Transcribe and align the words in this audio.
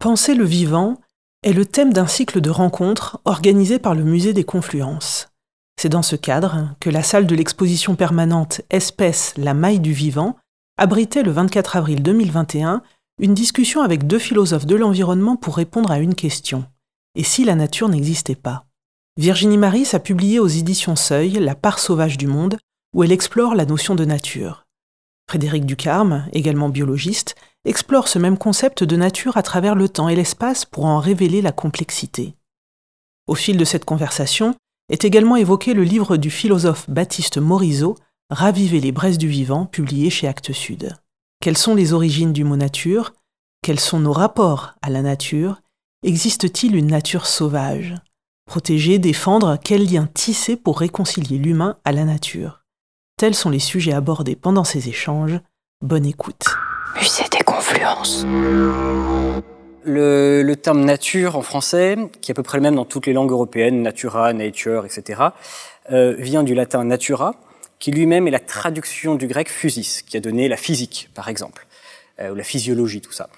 Penser 0.00 0.36
le 0.36 0.44
vivant 0.44 1.00
est 1.42 1.52
le 1.52 1.66
thème 1.66 1.92
d'un 1.92 2.06
cycle 2.06 2.40
de 2.40 2.50
rencontres 2.50 3.20
organisé 3.24 3.80
par 3.80 3.96
le 3.96 4.04
Musée 4.04 4.32
des 4.32 4.44
Confluences. 4.44 5.28
C'est 5.76 5.88
dans 5.88 6.02
ce 6.02 6.14
cadre 6.14 6.76
que 6.78 6.88
la 6.88 7.02
salle 7.02 7.26
de 7.26 7.34
l'exposition 7.34 7.96
permanente 7.96 8.60
Espèce, 8.70 9.34
la 9.36 9.54
maille 9.54 9.80
du 9.80 9.92
vivant 9.92 10.36
abritait 10.76 11.24
le 11.24 11.32
24 11.32 11.76
avril 11.76 12.00
2021 12.04 12.82
une 13.20 13.34
discussion 13.34 13.82
avec 13.82 14.06
deux 14.06 14.20
philosophes 14.20 14.66
de 14.66 14.76
l'environnement 14.76 15.34
pour 15.34 15.56
répondre 15.56 15.90
à 15.90 15.98
une 15.98 16.14
question. 16.14 16.64
Et 17.16 17.24
si 17.24 17.44
la 17.44 17.56
nature 17.56 17.88
n'existait 17.88 18.36
pas? 18.36 18.66
Virginie 19.16 19.58
Maris 19.58 19.88
a 19.94 19.98
publié 19.98 20.38
aux 20.38 20.46
éditions 20.46 20.94
Seuil 20.94 21.32
La 21.40 21.56
part 21.56 21.80
sauvage 21.80 22.18
du 22.18 22.28
monde, 22.28 22.56
où 22.94 23.02
elle 23.02 23.10
explore 23.10 23.56
la 23.56 23.66
notion 23.66 23.96
de 23.96 24.04
nature. 24.04 24.64
Frédéric 25.28 25.66
Ducarme, 25.66 26.28
également 26.32 26.68
biologiste, 26.68 27.34
explore 27.64 28.08
ce 28.08 28.18
même 28.18 28.38
concept 28.38 28.84
de 28.84 28.96
nature 28.96 29.36
à 29.36 29.42
travers 29.42 29.74
le 29.74 29.88
temps 29.88 30.08
et 30.08 30.16
l'espace 30.16 30.64
pour 30.64 30.84
en 30.86 30.98
révéler 30.98 31.42
la 31.42 31.52
complexité. 31.52 32.34
Au 33.26 33.34
fil 33.34 33.56
de 33.56 33.64
cette 33.64 33.84
conversation 33.84 34.54
est 34.88 35.04
également 35.04 35.36
évoqué 35.36 35.74
le 35.74 35.84
livre 35.84 36.16
du 36.16 36.30
philosophe 36.30 36.88
Baptiste 36.88 37.38
Morisot, 37.38 37.96
Raviver 38.30 38.80
les 38.80 38.92
braises 38.92 39.16
du 39.16 39.28
vivant, 39.28 39.64
publié 39.64 40.10
chez 40.10 40.28
Actes 40.28 40.52
Sud. 40.52 40.94
Quelles 41.40 41.56
sont 41.56 41.74
les 41.74 41.94
origines 41.94 42.34
du 42.34 42.44
mot 42.44 42.56
nature? 42.56 43.14
Quels 43.62 43.80
sont 43.80 44.00
nos 44.00 44.12
rapports 44.12 44.74
à 44.82 44.90
la 44.90 45.00
nature? 45.00 45.62
Existe-t-il 46.02 46.76
une 46.76 46.88
nature 46.88 47.26
sauvage? 47.26 47.94
Protéger, 48.46 48.98
défendre, 48.98 49.58
quel 49.62 49.90
lien 49.90 50.06
tisser 50.06 50.56
pour 50.56 50.78
réconcilier 50.78 51.38
l'humain 51.38 51.78
à 51.84 51.92
la 51.92 52.04
nature? 52.04 52.64
Tels 53.18 53.34
sont 53.34 53.50
les 53.50 53.58
sujets 53.58 53.92
abordés 53.92 54.36
pendant 54.36 54.64
ces 54.64 54.88
échanges. 54.88 55.40
Bonne 55.80 56.06
écoute. 56.06 56.44
Musée 56.96 57.22
des 57.30 57.44
confluences. 57.44 58.26
Le, 59.84 60.54
terme 60.54 60.84
nature 60.84 61.36
en 61.36 61.42
français, 61.42 61.96
qui 62.20 62.32
est 62.32 62.34
à 62.34 62.34
peu 62.34 62.42
près 62.42 62.58
le 62.58 62.62
même 62.62 62.74
dans 62.74 62.84
toutes 62.84 63.06
les 63.06 63.12
langues 63.12 63.30
européennes, 63.30 63.82
natura, 63.82 64.32
nature, 64.32 64.84
etc., 64.84 65.22
euh, 65.92 66.16
vient 66.18 66.42
du 66.42 66.54
latin 66.54 66.82
natura, 66.82 67.36
qui 67.78 67.92
lui-même 67.92 68.26
est 68.26 68.32
la 68.32 68.40
traduction 68.40 69.14
du 69.14 69.28
grec 69.28 69.48
physis, 69.48 70.02
qui 70.02 70.16
a 70.16 70.20
donné 70.20 70.48
la 70.48 70.56
physique, 70.56 71.10
par 71.14 71.28
exemple, 71.28 71.68
euh, 72.18 72.32
ou 72.32 72.34
la 72.34 72.42
physiologie, 72.42 73.00
tout 73.00 73.12
ça. 73.12 73.28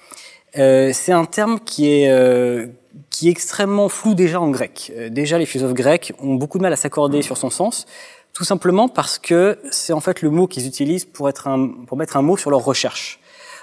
Euh, 0.57 0.89
c'est 0.93 1.11
un 1.11 1.25
terme 1.25 1.59
qui 1.59 1.91
est, 1.91 2.71
qui 3.11 3.27
est 3.27 3.31
extrêmement 3.31 3.87
flou 3.87 4.15
déjà 4.15 4.41
en 4.41 4.49
grec. 4.49 4.91
déjà, 5.11 5.37
les 5.37 5.45
philosophes 5.45 5.75
grecs 5.75 6.11
ont 6.17 6.33
beaucoup 6.33 6.57
de 6.57 6.63
mal 6.63 6.73
à 6.73 6.75
s'accorder 6.75 7.21
sur 7.21 7.37
son 7.37 7.51
sens, 7.51 7.85
tout 8.33 8.43
simplement 8.43 8.87
parce 8.87 9.19
que 9.19 9.59
c'est 9.71 9.93
en 9.93 9.99
fait 9.99 10.21
le 10.21 10.29
mot 10.29 10.47
qu'ils 10.47 10.67
utilisent 10.67 11.05
pour, 11.05 11.29
être 11.29 11.47
un, 11.47 11.67
pour 11.87 11.97
mettre 11.97 12.17
un 12.17 12.21
mot 12.21 12.37
sur 12.37 12.49
leur 12.51 12.63
recherche. 12.63 13.19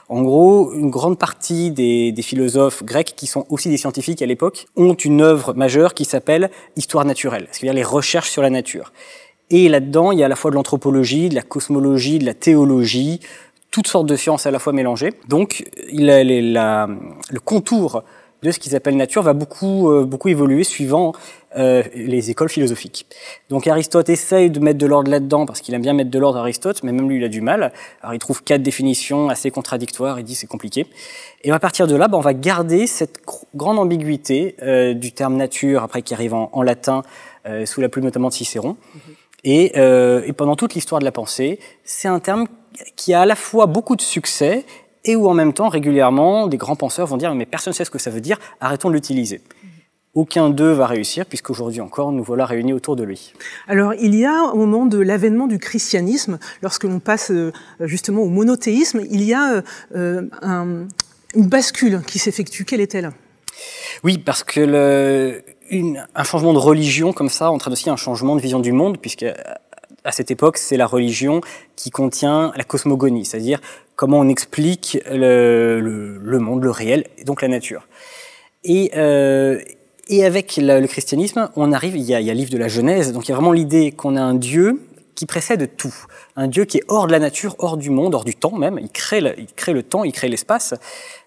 En 0.08 0.22
gros, 0.22 0.72
une 0.72 0.88
grande 0.88 1.18
partie 1.18 1.70
des, 1.70 2.12
des, 2.12 2.22
philosophes 2.22 2.82
grecs, 2.82 3.14
qui 3.14 3.26
sont 3.26 3.44
aussi 3.50 3.68
des 3.68 3.76
scientifiques 3.76 4.22
à 4.22 4.26
l'époque, 4.26 4.66
ont 4.74 4.94
une 4.94 5.20
œuvre 5.20 5.52
majeure 5.52 5.92
qui 5.92 6.06
s'appelle 6.06 6.50
Histoire 6.76 7.04
naturelle, 7.04 7.46
c'est-à-dire 7.50 7.74
les 7.74 7.82
recherches 7.82 8.30
sur 8.30 8.40
la 8.40 8.48
nature. 8.48 8.92
Et 9.50 9.68
là-dedans, 9.68 10.12
il 10.12 10.18
y 10.18 10.22
a 10.22 10.26
à 10.26 10.28
la 10.28 10.36
fois 10.36 10.50
de 10.50 10.56
l'anthropologie, 10.56 11.28
de 11.28 11.34
la 11.34 11.42
cosmologie, 11.42 12.18
de 12.18 12.24
la 12.24 12.34
théologie, 12.34 13.20
toutes 13.70 13.86
sortes 13.86 14.06
de 14.06 14.16
sciences 14.16 14.46
à 14.46 14.50
la 14.50 14.58
fois 14.58 14.72
mélangées. 14.72 15.12
Donc, 15.28 15.64
il 15.90 16.10
a, 16.10 16.86
le 16.86 17.40
contour 17.40 18.02
de 18.42 18.50
ce 18.50 18.58
qu'ils 18.58 18.76
appellent 18.76 18.96
nature 18.96 19.22
va 19.22 19.32
beaucoup, 19.32 19.90
euh, 19.90 20.04
beaucoup 20.04 20.28
évoluer 20.28 20.64
suivant 20.64 21.12
euh, 21.56 21.82
les 21.94 22.30
écoles 22.30 22.48
philosophiques. 22.48 23.06
Donc 23.48 23.66
Aristote 23.66 24.08
essaye 24.08 24.50
de 24.50 24.60
mettre 24.60 24.78
de 24.78 24.86
l'ordre 24.86 25.10
là-dedans 25.10 25.46
parce 25.46 25.60
qu'il 25.60 25.74
aime 25.74 25.82
bien 25.82 25.92
mettre 25.92 26.10
de 26.10 26.18
l'ordre 26.18 26.38
Aristote, 26.38 26.82
mais 26.82 26.92
même 26.92 27.08
lui 27.08 27.16
il 27.16 27.24
a 27.24 27.28
du 27.28 27.40
mal. 27.40 27.72
Alors 28.02 28.14
il 28.14 28.18
trouve 28.18 28.42
quatre 28.42 28.62
définitions 28.62 29.28
assez 29.28 29.50
contradictoires, 29.50 30.20
il 30.20 30.24
dit 30.24 30.34
c'est 30.34 30.46
compliqué. 30.46 30.86
Et 31.44 31.50
à 31.50 31.58
partir 31.58 31.86
de 31.86 31.94
là, 31.94 32.08
bah, 32.08 32.18
on 32.18 32.22
va 32.22 32.34
garder 32.34 32.86
cette 32.86 33.20
grande 33.54 33.78
ambiguïté 33.78 34.56
euh, 34.62 34.94
du 34.94 35.12
terme 35.12 35.36
nature, 35.36 35.82
après 35.82 36.02
qui 36.02 36.14
arrive 36.14 36.34
en, 36.34 36.62
latin 36.62 37.02
euh, 37.46 37.64
sous 37.64 37.80
la 37.80 37.88
plume 37.88 38.04
notamment 38.04 38.28
de 38.28 38.34
Cicéron. 38.34 38.72
Mm-hmm. 38.72 39.12
Et, 39.44 39.72
euh, 39.76 40.22
et 40.26 40.32
pendant 40.32 40.56
toute 40.56 40.74
l'histoire 40.74 40.98
de 40.98 41.04
la 41.04 41.12
pensée, 41.12 41.60
c'est 41.84 42.08
un 42.08 42.18
terme 42.18 42.46
qui 42.96 43.14
a 43.14 43.22
à 43.22 43.26
la 43.26 43.36
fois 43.36 43.66
beaucoup 43.66 43.96
de 43.96 44.02
succès 44.02 44.64
et 45.08 45.16
où 45.16 45.26
en 45.26 45.34
même 45.34 45.54
temps, 45.54 45.68
régulièrement, 45.68 46.46
des 46.46 46.58
grands 46.58 46.76
penseurs 46.76 47.06
vont 47.06 47.16
dire 47.16 47.34
mais 47.34 47.46
personne 47.46 47.72
ne 47.72 47.74
sait 47.74 47.84
ce 47.84 47.90
que 47.90 47.98
ça 47.98 48.10
veut 48.10 48.20
dire, 48.20 48.38
arrêtons 48.60 48.90
de 48.90 48.94
l'utiliser. 48.94 49.40
Aucun 50.14 50.50
d'eux 50.50 50.72
va 50.72 50.86
réussir, 50.86 51.24
puisqu'aujourd'hui 51.26 51.80
encore, 51.80 52.12
nous 52.12 52.22
voilà 52.22 52.44
réunis 52.44 52.72
autour 52.72 52.94
de 52.94 53.04
lui. 53.04 53.32
Alors, 53.68 53.94
il 53.94 54.14
y 54.14 54.24
a, 54.26 54.42
au 54.52 54.56
moment 54.56 54.84
de 54.84 54.98
l'avènement 54.98 55.46
du 55.46 55.58
christianisme, 55.58 56.38
lorsque 56.60 56.84
l'on 56.84 56.98
passe 56.98 57.30
euh, 57.30 57.52
justement 57.80 58.22
au 58.22 58.28
monothéisme, 58.28 59.00
il 59.10 59.22
y 59.22 59.32
a 59.32 59.62
euh, 59.94 60.22
un, 60.42 60.86
une 61.34 61.48
bascule 61.48 62.02
qui 62.06 62.18
s'effectue. 62.18 62.64
Quelle 62.64 62.80
est-elle? 62.80 63.10
Oui, 64.04 64.18
parce 64.18 64.44
que 64.44 64.60
le, 64.60 65.42
une, 65.70 66.06
un 66.14 66.24
changement 66.24 66.52
de 66.52 66.58
religion 66.58 67.12
comme 67.12 67.28
ça 67.30 67.50
entraîne 67.50 67.72
aussi 67.72 67.88
un 67.88 67.96
changement 67.96 68.36
de 68.36 68.40
vision 68.40 68.60
du 68.60 68.72
monde, 68.72 68.98
puisque 68.98 69.26
à 70.04 70.12
cette 70.12 70.30
époque, 70.30 70.58
c'est 70.58 70.76
la 70.76 70.86
religion 70.86 71.40
qui 71.76 71.90
contient 71.90 72.52
la 72.56 72.64
cosmogonie, 72.64 73.24
c'est-à-dire 73.24 73.60
comment 73.98 74.20
on 74.20 74.28
explique 74.28 74.96
le, 75.10 76.38
monde, 76.38 76.62
le 76.62 76.70
réel, 76.70 77.04
et 77.18 77.24
donc 77.24 77.42
la 77.42 77.48
nature. 77.48 77.88
Et, 78.62 78.92
euh, 78.96 79.60
avec 80.22 80.56
le, 80.56 80.86
christianisme, 80.86 81.50
on 81.56 81.72
arrive, 81.72 81.96
il 81.96 82.04
y, 82.04 82.14
a, 82.14 82.20
le 82.20 82.32
livre 82.32 82.50
de 82.50 82.58
la 82.58 82.68
Genèse, 82.68 83.12
donc 83.12 83.26
il 83.26 83.30
y 83.30 83.32
a 83.32 83.34
vraiment 83.34 83.52
l'idée 83.52 83.90
qu'on 83.90 84.14
a 84.14 84.20
un 84.20 84.36
Dieu 84.36 84.80
qui 85.16 85.26
précède 85.26 85.70
tout. 85.76 85.94
Un 86.36 86.46
Dieu 86.46 86.64
qui 86.64 86.78
est 86.78 86.84
hors 86.86 87.08
de 87.08 87.12
la 87.12 87.18
nature, 87.18 87.56
hors 87.58 87.76
du 87.76 87.90
monde, 87.90 88.14
hors 88.14 88.24
du 88.24 88.36
temps 88.36 88.56
même. 88.56 88.78
Il 88.80 88.88
crée 88.88 89.20
le, 89.20 89.82
temps, 89.82 90.04
il 90.04 90.12
crée 90.12 90.28
l'espace. 90.28 90.74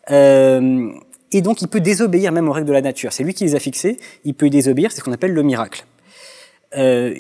Euh, 0.10 0.94
et 1.34 1.42
donc 1.42 1.62
il 1.62 1.68
peut 1.68 1.82
désobéir 1.82 2.32
même 2.32 2.48
aux 2.48 2.54
règles 2.54 2.70
de 2.70 2.74
la 2.74 2.82
nature. 2.82 3.12
C'est 3.12 3.24
lui 3.24 3.34
qui 3.34 3.44
les 3.44 3.56
a 3.56 3.60
fixées, 3.60 3.98
il 4.24 4.34
peut 4.34 4.50
désobéir, 4.50 4.92
c'est 4.92 5.00
ce 5.00 5.04
qu'on 5.04 5.12
appelle 5.12 5.34
le 5.34 5.44
miracle. 5.44 5.86
Euh, 6.78 7.16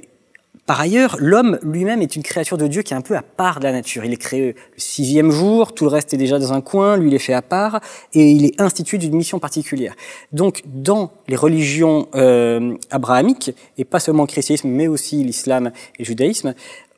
par 0.66 0.80
ailleurs, 0.80 1.18
l'homme 1.20 1.60
lui-même 1.64 2.02
est 2.02 2.16
une 2.16 2.24
créature 2.24 2.58
de 2.58 2.68
Dieu 2.68 2.82
qui 2.82 2.94
est 2.94 2.98
un 2.98 3.02
peu 3.02 3.18
à 3.18 3.24
part 3.24 3.60
de 3.60 3.66
la 3.66 3.72
nature. 3.72 4.06
Il 4.06 4.14
est 4.14 4.18
créé 4.18 4.48
le 4.48 4.56
sixième 4.78 5.32
jour, 5.32 5.74
tout 5.74 5.86
le 5.86 5.90
reste 5.90 6.14
est 6.14 6.18
déjà 6.18 6.40
dans 6.40 6.54
un 6.54 6.62
coin, 6.62 6.98
lui 6.98 7.10
il 7.10 7.14
est 7.14 7.20
fait 7.20 7.34
à 7.34 7.42
part, 7.42 7.82
et 8.14 8.30
il 8.32 8.46
est 8.46 8.62
institué 8.62 8.98
d'une 8.98 9.16
mission 9.16 9.40
particulière. 9.40 9.96
Donc, 10.32 10.62
dans 10.66 11.12
les 11.28 11.36
religions 11.36 12.08
euh, 12.16 12.76
abrahamiques, 12.92 13.52
et 13.78 13.86
pas 13.86 14.00
seulement 14.00 14.24
le 14.24 14.28
christianisme, 14.28 14.70
mais 14.70 14.88
aussi 14.88 15.24
l'islam 15.24 15.72
et 15.98 16.04
le 16.04 16.06
judaïsme, 16.06 16.54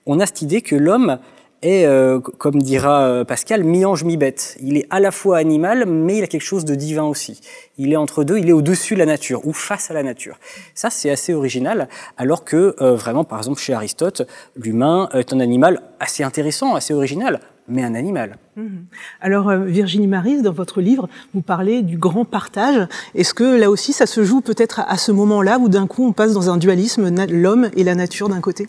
on 0.05 0.19
a 0.19 0.25
cette 0.25 0.41
idée 0.41 0.61
que 0.61 0.75
l'homme 0.75 1.17
est, 1.63 1.85
euh, 1.85 2.19
comme 2.19 2.61
dira 2.61 3.03
euh, 3.03 3.23
Pascal, 3.23 3.63
mi-ange, 3.63 4.03
mi-bête. 4.03 4.57
Il 4.61 4.77
est 4.77 4.85
à 4.89 4.99
la 4.99 5.11
fois 5.11 5.37
animal, 5.37 5.85
mais 5.85 6.17
il 6.17 6.23
a 6.23 6.27
quelque 6.27 6.41
chose 6.41 6.65
de 6.65 6.75
divin 6.75 7.03
aussi. 7.03 7.41
Il 7.77 7.91
est 7.93 7.95
entre 7.95 8.23
deux, 8.23 8.37
il 8.37 8.49
est 8.49 8.53
au-dessus 8.53 8.93
de 8.93 8.99
la 8.99 9.05
nature, 9.05 9.45
ou 9.47 9.53
face 9.53 9.89
à 9.89 9.93
la 9.93 10.03
nature. 10.03 10.37
Ça, 10.75 10.89
c'est 10.89 11.09
assez 11.09 11.33
original, 11.33 11.89
alors 12.17 12.43
que, 12.43 12.75
euh, 12.81 12.95
vraiment, 12.95 13.23
par 13.23 13.39
exemple, 13.39 13.59
chez 13.59 13.73
Aristote, 13.73 14.23
l'humain 14.55 15.09
est 15.13 15.33
un 15.33 15.39
animal 15.39 15.81
assez 15.99 16.23
intéressant, 16.23 16.75
assez 16.75 16.93
original, 16.93 17.39
mais 17.67 17.83
un 17.83 17.95
animal. 17.95 18.37
Mhm. 18.55 18.85
Alors, 19.21 19.51
Virginie 19.51 20.07
Maris, 20.07 20.41
dans 20.41 20.51
votre 20.51 20.81
livre, 20.81 21.07
vous 21.33 21.41
parlez 21.41 21.81
du 21.81 21.97
grand 21.97 22.25
partage. 22.25 22.87
Est-ce 23.15 23.33
que 23.33 23.57
là 23.57 23.69
aussi, 23.69 23.93
ça 23.93 24.05
se 24.05 24.23
joue 24.23 24.41
peut-être 24.41 24.81
à 24.85 24.97
ce 24.97 25.11
moment-là 25.11 25.59
où 25.59 25.69
d'un 25.69 25.87
coup, 25.87 26.05
on 26.05 26.11
passe 26.11 26.33
dans 26.33 26.49
un 26.49 26.57
dualisme, 26.57 27.09
l'homme 27.29 27.69
et 27.75 27.83
la 27.83 27.95
nature 27.95 28.29
d'un 28.29 28.41
côté? 28.41 28.67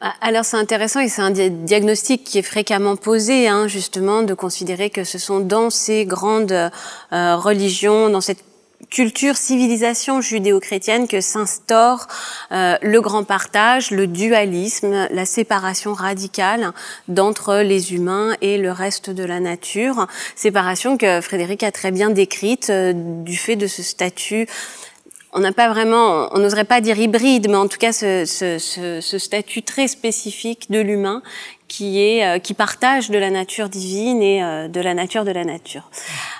Alors 0.00 0.44
c'est 0.44 0.56
intéressant 0.56 1.00
et 1.00 1.08
c'est 1.08 1.22
un 1.22 1.30
diagnostic 1.30 2.22
qui 2.22 2.38
est 2.38 2.42
fréquemment 2.42 2.94
posé, 2.94 3.48
hein, 3.48 3.66
justement, 3.66 4.22
de 4.22 4.32
considérer 4.32 4.90
que 4.90 5.02
ce 5.02 5.18
sont 5.18 5.40
dans 5.40 5.70
ces 5.70 6.06
grandes 6.06 6.52
euh, 6.52 7.36
religions, 7.36 8.08
dans 8.08 8.20
cette 8.20 8.44
culture, 8.90 9.36
civilisation 9.36 10.20
judéo-chrétienne 10.20 11.08
que 11.08 11.20
s'instaure 11.20 12.06
euh, 12.52 12.76
le 12.80 13.00
grand 13.00 13.24
partage, 13.24 13.90
le 13.90 14.06
dualisme, 14.06 15.08
la 15.10 15.26
séparation 15.26 15.94
radicale 15.94 16.72
d'entre 17.08 17.56
les 17.56 17.92
humains 17.92 18.34
et 18.40 18.56
le 18.56 18.70
reste 18.70 19.10
de 19.10 19.24
la 19.24 19.40
nature. 19.40 20.06
Séparation 20.36 20.96
que 20.96 21.20
Frédéric 21.20 21.64
a 21.64 21.72
très 21.72 21.90
bien 21.90 22.10
décrite 22.10 22.70
euh, 22.70 22.92
du 22.94 23.36
fait 23.36 23.56
de 23.56 23.66
ce 23.66 23.82
statut 23.82 24.46
on 25.32 25.40
n'a 25.40 25.52
pas 25.52 25.68
vraiment, 25.68 26.28
on 26.32 26.38
n'oserait 26.38 26.64
pas 26.64 26.80
dire 26.80 26.98
hybride, 26.98 27.48
mais 27.48 27.56
en 27.56 27.68
tout 27.68 27.78
cas 27.78 27.92
ce, 27.92 28.24
ce, 28.24 28.58
ce, 28.58 29.00
ce 29.00 29.18
statut 29.18 29.62
très 29.62 29.88
spécifique 29.88 30.70
de 30.70 30.80
l'humain 30.80 31.22
qui 31.68 32.00
est 32.00 32.24
euh, 32.24 32.38
qui 32.38 32.54
partage 32.54 33.10
de 33.10 33.18
la 33.18 33.30
nature 33.30 33.68
divine 33.68 34.22
et 34.22 34.42
euh, 34.42 34.68
de 34.68 34.80
la 34.80 34.94
nature 34.94 35.24
de 35.24 35.30
la 35.30 35.44
nature. 35.44 35.90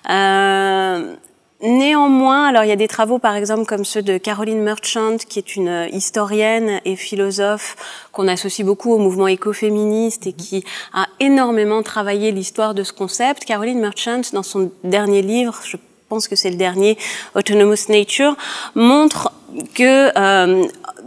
Euh, 0.09 1.15
néanmoins, 1.61 2.49
alors 2.49 2.65
il 2.65 2.69
y 2.69 2.73
a 2.73 2.77
des 2.77 2.89
travaux 2.89 3.19
par 3.19 3.37
exemple 3.37 3.67
comme 3.67 3.85
ceux 3.85 4.03
de 4.03 4.17
Caroline 4.17 4.63
Merchant, 4.63 5.19
qui 5.19 5.39
est 5.39 5.55
une 5.55 5.89
historienne 5.93 6.81
et 6.87 6.97
philosophe 6.97 7.77
qu'on 8.11 8.27
associe 8.27 8.67
beaucoup 8.67 8.93
au 8.93 8.99
mouvement 8.99 9.29
écoféministe 9.29 10.27
et 10.27 10.33
qui 10.33 10.65
a 10.95 11.07
énormément 11.21 11.83
travaillé 11.83 12.33
l'histoire 12.33 12.75
de 12.75 12.83
ce 12.83 12.95
concept. 12.95 13.45
Caroline 13.45 13.81
Merchant, 13.81 14.23
dans 14.33 14.43
son 14.43 14.73
dernier 14.83 15.21
livre, 15.21 15.61
je 15.63 15.77
pense 16.09 16.27
que 16.27 16.37
c'est 16.37 16.49
le 16.49 16.57
dernier, 16.57 16.97
Autonomous 17.35 17.91
Nature, 17.91 18.35
montre 18.75 19.31
que 19.75 20.11
euh, 20.19 20.67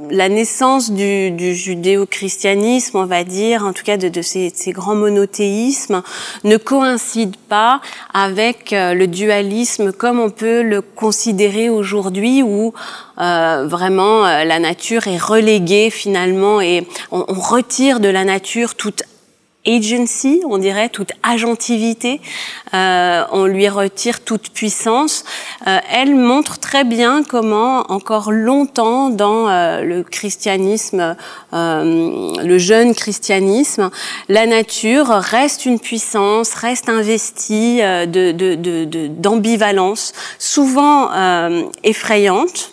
la 0.09 0.29
naissance 0.29 0.91
du, 0.91 1.31
du 1.31 1.55
judéo-christianisme, 1.55 2.97
on 2.97 3.05
va 3.05 3.23
dire, 3.23 3.65
en 3.65 3.73
tout 3.73 3.83
cas 3.83 3.97
de, 3.97 4.09
de 4.09 4.21
ces, 4.21 4.51
ces, 4.53 4.71
grands 4.71 4.95
monothéismes, 4.95 6.03
ne 6.43 6.57
coïncide 6.57 7.35
pas 7.35 7.81
avec 8.13 8.73
euh, 8.73 8.93
le 8.93 9.07
dualisme 9.07 9.91
comme 9.91 10.19
on 10.19 10.29
peut 10.29 10.61
le 10.61 10.81
considérer 10.81 11.69
aujourd'hui, 11.69 12.43
où 12.43 12.73
euh, 13.19 13.65
vraiment 13.67 14.25
euh, 14.25 14.43
la 14.43 14.59
nature 14.59 15.07
est 15.07 15.17
reléguée 15.17 15.89
finalement 15.89 16.61
et 16.61 16.87
on, 17.11 17.25
on 17.27 17.39
retire 17.39 17.99
de 17.99 18.09
la 18.09 18.23
nature 18.23 18.75
toute 18.75 19.03
agency, 19.67 20.41
on 20.47 20.57
dirait, 20.57 20.89
toute 20.89 21.11
agentivité, 21.23 22.19
euh, 22.73 23.23
on 23.31 23.45
lui 23.45 23.69
retire 23.69 24.21
toute 24.21 24.49
puissance. 24.49 25.23
Euh, 25.67 25.77
elle 25.91 26.15
montre 26.15 26.57
très 26.59 26.83
bien 26.83 27.23
comment, 27.23 27.91
encore 27.91 28.31
longtemps 28.31 29.09
dans 29.09 29.47
euh, 29.47 29.81
le 29.81 30.03
christianisme, 30.03 31.15
euh, 31.53 32.31
le 32.43 32.57
jeune 32.57 32.95
christianisme, 32.95 33.91
la 34.29 34.47
nature 34.47 35.07
reste 35.07 35.65
une 35.65 35.79
puissance, 35.79 36.53
reste 36.53 36.89
investie 36.89 37.81
de 37.81 38.31
d'ambivalence, 39.07 40.13
souvent 40.39 41.09
effrayante. 41.83 42.70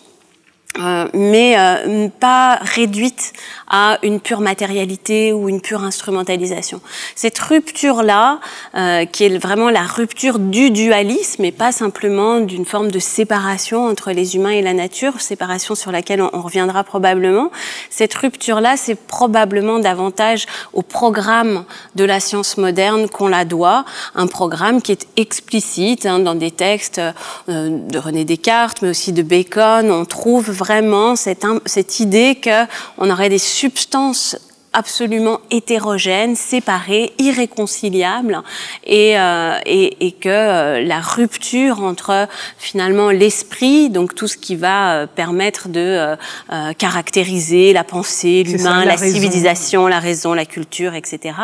Euh, 0.78 1.08
mais 1.12 1.56
euh, 1.58 2.08
pas 2.20 2.56
réduite 2.60 3.32
à 3.69 3.98
une 4.02 4.20
pure 4.20 4.40
matérialité 4.40 5.32
ou 5.32 5.48
une 5.48 5.60
pure 5.60 5.82
instrumentalisation. 5.82 6.80
Cette 7.16 7.38
rupture-là, 7.38 8.38
euh, 8.76 9.04
qui 9.04 9.25
est 9.25 9.38
vraiment 9.38 9.70
la 9.70 9.82
rupture 9.82 10.38
du 10.38 10.70
dualisme 10.70 11.44
et 11.44 11.52
pas 11.52 11.72
simplement 11.72 12.40
d'une 12.40 12.64
forme 12.64 12.90
de 12.92 12.98
séparation 13.00 13.86
entre 13.86 14.12
les 14.12 14.36
humains 14.36 14.50
et 14.50 14.62
la 14.62 14.72
nature, 14.72 15.20
séparation 15.20 15.75
sur 15.75 15.90
laquelle 15.90 16.22
on, 16.22 16.38
reviendra 16.40 16.84
probablement, 16.84 17.50
cette 17.90 18.14
rupture-là, 18.14 18.76
c'est 18.76 18.94
probablement 18.94 19.81
davantage 19.81 20.46
au 20.72 20.82
programme 20.82 21.64
de 21.96 22.04
la 22.04 22.20
science 22.20 22.56
moderne 22.56 23.08
qu'on 23.08 23.28
la 23.28 23.44
doit, 23.44 23.84
un 24.14 24.28
programme 24.28 24.81
qui 24.81 24.92
est 24.92 25.08
explicite 25.16 26.06
hein, 26.06 26.20
dans 26.20 26.36
des 26.36 26.52
textes 26.52 27.00
euh, 27.48 27.69
de 27.69 27.98
René 27.98 28.24
Descartes, 28.24 28.82
mais 28.82 28.90
aussi 28.90 29.12
de 29.12 29.22
Bacon, 29.22 29.90
on 29.90 30.04
trouve 30.04 30.50
vraiment 30.50 30.68
cette, 31.17 31.47
cette 31.67 32.00
idée 32.00 32.41
qu'on 32.43 33.11
aurait 33.11 33.29
des 33.29 33.38
substances 33.38 34.37
absolument 34.73 35.41
hétérogènes, 35.50 36.37
séparées, 36.37 37.12
irréconciliables, 37.19 38.43
et, 38.85 39.19
euh, 39.19 39.59
et, 39.67 40.06
et 40.06 40.12
que 40.12 40.29
euh, 40.29 40.82
la 40.82 41.00
rupture 41.00 41.82
entre 41.82 42.29
finalement 42.59 43.11
l'esprit, 43.11 43.91
donc 43.91 44.15
tout 44.15 44.29
ce 44.29 44.37
qui 44.37 44.56
va 44.56 44.93
euh, 44.93 45.06
permettre 45.06 45.69
de 45.69 45.81
euh, 45.81 46.17
euh, 46.53 46.73
caractériser 46.75 47.73
la 47.73 47.85
pensée, 47.85 48.44
l'humain, 48.44 48.85
la, 48.85 48.93
la 48.93 48.97
civilisation, 48.97 49.87
la 49.87 50.00
raison, 50.00 50.35
la 50.35 50.47
culture, 50.47 50.94
etc., 50.94 51.35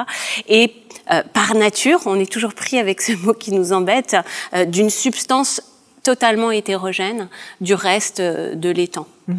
et 0.48 0.72
par 1.34 1.54
nature, 1.54 2.00
on 2.06 2.18
est 2.18 2.30
toujours 2.30 2.54
pris 2.54 2.78
avec 2.78 3.02
ce 3.02 3.12
mot 3.12 3.34
qui 3.34 3.52
nous 3.52 3.74
embête, 3.74 4.16
d'une 4.68 4.88
substance 4.88 5.60
totalement 6.04 6.52
hétérogène 6.52 7.28
du 7.60 7.74
reste 7.74 8.20
de 8.20 8.70
l'étang. 8.70 9.06
Mhm. 9.26 9.36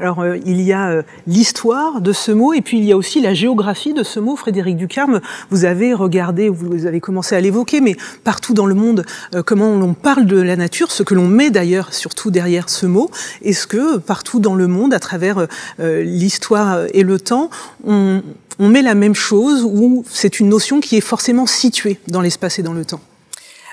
Alors 0.00 0.20
euh, 0.20 0.38
il 0.46 0.62
y 0.62 0.72
a 0.72 0.88
euh, 0.88 1.02
l'histoire 1.26 2.00
de 2.00 2.12
ce 2.12 2.32
mot 2.32 2.54
et 2.54 2.62
puis 2.62 2.78
il 2.78 2.84
y 2.84 2.92
a 2.92 2.96
aussi 2.96 3.20
la 3.20 3.34
géographie 3.34 3.92
de 3.92 4.02
ce 4.02 4.20
mot. 4.20 4.36
Frédéric 4.36 4.76
Ducarme, 4.76 5.20
vous 5.50 5.66
avez 5.66 5.92
regardé, 5.92 6.48
vous 6.48 6.86
avez 6.86 7.00
commencé 7.00 7.36
à 7.36 7.40
l'évoquer, 7.40 7.82
mais 7.82 7.94
partout 8.24 8.54
dans 8.54 8.64
le 8.64 8.74
monde, 8.74 9.04
euh, 9.34 9.42
comment 9.42 9.76
l'on 9.76 9.92
parle 9.92 10.24
de 10.24 10.40
la 10.40 10.56
nature, 10.56 10.90
ce 10.90 11.02
que 11.02 11.14
l'on 11.14 11.28
met 11.28 11.50
d'ailleurs 11.50 11.92
surtout 11.92 12.30
derrière 12.30 12.70
ce 12.70 12.86
mot. 12.86 13.10
Est-ce 13.42 13.66
que 13.66 13.98
partout 13.98 14.40
dans 14.40 14.54
le 14.54 14.66
monde, 14.66 14.94
à 14.94 14.98
travers 14.98 15.46
euh, 15.80 16.02
l'histoire 16.02 16.86
et 16.94 17.02
le 17.02 17.20
temps, 17.20 17.50
on 17.84 18.22
met 18.58 18.82
la 18.82 18.94
même 18.94 19.14
chose 19.14 19.62
ou 19.62 20.04
c'est 20.08 20.40
une 20.40 20.48
notion 20.48 20.80
qui 20.80 20.96
est 20.96 21.02
forcément 21.02 21.46
située 21.46 22.00
dans 22.08 22.22
l'espace 22.22 22.58
et 22.58 22.62
dans 22.62 22.72
le 22.72 22.84
temps? 22.84 23.00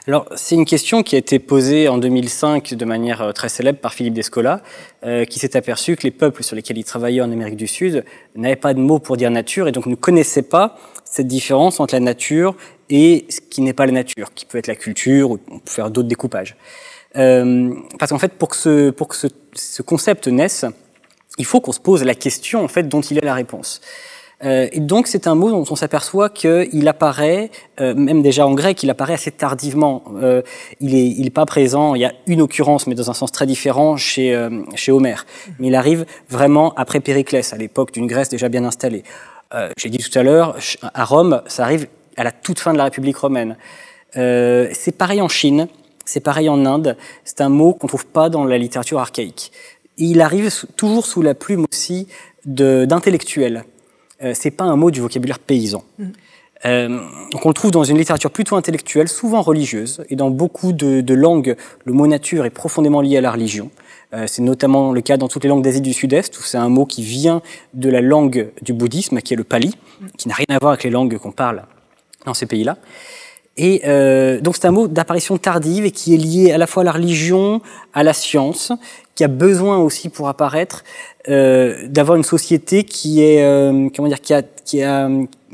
Alors, 0.08 0.28
c'est 0.36 0.54
une 0.54 0.66
question 0.66 1.02
qui 1.02 1.16
a 1.16 1.18
été 1.18 1.40
posée 1.40 1.88
en 1.88 1.98
2005 1.98 2.76
de 2.76 2.86
manière 2.86 3.24
euh, 3.24 3.32
très 3.32 3.50
célèbre 3.50 3.80
par 3.80 3.96
Philippe 3.96 4.14
Descola, 4.14 4.62
euh, 5.04 5.26
qui 5.26 5.40
s'est 5.40 5.58
aperçu 5.58 5.96
que 5.96 6.04
les 6.04 6.12
peuples 6.12 6.44
sur 6.44 6.56
lesquels 6.56 6.78
il 6.78 6.84
travaillait 6.84 7.22
en 7.22 7.32
Amérique 7.32 7.56
du 7.56 7.66
Sud 7.66 8.06
n'avaient 8.36 8.56
pas 8.56 8.76
de 8.76 8.80
mots 8.80 9.00
pour 9.00 9.18
dire 9.18 9.32
nature 9.32 9.68
et 9.68 9.72
donc 9.72 9.88
ne 9.88 9.96
connaissaient 9.96 10.44
pas 10.44 10.78
cette 11.06 11.26
différence 11.26 11.80
entre 11.80 11.96
la 11.96 12.02
nature 12.02 12.56
et 12.92 13.26
ce 13.30 13.42
qui 13.42 13.62
n'est 13.62 13.74
pas 13.74 13.88
la 13.88 13.94
nature, 13.94 14.32
qui 14.36 14.46
peut 14.46 14.60
être 14.60 14.68
la 14.68 14.76
culture 14.76 15.32
ou 15.32 15.40
on 15.50 15.58
peut 15.58 15.72
faire 15.72 15.90
d'autres 15.90 16.08
découpages. 16.08 16.56
Euh, 17.16 17.74
parce 17.98 18.12
qu'en 18.12 18.20
fait, 18.20 18.34
pour 18.34 18.50
que, 18.50 18.58
ce, 18.58 18.90
pour 18.92 19.08
que 19.08 19.16
ce, 19.16 19.28
ce 19.54 19.82
concept 19.82 20.28
naisse, 20.28 20.66
il 21.40 21.46
faut 21.46 21.62
qu'on 21.62 21.72
se 21.72 21.80
pose 21.80 22.04
la 22.04 22.14
question 22.14 22.64
en 22.64 22.68
fait 22.68 22.84
dont 22.88 23.02
il 23.02 23.18
est 23.18 23.26
la 23.26 23.34
réponse. 23.34 23.82
Euh, 24.46 24.68
et 24.72 24.80
donc 24.80 25.08
c'est 25.08 25.28
un 25.28 25.36
mot 25.36 25.50
dont 25.50 25.66
on 25.70 25.76
s'aperçoit 25.76 26.30
qu'il 26.30 26.88
apparaît, 26.88 27.50
euh, 27.80 27.96
même 27.96 28.22
déjà 28.22 28.46
en 28.46 28.54
grec, 28.54 28.84
il 28.84 28.90
apparaît 28.90 29.14
assez 29.14 29.32
tardivement. 29.32 30.04
Euh, 30.22 30.42
il 30.80 30.94
n'est 30.94 31.08
il 31.08 31.28
est 31.28 31.32
pas 31.32 31.46
présent, 31.46 31.96
il 31.96 32.02
y 32.02 32.06
a 32.06 32.14
une 32.28 32.42
occurrence, 32.42 32.88
mais 32.88 32.96
dans 32.96 33.10
un 33.10 33.14
sens 33.14 33.32
très 33.32 33.46
différent 33.46 33.98
chez, 33.98 34.36
euh, 34.36 34.62
chez 34.76 34.92
Homère. 34.92 35.26
Mais 35.60 35.68
il 35.68 35.76
arrive 35.76 36.06
vraiment 36.30 36.74
après 36.76 37.00
Périclès, 37.00 37.54
à 37.54 37.58
l'époque 37.58 37.92
d'une 37.92 38.08
Grèce 38.08 38.30
déjà 38.30 38.50
bien 38.50 38.64
installée. 38.64 39.04
Euh, 39.54 39.70
J'ai 39.78 39.90
dit 39.90 39.98
tout 39.98 40.18
à 40.18 40.24
l'heure, 40.24 40.56
à 40.94 41.06
Rome, 41.06 41.42
ça 41.48 41.64
arrive 41.64 41.88
à 42.18 42.24
la 42.24 42.32
toute 42.32 42.60
fin 42.60 42.74
de 42.74 42.78
la 42.78 42.86
République 42.86 43.18
romaine. 43.18 43.58
Euh, 44.18 44.70
c'est 44.74 44.92
pareil 44.92 45.22
en 45.22 45.28
Chine, 45.28 45.68
c'est 46.06 46.20
pareil 46.20 46.50
en 46.50 46.66
Inde. 46.66 46.98
C'est 47.24 47.42
un 47.42 47.50
mot 47.50 47.74
qu'on 47.74 47.88
trouve 47.88 48.06
pas 48.06 48.30
dans 48.30 48.46
la 48.46 48.58
littérature 48.58 49.00
archaïque. 49.00 49.52
Il 49.98 50.22
arrive 50.22 50.52
toujours 50.76 51.06
sous 51.06 51.22
la 51.22 51.34
plume 51.34 51.66
aussi 51.72 52.08
d'intellectuels 52.46 53.64
euh, 54.24 54.34
c'est 54.34 54.52
pas 54.52 54.64
un 54.64 54.76
mot 54.76 54.92
du 54.92 55.02
vocabulaire 55.02 55.40
paysan. 55.40 55.84
Mmh. 56.00 56.06
Euh, 56.66 57.00
donc 57.32 57.46
on 57.46 57.50
le 57.50 57.54
trouve 57.54 57.72
dans 57.72 57.84
une 57.84 57.98
littérature 57.98 58.32
plutôt 58.32 58.56
intellectuelle, 58.56 59.08
souvent 59.08 59.42
religieuse, 59.42 60.04
et 60.10 60.16
dans 60.16 60.30
beaucoup 60.30 60.74
de, 60.74 61.02
de 61.02 61.14
langues, 61.14 61.56
le 61.84 61.94
mot 61.94 62.08
nature 62.08 62.46
est 62.46 62.50
profondément 62.50 63.02
lié 63.02 63.18
à 63.18 63.22
la 63.22 63.32
religion. 63.32 63.70
Euh, 64.14 64.26
c'est 64.28 64.42
notamment 64.42 64.94
le 64.94 65.02
cas 65.02 65.18
dans 65.18 65.28
toutes 65.28 65.44
les 65.44 65.50
langues 65.50 65.64
d'Asie 65.64 65.82
du 65.82 65.94
Sud-Est, 65.94 66.38
où 66.38 66.42
c'est 66.42 66.58
un 66.58 66.70
mot 66.70 66.86
qui 66.86 67.04
vient 67.04 67.42
de 67.74 67.90
la 67.90 68.02
langue 68.02 68.52
du 68.62 68.74
bouddhisme, 68.74 69.22
qui 69.22 69.34
est 69.34 69.38
le 69.38 69.44
pali, 69.44 69.76
qui 70.18 70.28
n'a 70.28 70.36
rien 70.36 70.46
à 70.50 70.58
voir 70.60 70.74
avec 70.74 70.84
les 70.84 70.90
langues 70.90 71.18
qu'on 71.18 71.32
parle 71.32 71.64
dans 72.26 72.34
ces 72.34 72.46
pays-là. 72.46 72.78
Et 73.58 73.82
euh, 73.86 74.42
donc 74.42 74.56
c'est 74.56 74.68
un 74.68 74.72
mot 74.72 74.88
d'apparition 74.88 75.38
tardive 75.38 75.86
et 75.86 75.92
qui 75.92 76.14
est 76.14 76.18
lié 76.18 76.52
à 76.52 76.58
la 76.58 76.68
fois 76.68 76.82
à 76.82 76.84
la 76.84 76.92
religion, 76.92 77.62
à 77.94 78.04
la 78.04 78.14
science, 78.14 78.74
qui 79.16 79.24
a 79.24 79.28
besoin 79.28 79.78
aussi 79.78 80.10
pour 80.10 80.28
apparaître 80.28 80.84
euh, 81.30 81.88
d'avoir 81.88 82.18
une 82.18 82.24
société 82.24 82.84
qui 82.84 83.24
est 83.24 83.44
euh, 83.44 83.90
comment 83.96 84.08
dire 84.08 84.22
qui 84.22 84.34
a 84.34 84.44
qui 84.66 84.84
a 84.84 85.10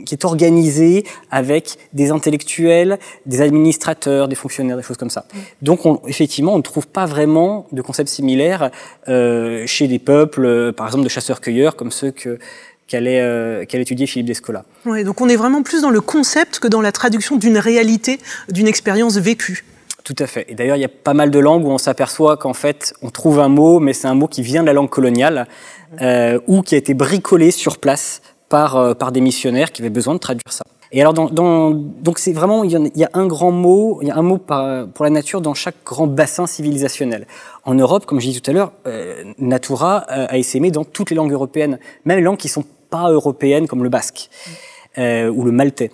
qui 0.05 0.15
est 0.15 0.25
organisée 0.25 1.05
avec 1.29 1.77
des 1.93 2.11
intellectuels, 2.11 2.97
des 3.25 3.41
administrateurs, 3.41 4.27
des 4.27 4.35
fonctionnaires, 4.35 4.77
des 4.77 4.83
choses 4.83 4.97
comme 4.97 5.09
ça. 5.09 5.25
Donc 5.61 5.85
on, 5.85 6.01
effectivement, 6.07 6.53
on 6.53 6.57
ne 6.57 6.63
trouve 6.63 6.87
pas 6.87 7.05
vraiment 7.05 7.67
de 7.71 7.81
concepts 7.81 8.09
similaires 8.09 8.71
euh, 9.07 9.65
chez 9.67 9.87
des 9.87 9.99
peuples, 9.99 10.45
euh, 10.45 10.71
par 10.71 10.87
exemple 10.87 11.03
de 11.03 11.09
chasseurs-cueilleurs 11.09 11.75
comme 11.75 11.91
ceux 11.91 12.11
que 12.11 12.39
qu'allait 12.87 13.21
euh, 13.21 13.63
qu 13.63 14.07
Philippe 14.07 14.25
Descola. 14.25 14.65
Oui, 14.85 15.05
donc 15.05 15.21
on 15.21 15.29
est 15.29 15.37
vraiment 15.37 15.63
plus 15.63 15.81
dans 15.81 15.91
le 15.91 16.01
concept 16.01 16.59
que 16.59 16.67
dans 16.67 16.81
la 16.81 16.91
traduction 16.91 17.37
d'une 17.37 17.57
réalité, 17.57 18.19
d'une 18.49 18.67
expérience 18.67 19.17
vécue. 19.17 19.63
Tout 20.03 20.15
à 20.19 20.27
fait. 20.27 20.45
Et 20.49 20.55
d'ailleurs, 20.55 20.77
il 20.77 20.81
y 20.81 20.85
a 20.85 20.89
pas 20.89 21.13
mal 21.13 21.29
de 21.29 21.39
langues 21.39 21.65
où 21.65 21.69
on 21.69 21.77
s'aperçoit 21.77 22.37
qu'en 22.37 22.53
fait, 22.53 22.93
on 23.01 23.09
trouve 23.09 23.39
un 23.39 23.49
mot, 23.49 23.79
mais 23.79 23.93
c'est 23.93 24.07
un 24.07 24.15
mot 24.15 24.27
qui 24.27 24.41
vient 24.41 24.61
de 24.61 24.67
la 24.67 24.73
langue 24.73 24.89
coloniale 24.89 25.47
euh, 26.01 26.39
ou 26.47 26.61
qui 26.61 26.75
a 26.75 26.77
été 26.77 26.93
bricolé 26.93 27.51
sur 27.51 27.77
place 27.77 28.21
par, 28.49 28.77
euh, 28.77 28.93
par 28.93 29.11
des 29.11 29.21
missionnaires 29.21 29.71
qui 29.71 29.81
avaient 29.81 29.89
besoin 29.89 30.15
de 30.15 30.19
traduire 30.19 30.51
ça. 30.51 30.63
Et 30.93 31.01
alors, 31.01 31.13
donc 31.13 32.19
c'est 32.19 32.33
vraiment, 32.33 32.65
il 32.65 32.71
y, 32.71 33.03
a, 33.03 33.09
un 33.13 33.25
grand 33.25 33.51
mot, 33.51 33.99
il 34.01 34.09
y 34.09 34.11
a 34.11 34.17
un 34.17 34.21
mot 34.21 34.37
par, 34.37 34.87
pour 34.89 35.05
la 35.05 35.11
nature 35.11 35.39
dans 35.39 35.53
chaque 35.53 35.77
grand 35.85 36.05
bassin 36.05 36.47
civilisationnel. 36.47 37.27
En 37.63 37.75
Europe, 37.75 38.05
comme 38.05 38.19
je 38.19 38.27
disais 38.27 38.41
tout 38.41 38.51
à 38.51 38.53
l'heure, 38.53 38.73
euh, 38.87 39.23
Natura 39.37 40.05
euh, 40.11 40.25
a 40.27 40.37
essaimé 40.37 40.69
dans 40.69 40.83
toutes 40.83 41.09
les 41.09 41.15
langues 41.15 41.31
européennes, 41.31 41.79
même 42.03 42.17
les 42.17 42.23
langues 42.23 42.37
qui 42.37 42.49
sont 42.49 42.65
pas 42.89 43.09
européennes 43.09 43.67
comme 43.67 43.83
le 43.83 43.89
basque 43.89 44.29
euh, 44.97 45.29
ou 45.29 45.45
le 45.45 45.53
maltais. 45.53 45.91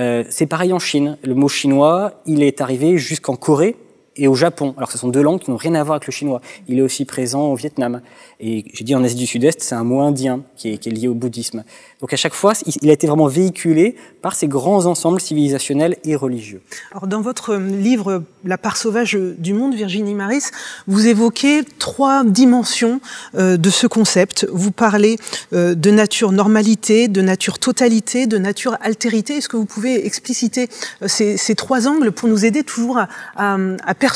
Euh, 0.00 0.24
c'est 0.30 0.46
pareil 0.46 0.72
en 0.72 0.78
Chine. 0.78 1.18
Le 1.22 1.34
mot 1.34 1.48
chinois, 1.48 2.22
il 2.26 2.42
est 2.42 2.60
arrivé 2.60 2.96
jusqu'en 2.96 3.36
Corée 3.36 3.76
et 4.20 4.28
au 4.28 4.34
Japon. 4.34 4.74
Alors 4.76 4.92
ce 4.92 4.98
sont 4.98 5.08
deux 5.08 5.22
langues 5.22 5.40
qui 5.40 5.50
n'ont 5.50 5.56
rien 5.56 5.74
à 5.74 5.82
voir 5.82 5.96
avec 5.96 6.06
le 6.06 6.12
chinois. 6.12 6.40
Il 6.68 6.78
est 6.78 6.82
aussi 6.82 7.04
présent 7.04 7.46
au 7.46 7.56
Vietnam. 7.56 8.02
Et 8.38 8.64
j'ai 8.72 8.84
dit 8.84 8.94
en 8.94 9.02
Asie 9.02 9.16
du 9.16 9.26
Sud-Est, 9.26 9.62
c'est 9.62 9.74
un 9.74 9.82
mot 9.82 10.00
indien 10.00 10.42
qui 10.56 10.72
est, 10.72 10.78
qui 10.78 10.90
est, 10.90 10.92
lié 10.92 11.08
au 11.08 11.14
bouddhisme. 11.14 11.64
Donc 12.00 12.12
à 12.12 12.16
chaque 12.16 12.34
fois, 12.34 12.52
il 12.82 12.90
a 12.90 12.92
été 12.92 13.06
vraiment 13.06 13.26
véhiculé 13.26 13.96
par 14.22 14.34
ces 14.34 14.46
grands 14.46 14.86
ensembles 14.86 15.20
civilisationnels 15.20 15.96
et 16.04 16.16
religieux. 16.16 16.60
Alors 16.92 17.06
dans 17.06 17.22
votre 17.22 17.56
livre 17.56 18.22
La 18.44 18.58
part 18.58 18.76
sauvage 18.76 19.14
du 19.14 19.54
monde, 19.54 19.74
Virginie 19.74 20.14
Maris, 20.14 20.44
vous 20.86 21.06
évoquez 21.06 21.62
trois 21.78 22.22
dimensions 22.24 23.00
euh, 23.34 23.56
de 23.56 23.70
ce 23.70 23.86
concept. 23.86 24.46
Vous 24.52 24.70
parlez 24.70 25.16
euh, 25.52 25.74
de 25.74 25.90
nature 25.90 26.32
normalité, 26.32 27.08
de 27.08 27.22
nature 27.22 27.58
totalité, 27.58 28.26
de 28.26 28.38
nature 28.38 28.76
altérité. 28.82 29.38
Est-ce 29.38 29.48
que 29.48 29.56
vous 29.56 29.64
pouvez 29.64 30.06
expliciter 30.06 30.68
euh, 31.02 31.08
ces, 31.08 31.36
ces, 31.38 31.54
trois 31.54 31.88
angles 31.88 32.12
pour 32.12 32.28
nous 32.28 32.44
aider 32.44 32.64
toujours 32.64 32.98
à, 32.98 33.08
à, 33.36 33.56
à 33.84 33.94
percevoir 33.94 34.09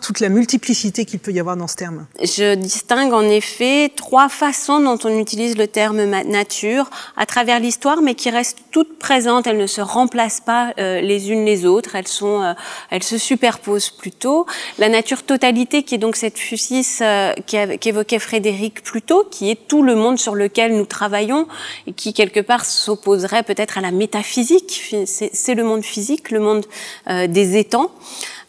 toute 0.00 0.20
la 0.20 0.28
multiplicité 0.28 1.04
qu'il 1.04 1.18
peut 1.18 1.32
y 1.32 1.40
avoir 1.40 1.56
dans 1.56 1.66
ce 1.66 1.76
terme 1.76 2.06
Je 2.20 2.54
distingue 2.54 3.12
en 3.12 3.22
effet 3.22 3.90
trois 3.94 4.28
façons 4.28 4.80
dont 4.80 4.98
on 5.04 5.18
utilise 5.18 5.56
le 5.56 5.66
terme 5.66 6.04
nature 6.04 6.90
à 7.16 7.26
travers 7.26 7.60
l'histoire, 7.60 8.02
mais 8.02 8.14
qui 8.14 8.30
restent 8.30 8.58
toutes 8.70 8.98
présentes. 8.98 9.46
Elles 9.46 9.56
ne 9.56 9.66
se 9.66 9.80
remplacent 9.80 10.40
pas 10.40 10.72
euh, 10.78 11.00
les 11.00 11.30
unes 11.30 11.44
les 11.44 11.66
autres. 11.66 11.94
Elles 11.94 12.08
sont, 12.08 12.42
euh, 12.42 12.52
elles 12.90 13.02
se 13.02 13.18
superposent 13.18 13.90
plutôt. 13.90 14.46
La 14.78 14.88
nature 14.88 15.22
totalité, 15.22 15.82
qui 15.82 15.94
est 15.94 15.98
donc 15.98 16.16
cette 16.16 16.38
fusis 16.38 16.98
euh, 17.00 17.32
qu'évoquait 17.46 18.18
Frédéric 18.18 18.82
plus 18.82 19.02
tôt, 19.02 19.26
qui 19.30 19.50
est 19.50 19.68
tout 19.68 19.82
le 19.82 19.94
monde 19.94 20.18
sur 20.18 20.34
lequel 20.34 20.76
nous 20.76 20.86
travaillons 20.86 21.46
et 21.86 21.92
qui 21.92 22.12
quelque 22.12 22.40
part 22.40 22.64
s'opposerait 22.64 23.42
peut-être 23.42 23.78
à 23.78 23.80
la 23.80 23.90
métaphysique. 23.90 24.94
C'est 25.04 25.54
le 25.54 25.64
monde 25.64 25.82
physique, 25.82 26.30
le 26.30 26.40
monde 26.40 26.66
des 27.06 27.56
étangs. 27.56 27.90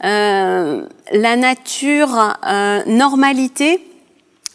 Euh, 0.04 0.86
la 1.12 1.36
nature 1.36 2.36
euh, 2.46 2.82
normalité 2.86 3.82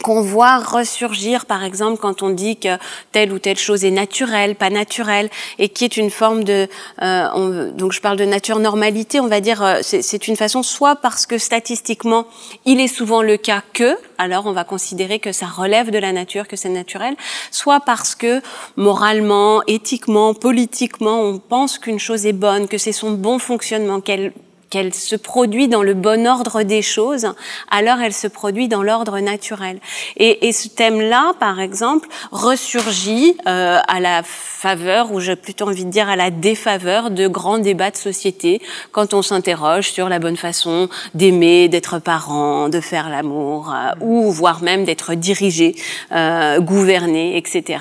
qu'on 0.02 0.20
voit 0.20 0.58
ressurgir, 0.58 1.46
par 1.46 1.64
exemple, 1.64 1.98
quand 1.98 2.22
on 2.22 2.30
dit 2.30 2.56
que 2.56 2.78
telle 3.12 3.32
ou 3.32 3.38
telle 3.38 3.56
chose 3.56 3.84
est 3.84 3.90
naturelle, 3.90 4.54
pas 4.54 4.70
naturelle, 4.70 5.30
et 5.58 5.68
qui 5.68 5.84
est 5.84 5.96
une 5.96 6.10
forme 6.10 6.44
de, 6.44 6.68
euh, 7.02 7.72
donc 7.72 7.92
je 7.92 8.00
parle 8.00 8.16
de 8.16 8.24
nature 8.24 8.58
normalité, 8.58 9.20
on 9.20 9.26
va 9.26 9.40
dire, 9.40 9.62
euh, 9.62 9.80
c'est 9.82 10.28
une 10.28 10.36
façon 10.36 10.62
soit 10.62 10.96
parce 10.96 11.26
que 11.26 11.38
statistiquement 11.38 12.26
il 12.64 12.80
est 12.80 12.88
souvent 12.88 13.22
le 13.22 13.36
cas 13.36 13.62
que, 13.72 13.96
alors 14.18 14.46
on 14.46 14.52
va 14.52 14.64
considérer 14.64 15.18
que 15.18 15.32
ça 15.32 15.46
relève 15.46 15.90
de 15.90 15.98
la 15.98 16.12
nature, 16.12 16.46
que 16.46 16.56
c'est 16.56 16.68
naturel, 16.68 17.16
soit 17.50 17.80
parce 17.80 18.14
que 18.14 18.42
moralement, 18.76 19.62
éthiquement, 19.66 20.34
politiquement, 20.34 21.20
on 21.20 21.38
pense 21.38 21.78
qu'une 21.78 21.98
chose 21.98 22.26
est 22.26 22.32
bonne, 22.32 22.68
que 22.68 22.78
c'est 22.78 22.92
son 22.92 23.12
bon 23.12 23.38
fonctionnement, 23.38 24.00
qu'elle 24.00 24.32
qu'elle 24.70 24.94
se 24.94 25.16
produit 25.16 25.68
dans 25.68 25.82
le 25.82 25.94
bon 25.94 26.26
ordre 26.26 26.62
des 26.62 26.82
choses, 26.82 27.28
alors 27.70 28.00
elle 28.00 28.12
se 28.12 28.26
produit 28.26 28.68
dans 28.68 28.82
l'ordre 28.82 29.18
naturel. 29.20 29.78
Et, 30.16 30.48
et, 30.48 30.52
ce 30.52 30.68
thème-là, 30.68 31.34
par 31.38 31.60
exemple, 31.60 32.08
ressurgit 32.32 33.36
euh, 33.46 33.78
à 33.86 34.00
la 34.00 34.22
faveur, 34.22 35.12
ou 35.12 35.20
j'ai 35.20 35.36
plutôt 35.36 35.68
envie 35.68 35.84
de 35.84 35.90
dire 35.90 36.08
à 36.08 36.16
la 36.16 36.30
défaveur 36.30 37.10
de 37.10 37.28
grands 37.28 37.58
débats 37.58 37.90
de 37.90 37.96
société, 37.96 38.60
quand 38.90 39.14
on 39.14 39.22
s'interroge 39.22 39.90
sur 39.92 40.08
la 40.08 40.18
bonne 40.18 40.36
façon 40.36 40.88
d'aimer, 41.14 41.68
d'être 41.68 41.98
parent, 41.98 42.68
de 42.68 42.80
faire 42.80 43.08
l'amour, 43.08 43.72
euh, 43.72 43.92
ou 44.00 44.30
voire 44.32 44.62
même 44.62 44.84
d'être 44.84 45.14
dirigé, 45.14 45.76
euh, 46.12 46.58
gouverné, 46.60 47.36
etc. 47.36 47.80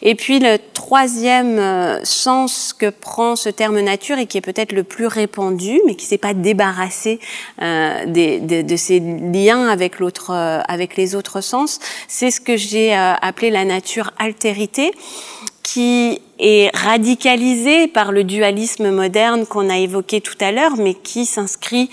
Et 0.00 0.14
puis 0.14 0.38
le 0.38 0.58
troisième 0.72 1.58
euh, 1.58 2.04
sens 2.04 2.72
que 2.72 2.88
prend 2.88 3.36
ce 3.36 3.48
terme 3.48 3.80
nature, 3.80 4.18
et 4.18 4.26
qui 4.26 4.38
est 4.38 4.42
peut-être 4.42 4.72
le 4.72 4.84
plus 4.84 5.06
répandu, 5.06 5.80
mais 5.86 5.96
qui 5.96 6.06
s'est 6.06 6.18
pas 6.22 6.32
euh, 6.32 8.06
de, 8.06 8.62
de, 8.62 8.76
ces 8.76 9.00
liens 9.00 9.68
avec 9.68 9.98
l'autre, 9.98 10.30
euh, 10.30 10.60
avec 10.68 10.96
les 10.96 11.14
autres 11.14 11.42
sens. 11.42 11.80
C'est 12.08 12.30
ce 12.30 12.40
que 12.40 12.56
j'ai 12.56 12.96
euh, 12.96 13.12
appelé 13.20 13.50
la 13.50 13.64
nature 13.64 14.12
altérité, 14.18 14.92
qui 15.62 16.20
est 16.38 16.74
radicalisée 16.74 17.88
par 17.88 18.12
le 18.12 18.24
dualisme 18.24 18.90
moderne 18.90 19.46
qu'on 19.46 19.68
a 19.68 19.78
évoqué 19.78 20.20
tout 20.20 20.38
à 20.40 20.52
l'heure, 20.52 20.76
mais 20.76 20.94
qui 20.94 21.26
s'inscrit 21.26 21.90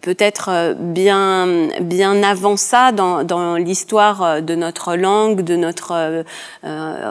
peut-être 0.00 0.50
euh, 0.50 0.74
bien 0.74 1.68
bien 1.80 2.22
avant 2.22 2.56
ça 2.56 2.92
dans, 2.92 3.24
dans 3.24 3.56
l'histoire 3.56 4.22
euh, 4.22 4.40
de 4.40 4.54
notre 4.54 4.96
langue, 4.96 5.42
de 5.42 5.56
notre 5.56 5.92
euh, 5.92 6.22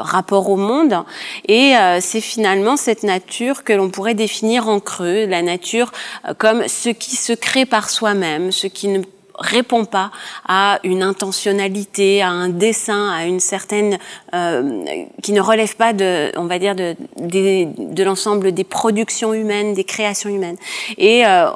rapport 0.01 0.49
au 0.49 0.57
monde. 0.57 1.03
Et 1.47 1.73
c'est 1.99 2.21
finalement 2.21 2.77
cette 2.77 3.03
nature 3.03 3.63
que 3.63 3.73
l'on 3.73 3.89
pourrait 3.89 4.13
définir 4.13 4.67
en 4.67 4.79
creux, 4.79 5.25
la 5.25 5.41
nature 5.41 5.91
comme 6.37 6.67
ce 6.67 6.89
qui 6.89 7.15
se 7.15 7.33
crée 7.33 7.65
par 7.65 7.89
soi-même, 7.89 8.51
ce 8.51 8.67
qui 8.67 8.87
ne 8.87 9.01
répond 9.41 9.85
pas 9.85 10.11
à 10.47 10.79
une 10.83 11.03
intentionnalité, 11.03 12.21
à 12.21 12.29
un 12.29 12.49
dessin, 12.49 13.09
à 13.11 13.25
une 13.25 13.39
certaine 13.39 13.97
euh, 14.33 14.83
qui 15.21 15.33
ne 15.33 15.41
relève 15.41 15.75
pas 15.75 15.93
de, 15.93 16.31
on 16.37 16.45
va 16.45 16.59
dire, 16.59 16.75
de, 16.75 18.03
l'ensemble 18.03 18.53
des 18.53 18.63
productions 18.63 19.33
humaines, 19.33 19.73
des 19.73 19.83
créations 19.83 20.29
humaines. 20.29 20.57
Et 20.97 21.25
euh, 21.25 21.49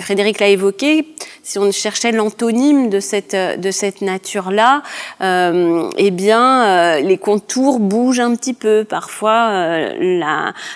Frédéric 0.00 0.40
l'a 0.40 0.48
évoqué, 0.48 1.06
si 1.42 1.58
on 1.58 1.70
cherchait 1.70 2.12
l'antonyme 2.12 2.88
de 2.88 3.00
cette 3.00 3.34
de 3.34 3.70
cette 3.70 4.00
nature-là, 4.00 4.82
euh, 5.20 5.90
eh 5.96 6.10
bien, 6.10 6.98
les 7.00 7.18
contours 7.18 7.80
bougent 7.80 8.20
un 8.20 8.34
petit 8.34 8.54
peu. 8.54 8.84
Parfois, 8.84 9.90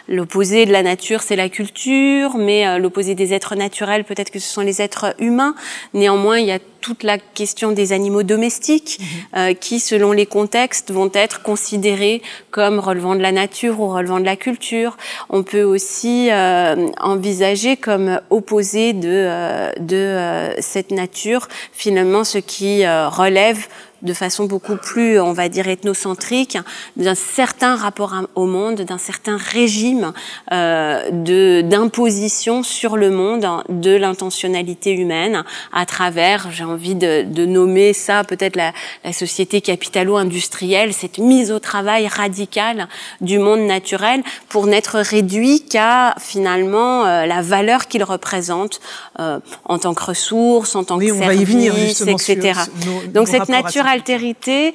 l'opposé 0.08 0.66
de 0.66 0.72
la 0.72 0.82
nature, 0.82 1.22
c'est 1.22 1.36
la 1.36 1.48
culture, 1.48 2.36
mais 2.36 2.78
l'opposé 2.78 3.14
des 3.14 3.32
êtres 3.32 3.54
naturels, 3.54 4.04
peut-être 4.04 4.30
que 4.30 4.38
ce 4.38 4.48
sont 4.48 4.60
les 4.60 4.82
êtres 4.82 5.14
humains. 5.18 5.54
Néanmoins, 5.94 6.38
il 6.48 6.77
toute 6.80 7.02
la 7.02 7.18
question 7.18 7.72
des 7.72 7.92
animaux 7.92 8.22
domestiques 8.22 8.98
mhm. 9.00 9.06
euh, 9.36 9.54
qui, 9.54 9.80
selon 9.80 10.12
les 10.12 10.26
contextes, 10.26 10.90
vont 10.90 11.10
être 11.14 11.42
considérés 11.42 12.22
comme 12.50 12.78
relevant 12.78 13.14
de 13.14 13.20
la 13.20 13.32
nature 13.32 13.80
ou 13.80 13.88
relevant 13.88 14.20
de 14.20 14.24
la 14.24 14.36
culture. 14.36 14.96
On 15.30 15.42
peut 15.42 15.62
aussi 15.62 16.28
euh, 16.30 16.88
envisager 17.00 17.76
comme 17.76 18.20
opposé 18.30 18.92
de, 18.92 19.08
euh, 19.08 19.72
de 19.78 19.96
euh, 19.96 20.60
cette 20.60 20.90
nature 20.90 21.48
finalement 21.72 22.24
ce 22.24 22.38
qui 22.38 22.84
euh, 22.84 23.08
relève 23.08 23.66
de 24.02 24.12
façon 24.12 24.44
beaucoup 24.44 24.76
plus, 24.76 25.20
on 25.20 25.32
va 25.32 25.48
dire, 25.48 25.68
ethnocentrique, 25.68 26.58
d'un 26.96 27.14
certain 27.14 27.76
rapport 27.76 28.14
au 28.34 28.46
monde, 28.46 28.82
d'un 28.82 28.98
certain 28.98 29.36
régime 29.36 30.12
euh, 30.52 31.10
de 31.10 31.62
d'imposition 31.62 32.62
sur 32.62 32.96
le 32.96 33.10
monde 33.10 33.46
de 33.68 33.94
l'intentionnalité 33.96 34.92
humaine 34.92 35.44
à 35.72 35.86
travers, 35.86 36.50
j'ai 36.50 36.64
envie 36.68 36.94
de, 36.94 37.22
de, 37.22 37.46
nommer 37.46 37.92
ça 37.92 38.24
peut-être 38.24 38.56
la, 38.56 38.72
la, 39.04 39.12
société 39.12 39.60
capitalo-industrielle, 39.60 40.92
cette 40.92 41.18
mise 41.18 41.50
au 41.50 41.58
travail 41.58 42.06
radicale 42.06 42.88
du 43.20 43.38
monde 43.38 43.60
naturel 43.60 44.22
pour 44.48 44.66
n'être 44.66 44.98
réduit 44.98 45.62
qu'à 45.62 46.14
finalement 46.18 47.04
euh, 47.04 47.26
la 47.26 47.42
valeur 47.42 47.86
qu'il 47.88 48.04
représente 48.04 48.80
euh, 49.18 49.40
en 49.64 49.78
tant 49.78 49.94
que 49.94 50.04
ressource, 50.04 50.74
en 50.74 50.84
tant 50.84 50.98
que 50.98 51.06
service, 51.06 52.00
etc. 52.02 52.60
Nos, 52.86 53.12
Donc 53.12 53.28
cette 53.28 53.48
nature 53.48 53.86
altérité, 53.86 54.74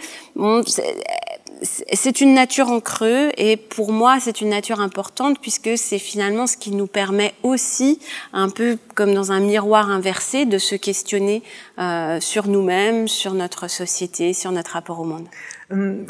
c'est 1.63 2.21
une 2.21 2.33
nature 2.33 2.69
en 2.69 2.79
creux 2.79 3.31
et 3.37 3.57
pour 3.57 3.91
moi 3.91 4.19
c'est 4.19 4.41
une 4.41 4.49
nature 4.49 4.79
importante 4.79 5.39
puisque 5.39 5.77
c'est 5.77 5.99
finalement 5.99 6.47
ce 6.47 6.57
qui 6.57 6.71
nous 6.71 6.87
permet 6.87 7.33
aussi, 7.43 7.99
un 8.33 8.49
peu 8.49 8.77
comme 8.95 9.13
dans 9.13 9.31
un 9.31 9.39
miroir 9.39 9.89
inversé, 9.89 10.45
de 10.45 10.57
se 10.57 10.75
questionner 10.75 11.43
euh, 11.79 12.19
sur 12.19 12.47
nous-mêmes, 12.47 13.07
sur 13.07 13.33
notre 13.33 13.69
société, 13.69 14.33
sur 14.33 14.51
notre 14.51 14.71
rapport 14.71 14.99
au 14.99 15.05
monde. 15.05 15.27
Hum, 15.71 16.05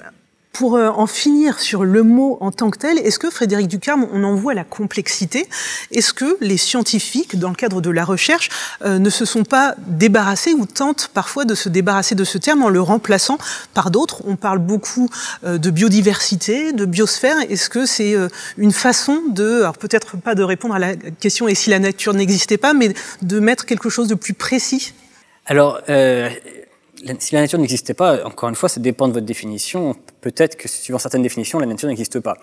pour 0.54 0.78
euh, 0.78 0.90
en 0.90 1.08
finir 1.08 1.60
sur 1.60 1.84
le 1.84 2.04
mot 2.04 2.38
en 2.40 2.52
tant 2.52 2.70
que 2.70 2.78
tel, 2.78 3.00
est-ce 3.00 3.18
que 3.18 3.32
Frédéric 3.32 3.68
Ducarme, 3.68 4.08
on 4.14 4.24
en 4.24 4.36
voit 4.36 4.54
la 4.54 4.64
complexité? 4.64 5.50
Est-ce 5.92 6.14
que 6.14 6.38
les 6.42 6.58
scientifiques, 6.58 7.38
dans 7.38 7.50
le 7.50 7.56
cadre 7.56 7.82
de 7.82 7.90
la 7.90 8.06
recherche, 8.06 8.50
euh, 8.86 9.00
ne 9.00 9.10
se 9.10 9.26
sont 9.26 9.44
pas 9.44 9.76
débarrassés 9.88 10.54
ou 10.54 10.68
tentent 10.68 11.10
parfois 11.14 11.46
de 11.46 11.56
se 11.56 11.70
débarrasser 11.70 12.14
de 12.14 12.24
ce 12.24 12.38
terme 12.38 12.62
en 12.62 12.70
le 12.70 12.82
remplaçant 12.82 13.40
par 13.74 13.90
d'autres? 13.90 14.22
On 14.26 14.36
parle 14.36 14.60
beaucoup 14.60 15.10
euh, 15.44 15.58
de 15.58 15.72
biodiversité, 15.72 16.72
de 16.72 16.86
biosphère. 16.86 17.38
Est-ce 17.50 17.70
que 17.70 17.88
c'est 17.88 18.16
euh, 18.16 18.28
une 18.58 18.72
façon 18.72 19.24
de, 19.32 19.62
alors 19.62 19.78
peut-être 19.78 20.18
pas 20.18 20.36
de 20.36 20.44
répondre 20.44 20.76
à 20.76 20.80
la 20.80 20.96
question 20.96 21.48
et 21.48 21.56
si 21.56 21.72
la 21.72 21.80
nature 21.80 22.14
n'existait 22.14 22.58
pas, 22.58 22.74
mais 22.74 22.94
de 23.24 23.40
mettre 23.40 23.66
quelque 23.66 23.90
chose 23.90 24.08
de 24.08 24.16
plus 24.16 24.36
précis? 24.36 24.94
Alors, 25.46 25.82
euh, 25.90 26.30
si 27.20 27.36
la 27.36 27.42
nature 27.42 27.60
n'existait 27.60 27.94
pas, 27.94 28.26
encore 28.26 28.50
une 28.50 28.56
fois, 28.56 28.70
ça 28.70 28.80
dépend 28.80 29.08
de 29.08 29.14
votre 29.14 29.26
définition. 29.26 29.96
Peut-être 30.22 30.56
que 30.56 30.68
suivant 30.68 31.00
certaines 31.00 31.22
définitions, 31.22 31.60
la 31.60 31.66
nature 31.66 31.88
n'existe 31.88 32.20
pas. 32.20 32.38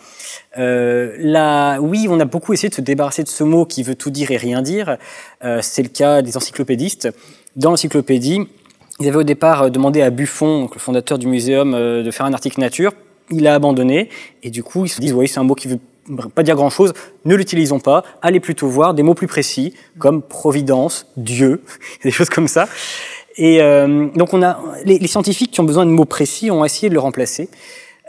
Euh, 0.58 1.14
là, 1.18 1.78
oui, 1.80 2.06
on 2.08 2.20
a 2.20 2.24
beaucoup 2.24 2.52
essayé 2.52 2.68
de 2.68 2.74
se 2.74 2.80
débarrasser 2.80 3.22
de 3.22 3.28
ce 3.28 3.44
mot 3.44 3.64
qui 3.64 3.82
veut 3.82 3.94
tout 3.94 4.10
dire 4.10 4.30
et 4.30 4.36
rien 4.36 4.62
dire. 4.62 4.98
Euh, 5.44 5.60
c'est 5.62 5.82
le 5.82 5.88
cas 5.88 6.22
des 6.22 6.36
encyclopédistes. 6.36 7.08
Dans 7.56 7.70
l'encyclopédie, 7.70 8.46
ils 9.00 9.08
avaient 9.08 9.16
au 9.16 9.22
départ 9.22 9.62
euh, 9.62 9.70
demandé 9.70 10.02
à 10.02 10.10
Buffon, 10.10 10.68
le 10.72 10.78
fondateur 10.78 11.18
du 11.18 11.26
muséum, 11.26 11.74
euh, 11.74 12.02
de 12.02 12.10
faire 12.10 12.26
un 12.26 12.34
article 12.34 12.60
nature. 12.60 12.92
Il 13.30 13.46
a 13.46 13.54
abandonné 13.54 14.10
et 14.42 14.50
du 14.50 14.62
coup, 14.62 14.84
ils 14.84 14.88
se 14.88 15.00
disent, 15.00 15.14
oui, 15.14 15.26
c'est 15.26 15.40
un 15.40 15.44
mot 15.44 15.54
qui 15.54 15.68
veut 15.68 15.78
pas 16.34 16.42
dire 16.42 16.56
grand 16.56 16.70
chose, 16.70 16.92
ne 17.24 17.34
l'utilisons 17.34 17.78
pas, 17.78 18.02
allez 18.20 18.40
plutôt 18.40 18.66
voir 18.68 18.94
des 18.94 19.02
mots 19.02 19.14
plus 19.14 19.28
précis, 19.28 19.74
comme 19.98 20.22
providence, 20.22 21.06
Dieu, 21.16 21.62
des 22.04 22.10
choses 22.10 22.28
comme 22.28 22.48
ça. 22.48 22.68
Et 23.36 23.62
euh, 23.62 24.08
donc 24.14 24.34
on 24.34 24.42
a 24.42 24.60
les, 24.84 24.98
les, 24.98 25.06
scientifiques 25.06 25.52
qui 25.52 25.60
ont 25.60 25.64
besoin 25.64 25.86
de 25.86 25.90
mots 25.90 26.04
précis 26.04 26.50
ont 26.50 26.64
essayé 26.64 26.88
de 26.88 26.94
le 26.94 27.00
remplacer. 27.00 27.48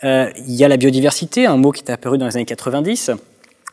Euh, 0.03 0.31
il 0.47 0.55
y 0.55 0.63
a 0.63 0.67
la 0.67 0.77
biodiversité, 0.77 1.45
un 1.45 1.57
mot 1.57 1.71
qui 1.71 1.83
est 1.83 1.91
apparu 1.91 2.17
dans 2.17 2.25
les 2.25 2.35
années 2.35 2.45
90. 2.45 3.11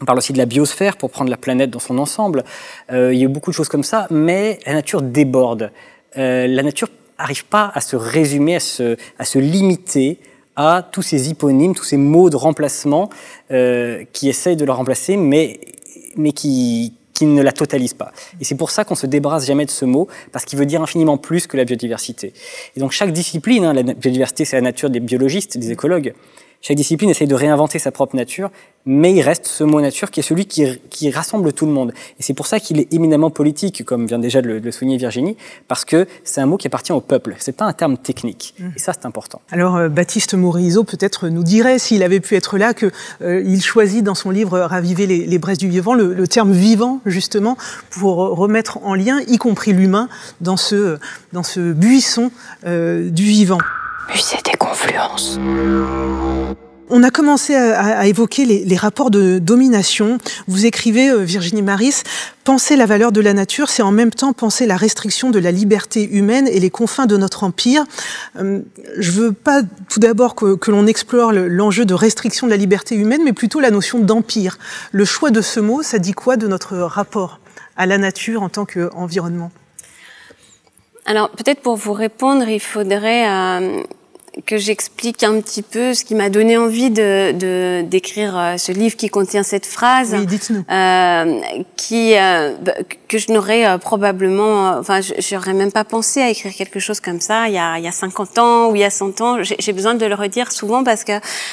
On 0.00 0.04
parle 0.04 0.18
aussi 0.18 0.32
de 0.32 0.38
la 0.38 0.46
biosphère 0.46 0.96
pour 0.96 1.10
prendre 1.10 1.30
la 1.30 1.36
planète 1.36 1.70
dans 1.70 1.80
son 1.80 1.98
ensemble. 1.98 2.44
Euh, 2.92 3.12
il 3.12 3.20
y 3.20 3.24
a 3.24 3.28
beaucoup 3.28 3.50
de 3.50 3.56
choses 3.56 3.68
comme 3.68 3.82
ça, 3.82 4.06
mais 4.10 4.58
la 4.66 4.74
nature 4.74 5.02
déborde. 5.02 5.72
Euh, 6.16 6.46
la 6.46 6.62
nature 6.62 6.88
n'arrive 7.18 7.44
pas 7.46 7.72
à 7.74 7.80
se 7.80 7.96
résumer, 7.96 8.56
à 8.56 8.60
se, 8.60 8.96
à 9.18 9.24
se 9.24 9.38
limiter 9.38 10.18
à 10.54 10.82
tous 10.82 11.02
ces 11.02 11.30
hyponymes, 11.30 11.74
tous 11.74 11.84
ces 11.84 11.96
mots 11.96 12.30
de 12.30 12.36
remplacement 12.36 13.10
euh, 13.50 14.04
qui 14.12 14.28
essayent 14.28 14.56
de 14.56 14.64
le 14.64 14.72
remplacer, 14.72 15.16
mais, 15.16 15.60
mais 16.16 16.32
qui, 16.32 16.94
qui 17.18 17.26
ne 17.26 17.42
la 17.42 17.50
totalise 17.50 17.94
pas. 17.94 18.12
Et 18.40 18.44
c'est 18.44 18.54
pour 18.54 18.70
ça 18.70 18.84
qu'on 18.84 18.94
se 18.94 19.06
débarrasse 19.06 19.44
jamais 19.44 19.64
de 19.64 19.72
ce 19.72 19.84
mot, 19.84 20.06
parce 20.30 20.44
qu'il 20.44 20.56
veut 20.56 20.66
dire 20.66 20.82
infiniment 20.82 21.18
plus 21.18 21.48
que 21.48 21.56
la 21.56 21.64
biodiversité. 21.64 22.32
Et 22.76 22.80
donc 22.80 22.92
chaque 22.92 23.12
discipline, 23.12 23.64
hein, 23.64 23.72
la 23.72 23.82
biodiversité 23.82 24.44
c'est 24.44 24.54
la 24.54 24.62
nature 24.62 24.88
des 24.88 25.00
biologistes, 25.00 25.58
des 25.58 25.72
écologues, 25.72 26.14
chaque 26.60 26.76
discipline 26.76 27.10
essaye 27.10 27.28
de 27.28 27.34
réinventer 27.34 27.78
sa 27.78 27.92
propre 27.92 28.16
nature, 28.16 28.50
mais 28.84 29.14
il 29.14 29.20
reste 29.20 29.46
ce 29.46 29.64
mot 29.64 29.80
nature 29.80 30.10
qui 30.10 30.20
est 30.20 30.22
celui 30.22 30.46
qui, 30.46 30.80
qui 30.90 31.10
rassemble 31.10 31.52
tout 31.52 31.66
le 31.66 31.72
monde. 31.72 31.92
Et 32.18 32.22
c'est 32.22 32.34
pour 32.34 32.46
ça 32.46 32.58
qu'il 32.58 32.80
est 32.80 32.92
éminemment 32.92 33.30
politique, 33.30 33.84
comme 33.84 34.06
vient 34.06 34.18
déjà 34.18 34.40
de 34.40 34.48
le, 34.48 34.72
souligner 34.72 34.96
Virginie, 34.96 35.36
parce 35.68 35.84
que 35.84 36.06
c'est 36.24 36.40
un 36.40 36.46
mot 36.46 36.56
qui 36.56 36.66
appartient 36.66 36.92
au 36.92 37.00
peuple. 37.00 37.36
C'est 37.38 37.52
pas 37.52 37.66
un 37.66 37.72
terme 37.72 37.98
technique. 37.98 38.54
Mmh. 38.58 38.68
Et 38.76 38.78
ça, 38.78 38.92
c'est 38.92 39.06
important. 39.06 39.40
Alors, 39.50 39.76
euh, 39.76 39.88
Baptiste 39.88 40.34
Morisot 40.34 40.84
peut-être 40.84 41.28
nous 41.28 41.44
dirait, 41.44 41.78
s'il 41.78 42.02
avait 42.02 42.20
pu 42.20 42.34
être 42.34 42.56
là, 42.58 42.74
qu'il 42.74 42.90
euh, 43.22 43.60
choisit 43.60 44.02
dans 44.02 44.14
son 44.14 44.30
livre 44.30 44.58
Raviver 44.58 45.06
les, 45.06 45.26
les 45.26 45.38
braises 45.38 45.58
du 45.58 45.68
vivant 45.68 45.94
le, 45.94 46.26
terme 46.26 46.52
vivant, 46.52 47.00
justement, 47.06 47.56
pour 47.90 48.16
remettre 48.16 48.78
en 48.84 48.94
lien, 48.94 49.20
y 49.28 49.38
compris 49.38 49.72
l'humain, 49.72 50.08
dans 50.40 50.56
ce, 50.56 50.98
dans 51.32 51.42
ce 51.42 51.72
buisson 51.72 52.30
euh, 52.64 53.10
du 53.10 53.24
vivant. 53.24 53.58
Musée 54.08 54.38
des 54.44 54.56
confluences. 54.58 55.38
On 56.90 57.02
a 57.02 57.10
commencé 57.10 57.54
à, 57.54 58.06
évoquer 58.06 58.46
les, 58.46 58.76
rapports 58.76 59.10
de 59.10 59.38
domination. 59.38 60.16
Vous 60.46 60.64
écrivez, 60.64 61.10
euh, 61.10 61.22
Virginie 61.22 61.60
Maris, 61.60 62.02
penser 62.44 62.76
la 62.76 62.86
valeur 62.86 63.12
de 63.12 63.20
la 63.20 63.34
nature, 63.34 63.68
c'est 63.68 63.82
en 63.82 63.92
même 63.92 64.10
temps 64.10 64.32
penser 64.32 64.64
la 64.64 64.76
restriction 64.76 65.28
de 65.30 65.38
la 65.38 65.50
liberté 65.50 66.08
humaine 66.10 66.48
et 66.48 66.60
les 66.60 66.70
confins 66.70 67.04
de 67.04 67.18
notre 67.18 67.44
empire. 67.44 67.84
Euh, 68.38 68.60
je 68.96 69.10
veux 69.10 69.32
pas 69.32 69.60
tout 69.90 70.00
d'abord 70.00 70.34
que, 70.34 70.54
que 70.54 70.70
l'on 70.70 70.86
explore 70.86 71.32
l'enjeu 71.32 71.84
de 71.84 71.92
restriction 71.92 72.46
de 72.46 72.52
la 72.52 72.56
liberté 72.56 72.94
humaine, 72.94 73.20
mais 73.22 73.34
plutôt 73.34 73.60
la 73.60 73.70
notion 73.70 73.98
d'empire. 73.98 74.56
Le 74.90 75.04
choix 75.04 75.30
de 75.30 75.42
ce 75.42 75.60
mot, 75.60 75.82
ça 75.82 75.98
dit 75.98 76.12
quoi 76.12 76.38
de 76.38 76.46
notre 76.46 76.78
rapport 76.78 77.40
à 77.76 77.84
la 77.84 77.98
nature 77.98 78.42
en 78.42 78.48
tant 78.48 78.64
qu'environnement? 78.64 79.50
Alors 81.08 81.30
peut-être 81.30 81.60
pour 81.60 81.76
vous 81.76 81.94
répondre, 81.94 82.46
il 82.48 82.60
faudrait 82.60 83.26
euh, 83.26 83.82
que 84.46 84.56
j'explique 84.56 85.22
un 85.24 85.40
petit 85.40 85.62
peu 85.62 85.94
ce 85.94 86.04
qui 86.04 86.14
m'a 86.14 86.30
donné 86.30 86.56
envie 86.56 86.90
de 86.90 87.82
d'écrire 87.82 88.38
euh, 88.38 88.56
ce 88.56 88.72
livre 88.72 88.96
qui 88.96 89.08
contient 89.08 89.42
cette 89.42 89.66
phrase, 89.66 90.14
euh, 90.14 91.40
qui 91.76 92.16
euh, 92.16 92.54
bah, 92.60 92.72
que 93.08 93.18
je 93.18 93.32
n'aurais 93.32 93.66
euh, 93.66 93.78
probablement, 93.78 94.78
enfin, 94.78 95.00
j'aurais 95.00 95.54
même 95.54 95.72
pas 95.72 95.84
pensé 95.84 96.20
à 96.20 96.30
écrire 96.30 96.54
quelque 96.54 96.78
chose 96.78 97.00
comme 97.00 97.20
ça 97.20 97.48
il 97.48 97.54
y 97.54 97.58
a 97.58 97.78
il 97.78 97.84
y 97.84 97.88
a 97.88 97.92
50 97.92 98.38
ans 98.38 98.70
ou 98.70 98.76
il 98.76 98.80
y 98.80 98.84
a 98.84 98.90
100 98.90 99.20
ans. 99.20 99.38
J'ai 99.42 99.72
besoin 99.72 99.94
de 99.94 100.06
le 100.06 100.14
redire 100.14 100.52
souvent 100.52 100.84
parce 100.84 101.04
que 101.04 101.12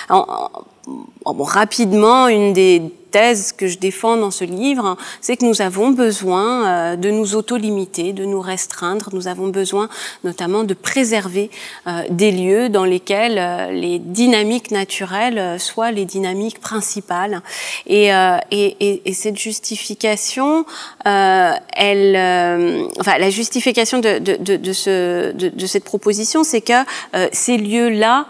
en, 0.10 0.50
bon, 0.88 1.44
rapidement 1.44 2.28
une 2.28 2.54
des 2.54 2.82
thèse 3.16 3.54
que 3.54 3.68
je 3.68 3.78
défends 3.78 4.18
dans 4.18 4.30
ce 4.30 4.44
livre, 4.44 4.98
c'est 5.22 5.38
que 5.38 5.46
nous 5.46 5.62
avons 5.62 5.92
besoin 5.92 6.68
euh, 6.68 6.96
de 6.98 7.10
nous 7.12 7.36
auto-limiter, 7.36 8.12
de 8.12 8.26
nous 8.26 8.42
restreindre. 8.42 9.08
Nous 9.14 9.30
avons 9.30 9.48
besoin 9.48 9.88
notamment 10.26 10.66
de 10.66 10.74
préserver 10.74 11.50
euh, 11.88 12.02
des 12.10 12.34
lieux 12.34 12.68
dans 12.68 12.84
lesquels 12.84 13.38
euh, 13.38 13.72
les 13.72 14.00
dynamiques 14.00 14.70
naturelles 14.70 15.58
soient 15.62 15.92
les 15.92 16.04
dynamiques 16.04 16.60
principales. 16.60 17.42
Et, 17.88 18.10
et, 18.52 19.02
et, 19.10 19.14
cette 19.14 19.38
justification, 19.38 20.66
elle, 21.06 22.16
enfin, 23.00 23.18
la 23.18 23.30
justification 23.30 24.00
de, 24.00 24.20
de, 24.20 24.36
de, 24.36 24.58
de 24.58 24.74
ce, 24.74 25.32
de, 25.32 25.66
cette 25.66 25.86
proposition, 25.86 26.44
c'est 26.44 26.62
que 26.62 26.84
ces 27.32 27.58
lieux-là 27.58 28.26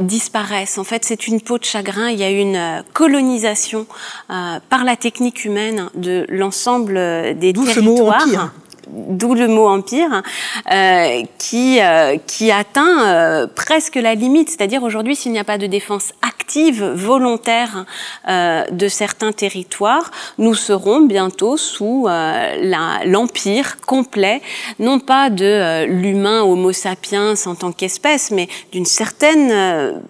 disparaissent. 0.00 0.78
En 0.78 0.84
fait, 0.84 1.04
c'est 1.04 1.26
une 1.26 1.40
peau 1.40 1.58
de 1.58 1.64
chagrin. 1.64 1.93
Il 2.10 2.18
y 2.18 2.24
a 2.24 2.30
une 2.30 2.84
colonisation 2.92 3.86
euh, 4.30 4.58
par 4.68 4.84
la 4.84 4.96
technique 4.96 5.44
humaine 5.44 5.88
de 5.94 6.26
l'ensemble 6.28 6.94
des 7.38 7.52
D'où 7.52 7.64
territoires. 7.64 8.52
D'où 8.88 9.34
le 9.34 9.48
mot 9.48 9.66
empire, 9.66 10.22
euh, 10.70 11.22
qui, 11.38 11.80
euh, 11.80 12.16
qui 12.26 12.50
atteint 12.50 13.06
euh, 13.06 13.46
presque 13.46 13.96
la 13.96 14.14
limite. 14.14 14.50
C'est-à-dire 14.50 14.82
aujourd'hui, 14.82 15.16
s'il 15.16 15.32
n'y 15.32 15.38
a 15.38 15.44
pas 15.44 15.58
de 15.58 15.66
défense 15.66 16.12
active, 16.22 16.84
volontaire 16.84 17.86
de 18.28 18.88
certains 18.88 19.32
territoires, 19.32 20.10
nous 20.36 20.54
serons 20.54 21.00
bientôt 21.00 21.56
sous 21.56 22.06
l'empire 22.06 23.78
complet, 23.86 24.42
non 24.78 25.00
pas 25.00 25.30
de 25.30 25.86
l'humain 25.86 26.42
Homo 26.42 26.72
sapiens 26.72 27.34
en 27.46 27.54
tant 27.54 27.72
qu'espèce, 27.72 28.30
mais 28.30 28.48
d'une 28.72 28.84
certaine 28.84 30.02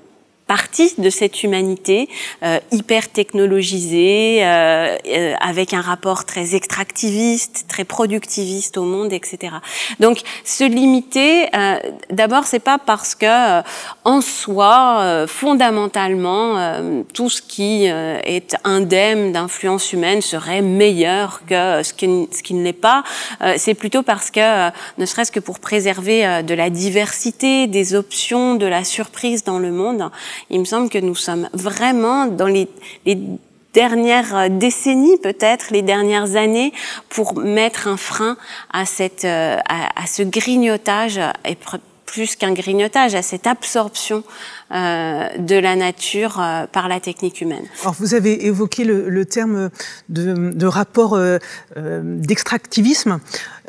partie 0.47 0.93
de 0.99 1.11
cette 1.11 1.43
humanité 1.43 2.09
euh, 2.43 2.59
hyper 2.71 3.09
technologisée, 3.09 4.41
euh, 4.43 4.97
euh, 5.07 5.35
avec 5.41 5.73
un 5.73 5.81
rapport 5.81 6.25
très 6.25 6.55
extractiviste, 6.55 7.65
très 7.69 7.85
productiviste 7.85 8.77
au 8.77 8.85
monde, 8.85 9.13
etc. 9.13 9.55
Donc, 10.01 10.21
se 10.45 10.65
limiter, 10.65 11.47
euh, 11.55 11.79
d'abord, 12.11 12.45
c'est 12.45 12.59
pas 12.59 12.79
parce 12.79 13.15
que 13.15 13.63
en 14.05 14.21
soi, 14.21 15.27
fondamentalement, 15.27 16.57
tout 17.13 17.31
ce 17.31 17.41
qui 17.41 17.85
est 17.87 18.57
indemne 18.65 19.33
d'influence 19.33 19.93
humaine 19.93 20.21
serait 20.21 20.63
meilleur 20.63 21.43
que 21.47 21.83
ce 21.83 21.93
qui, 21.93 22.29
ce 22.31 22.43
qui 22.43 22.55
ne 22.55 22.63
l'est 22.63 22.73
pas. 22.73 23.03
c'est 23.57 23.75
plutôt 23.75 24.03
parce 24.03 24.31
que, 24.31 24.71
ne 24.99 25.07
serait-ce 25.07 25.33
que 25.33 25.41
pour 25.41 25.59
préserver 25.59 26.43
de 26.43 26.55
la 26.55 26.71
diversité, 26.71 27.67
des 27.67 27.95
options, 27.95 28.55
de 28.57 28.67
la 28.67 28.85
surprise 28.85 29.45
dans 29.45 29.59
le 29.59 29.71
monde, 29.71 30.11
il 30.51 30.61
me 30.61 30.65
semble 30.65 30.89
que 30.89 30.99
nous 30.99 31.15
sommes 31.15 31.49
vraiment 31.53 32.27
dans 32.27 32.47
les, 32.47 32.69
dernières 33.73 34.51
décennies 34.51 35.19
peut-être, 35.19 35.73
les 35.73 35.83
dernières 35.83 36.37
années, 36.37 36.73
pour 37.09 37.37
mettre 37.37 37.89
un 37.89 37.97
frein 37.97 38.37
à, 38.73 38.87
cette, 38.87 39.25
euh, 39.25 39.59
à, 39.69 40.07
ce 40.07 40.23
grignotage, 40.23 41.19
et 41.45 41.59
plus 42.07 42.37
qu'un 42.37 42.53
grignotage, 42.53 43.17
à 43.17 43.23
cette 43.23 43.49
absorption 43.49 44.23
euh, 44.71 45.29
de 45.39 45.57
la 45.57 45.75
nature 45.75 46.41
euh, 46.41 46.67
par 46.69 46.87
la 46.87 47.01
technique 47.01 47.41
humaine. 47.41 47.65
Alors 47.81 47.97
vous 47.99 48.15
avez 48.15 48.47
évoqué 48.47 48.85
le, 48.85 49.25
terme 49.25 49.71
de, 50.09 50.67
rapport 50.67 51.19
d'extractivisme. 51.75 53.19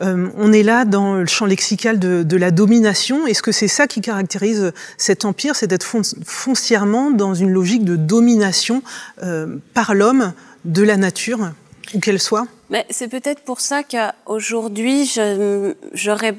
Euh, 0.01 0.29
on 0.37 0.51
est 0.51 0.63
là 0.63 0.85
dans 0.85 1.15
le 1.15 1.25
champ 1.25 1.45
lexical 1.45 1.99
de, 1.99 2.37
la 2.37 2.51
domination. 2.51 3.27
Est-ce 3.27 3.41
que 3.41 3.51
c'est 3.51 3.67
ça 3.67 3.87
qui 3.87 4.01
caractérise 4.01 4.73
cet 4.97 5.25
empire, 5.25 5.55
c'est 5.55 5.67
d'être 5.67 5.85
foncièrement 6.25 7.11
dans 7.11 7.33
une 7.33 7.51
logique 7.51 7.85
de 7.85 7.95
domination 7.95 8.83
euh, 9.23 9.57
par 9.73 9.93
l'homme 9.93 10.33
de 10.65 10.83
la 10.83 10.97
nature, 10.97 11.51
où 11.93 11.99
qu'elle 11.99 12.19
soit? 12.19 12.47
C'est 12.89 13.07
peut-être 13.07 13.41
pour 13.41 13.61
ça 13.61 13.83
qu'aujourd'hui, 13.83 15.09
j'aurais 15.93 16.35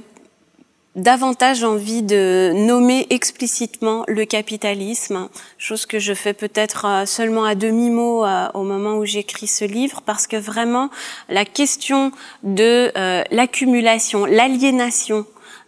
davantage 0.96 1.62
envie 1.62 2.02
de 2.02 2.52
nommer 2.54 3.06
explicitement 3.10 4.04
le 4.08 4.24
capitalisme, 4.24 5.28
chose 5.58 5.84
que 5.86 5.98
je 5.98 6.14
fais 6.14 6.32
peut-être 6.32 6.86
euh, 6.86 7.06
seulement 7.06 7.44
à 7.44 7.54
demi-mot 7.54 8.24
euh, 8.24 8.48
au 8.54 8.62
moment 8.62 8.96
où 8.96 9.04
j'écris 9.04 9.46
ce 9.46 9.64
livre, 9.64 10.00
parce 10.04 10.26
que 10.26 10.36
vraiment 10.36 10.88
la 11.28 11.44
question 11.44 12.12
de 12.42 12.90
euh, 12.96 13.22
l'accumulation, 13.30 14.24
l'aliénation 14.24 15.26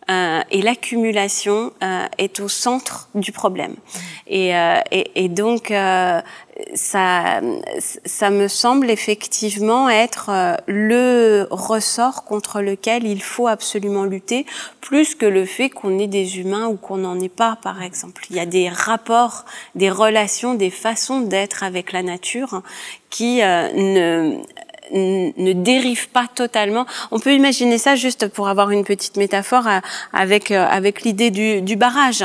et 0.08 0.62
l'accumulation 0.62 1.72
est 2.16 2.40
au 2.40 2.48
centre 2.48 3.08
du 3.14 3.32
problème. 3.32 3.76
Et, 4.26 4.52
et 5.14 5.28
donc, 5.28 5.72
ça, 6.74 7.40
ça 8.04 8.30
me 8.30 8.48
semble 8.48 8.90
effectivement 8.90 9.88
être 9.88 10.30
euh, 10.30 10.54
le 10.66 11.46
ressort 11.50 12.24
contre 12.24 12.60
lequel 12.60 13.06
il 13.06 13.22
faut 13.22 13.46
absolument 13.46 14.04
lutter, 14.04 14.44
plus 14.80 15.14
que 15.14 15.26
le 15.26 15.44
fait 15.44 15.70
qu'on 15.70 15.98
ait 15.98 16.08
des 16.08 16.38
humains 16.38 16.66
ou 16.66 16.76
qu'on 16.76 16.98
n'en 16.98 17.18
ait 17.20 17.28
pas, 17.28 17.58
par 17.62 17.82
exemple. 17.82 18.24
Il 18.30 18.36
y 18.36 18.40
a 18.40 18.46
des 18.46 18.68
rapports, 18.68 19.44
des 19.74 19.90
relations, 19.90 20.54
des 20.54 20.70
façons 20.70 21.20
d'être 21.20 21.62
avec 21.62 21.92
la 21.92 22.02
nature 22.02 22.62
qui 23.10 23.42
euh, 23.42 23.72
ne 23.72 24.38
ne 24.92 25.52
dérive 25.52 26.08
pas 26.08 26.26
totalement. 26.32 26.86
On 27.10 27.18
peut 27.18 27.32
imaginer 27.32 27.78
ça 27.78 27.96
juste 27.96 28.28
pour 28.28 28.48
avoir 28.48 28.70
une 28.70 28.84
petite 28.84 29.16
métaphore 29.16 29.66
euh, 29.66 29.78
avec 30.12 30.50
euh, 30.50 30.66
avec 30.66 31.02
l'idée 31.02 31.30
du, 31.30 31.62
du, 31.62 31.76
barrage. 31.76 32.22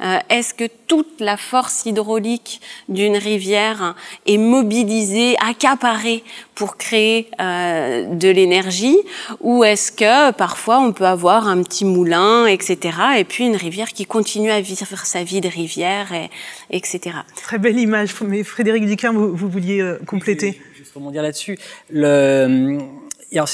Euh, 0.00 0.18
est-ce 0.28 0.54
que 0.54 0.64
toute 0.86 1.20
la 1.20 1.36
force 1.36 1.86
hydraulique 1.86 2.60
d'une 2.88 3.16
rivière 3.16 3.94
est 4.26 4.38
mobilisée, 4.38 5.36
accaparée 5.44 6.22
pour 6.54 6.76
créer 6.76 7.28
de 7.38 8.28
l'énergie, 8.28 8.98
ou 9.40 9.64
est-ce 9.64 9.90
que 9.90 10.32
parfois 10.32 10.80
on 10.80 10.92
peut 10.92 11.06
avoir 11.06 11.48
un 11.48 11.62
petit 11.62 11.84
moulin, 11.84 12.46
etc., 12.46 12.96
et 13.16 13.24
puis 13.24 13.46
une 13.46 13.56
rivière 13.56 13.88
qui 13.88 14.04
continue 14.04 14.50
à 14.50 14.60
vivre 14.60 15.04
sa 15.04 15.24
vie 15.24 15.40
de 15.40 15.48
rivière, 15.48 16.12
et, 16.12 16.30
etc. 16.70 17.16
Très 17.42 17.58
belle 17.58 17.78
image. 17.78 18.14
Mais 18.20 18.44
Frédéric 18.44 18.86
Duquin, 18.86 19.12
vous, 19.12 19.34
vous 19.34 19.48
vouliez 19.48 19.82
compléter? 20.06 20.60
Comment 20.92 21.10
dire 21.10 21.22
là-dessus. 21.22 21.58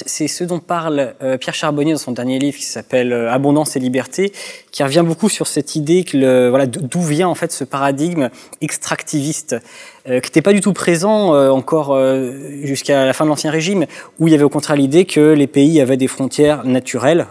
C'est 0.04 0.28
ce 0.28 0.44
dont 0.44 0.58
parle 0.58 1.14
euh, 1.22 1.36
Pierre 1.38 1.54
Charbonnier 1.54 1.92
dans 1.92 1.98
son 1.98 2.12
dernier 2.12 2.38
livre 2.38 2.56
qui 2.56 2.64
s'appelle 2.64 3.12
euh, 3.12 3.30
Abondance 3.30 3.76
et 3.76 3.80
liberté, 3.80 4.32
qui 4.72 4.82
revient 4.82 5.04
beaucoup 5.06 5.28
sur 5.28 5.46
cette 5.46 5.76
idée 5.76 6.04
que 6.04 6.48
voilà 6.48 6.66
d'où 6.66 7.00
vient 7.00 7.28
en 7.28 7.34
fait 7.34 7.52
ce 7.52 7.64
paradigme 7.64 8.28
extractiviste 8.60 9.56
euh, 10.08 10.20
qui 10.20 10.28
n'était 10.28 10.42
pas 10.42 10.52
du 10.52 10.60
tout 10.60 10.72
présent 10.72 11.28
encore 11.50 11.98
jusqu'à 12.62 13.04
la 13.04 13.12
fin 13.12 13.24
de 13.24 13.30
l'ancien 13.30 13.50
régime, 13.50 13.86
où 14.18 14.26
il 14.26 14.32
y 14.32 14.34
avait 14.34 14.44
au 14.44 14.48
contraire 14.48 14.76
l'idée 14.76 15.04
que 15.04 15.32
les 15.32 15.46
pays 15.46 15.80
avaient 15.80 15.96
des 15.96 16.08
frontières 16.08 16.64
naturelles, 16.64 17.26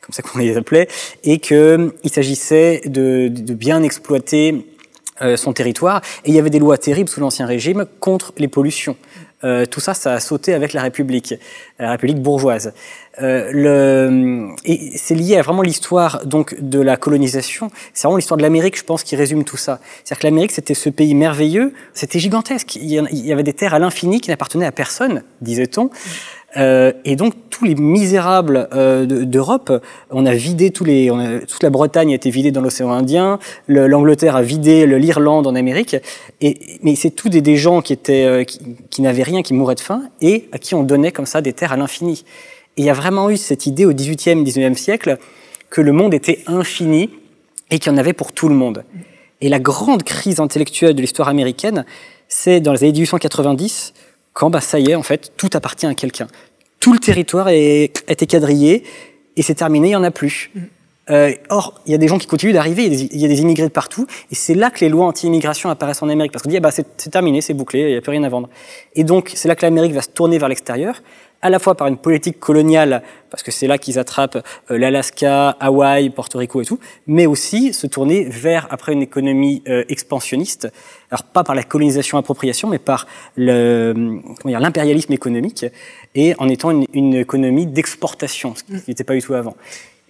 comme 0.00 0.12
ça 0.12 0.22
qu'on 0.22 0.38
les 0.38 0.56
appelait, 0.56 0.88
et 1.24 1.38
qu'il 1.38 1.90
s'agissait 2.06 2.82
de, 2.84 3.28
bien 3.54 3.82
exploiter 3.82 4.66
son 5.36 5.52
territoire. 5.52 6.02
Et 6.24 6.30
il 6.30 6.34
y 6.34 6.38
avait 6.38 6.50
des 6.50 6.58
lois 6.58 6.78
terribles 6.78 7.08
sous 7.08 7.20
l'ancien 7.20 7.46
régime 7.46 7.86
contre 8.00 8.32
les 8.36 8.48
pollutions. 8.48 8.96
Euh, 9.44 9.66
tout 9.66 9.80
ça, 9.80 9.94
ça 9.94 10.14
a 10.14 10.20
sauté 10.20 10.52
avec 10.52 10.72
la 10.72 10.82
République, 10.82 11.34
la 11.78 11.92
République 11.92 12.20
bourgeoise. 12.20 12.72
Euh, 13.20 13.50
le, 13.52 14.48
et 14.64 14.96
c'est 14.96 15.14
lié 15.14 15.36
à 15.36 15.42
vraiment 15.42 15.62
l'histoire 15.62 16.26
donc 16.26 16.60
de 16.60 16.80
la 16.80 16.96
colonisation. 16.96 17.70
C'est 17.94 18.04
vraiment 18.04 18.16
l'histoire 18.16 18.36
de 18.36 18.42
l'Amérique, 18.42 18.76
je 18.78 18.84
pense, 18.84 19.02
qui 19.02 19.16
résume 19.16 19.44
tout 19.44 19.56
ça. 19.56 19.80
C'est-à-dire 20.04 20.20
que 20.20 20.26
l'Amérique, 20.26 20.52
c'était 20.52 20.74
ce 20.74 20.88
pays 20.88 21.14
merveilleux, 21.14 21.72
c'était 21.94 22.18
gigantesque. 22.18 22.76
Il 22.76 22.90
y 22.90 23.32
avait 23.32 23.42
des 23.42 23.52
terres 23.52 23.74
à 23.74 23.78
l'infini 23.78 24.20
qui 24.20 24.30
n'appartenaient 24.30 24.66
à 24.66 24.72
personne, 24.72 25.22
disait-on. 25.40 25.90
Euh, 26.56 26.92
et 27.04 27.14
donc 27.14 27.34
tous 27.50 27.66
les 27.66 27.74
misérables 27.74 28.68
euh, 28.72 29.04
d'Europe, 29.04 29.84
on 30.10 30.24
a 30.24 30.32
vidé 30.32 30.70
tous 30.70 30.84
les, 30.84 31.10
on 31.10 31.18
a, 31.18 31.40
toute 31.40 31.62
la 31.62 31.68
Bretagne 31.68 32.12
a 32.12 32.14
été 32.14 32.30
vidée 32.30 32.50
dans 32.50 32.62
l'océan 32.62 32.90
Indien, 32.90 33.38
l'Angleterre 33.68 34.34
a 34.34 34.42
vidé 34.42 34.86
l'Irlande 34.86 35.46
en 35.46 35.54
Amérique, 35.54 35.96
et, 36.40 36.78
mais 36.82 36.94
c'est 36.94 37.10
tous 37.10 37.28
des, 37.28 37.56
gens 37.56 37.82
qui 37.82 37.92
étaient, 37.92 38.24
euh, 38.24 38.44
qui, 38.44 38.60
qui 38.88 39.02
n'avaient 39.02 39.22
rien, 39.22 39.42
qui 39.42 39.52
mouraient 39.52 39.74
de 39.74 39.80
faim, 39.80 40.04
et 40.22 40.48
à 40.52 40.58
qui 40.58 40.74
on 40.74 40.84
donnait 40.84 41.12
comme 41.12 41.26
ça 41.26 41.42
des 41.42 41.52
terres 41.52 41.72
à 41.72 41.76
l'infini. 41.76 42.24
Et 42.76 42.82
il 42.82 42.84
y 42.84 42.90
a 42.90 42.94
vraiment 42.94 43.28
eu 43.28 43.36
cette 43.36 43.66
idée 43.66 43.84
au 43.84 43.92
XVIIIe, 43.92 44.42
XIXe 44.42 44.80
siècle 44.80 45.18
que 45.68 45.82
le 45.82 45.92
monde 45.92 46.14
était 46.14 46.44
infini 46.46 47.10
et 47.70 47.78
qu'il 47.78 47.92
y 47.92 47.94
en 47.94 47.98
avait 47.98 48.14
pour 48.14 48.32
tout 48.32 48.48
le 48.48 48.54
monde. 48.54 48.84
Et 49.40 49.48
la 49.48 49.58
grande 49.58 50.02
crise 50.02 50.40
intellectuelle 50.40 50.94
de 50.94 51.00
l'histoire 51.00 51.28
américaine, 51.28 51.84
c'est 52.28 52.60
dans 52.60 52.72
les 52.72 52.84
années 52.84 52.92
1890 52.92 53.92
quand 54.38 54.50
bah, 54.50 54.60
ça 54.60 54.78
y 54.78 54.92
est, 54.92 54.94
en 54.94 55.02
fait, 55.02 55.32
tout 55.36 55.50
appartient 55.54 55.86
à 55.86 55.94
quelqu'un. 55.94 56.28
Tout 56.78 56.92
le 56.92 57.00
territoire 57.00 57.48
est, 57.48 58.04
a 58.06 58.12
été 58.12 58.24
quadrillé 58.28 58.84
et 59.34 59.42
c'est 59.42 59.56
terminé, 59.56 59.88
il 59.88 59.90
n'y 59.90 59.96
en 59.96 60.04
a 60.04 60.12
plus. 60.12 60.52
Mm. 60.54 60.60
Euh, 61.10 61.32
or, 61.48 61.80
il 61.86 61.92
y 61.92 61.94
a 61.96 61.98
des 61.98 62.06
gens 62.06 62.18
qui 62.18 62.28
continuent 62.28 62.52
d'arriver, 62.52 62.84
il, 62.84 63.20
y 63.20 63.24
a 63.24 63.28
des 63.28 63.40
immigrés 63.40 63.66
de 63.66 63.72
partout, 63.72 64.06
et 64.30 64.36
c'est 64.36 64.54
là 64.54 64.70
que 64.70 64.78
les 64.80 64.90
lois 64.90 65.06
anti-immigration 65.06 65.70
apparaissent 65.70 66.02
en 66.02 66.08
Amérique, 66.08 66.30
parce 66.30 66.44
qu'on 66.44 66.50
dit, 66.50 66.60
bah, 66.60 66.70
c'est 66.70 67.10
terminé, 67.10 67.40
c'est 67.40 67.54
bouclé, 67.54 67.80
il 67.80 67.86
n'y 67.88 67.96
a 67.96 68.00
plus 68.00 68.10
rien 68.10 68.22
à 68.22 68.28
vendre. 68.28 68.48
Et 68.94 69.02
donc, 69.02 69.32
c'est 69.34 69.48
là 69.48 69.56
que 69.56 69.64
l'Amérique 69.64 69.92
va 69.92 70.02
se 70.02 70.10
tourner 70.10 70.38
vers 70.38 70.48
l'extérieur, 70.48 71.02
à 71.42 71.50
la 71.50 71.58
fois 71.58 71.74
par 71.74 71.88
une 71.88 71.96
politique 71.96 72.38
coloniale, 72.38 73.02
parce 73.30 73.42
que 73.42 73.50
c'est 73.50 73.66
là 73.66 73.78
qu'ils 73.78 73.98
attrapent 73.98 74.38
euh, 74.70 74.78
l'Alaska, 74.78 75.56
Hawaï, 75.58 76.10
Porto 76.10 76.38
Rico 76.38 76.60
et 76.60 76.64
tout, 76.64 76.78
mais 77.08 77.26
aussi 77.26 77.72
se 77.72 77.88
tourner 77.88 78.24
vers, 78.24 78.68
après, 78.70 78.92
une 78.92 79.02
économie 79.02 79.62
euh, 79.66 79.84
expansionniste, 79.88 80.68
alors 81.10 81.24
pas 81.24 81.44
par 81.44 81.54
la 81.54 81.62
colonisation-appropriation, 81.62 82.68
mais 82.68 82.78
par 82.78 83.06
l'impérialisme 83.36 85.12
économique, 85.12 85.66
et 86.14 86.34
en 86.38 86.48
étant 86.48 86.70
une, 86.70 86.86
une 86.92 87.14
économie 87.14 87.66
d'exportation, 87.66 88.54
ce 88.54 88.62
qui 88.62 88.74
n'était 88.88 89.04
pas 89.04 89.14
du 89.14 89.22
tout 89.22 89.34
avant. 89.34 89.56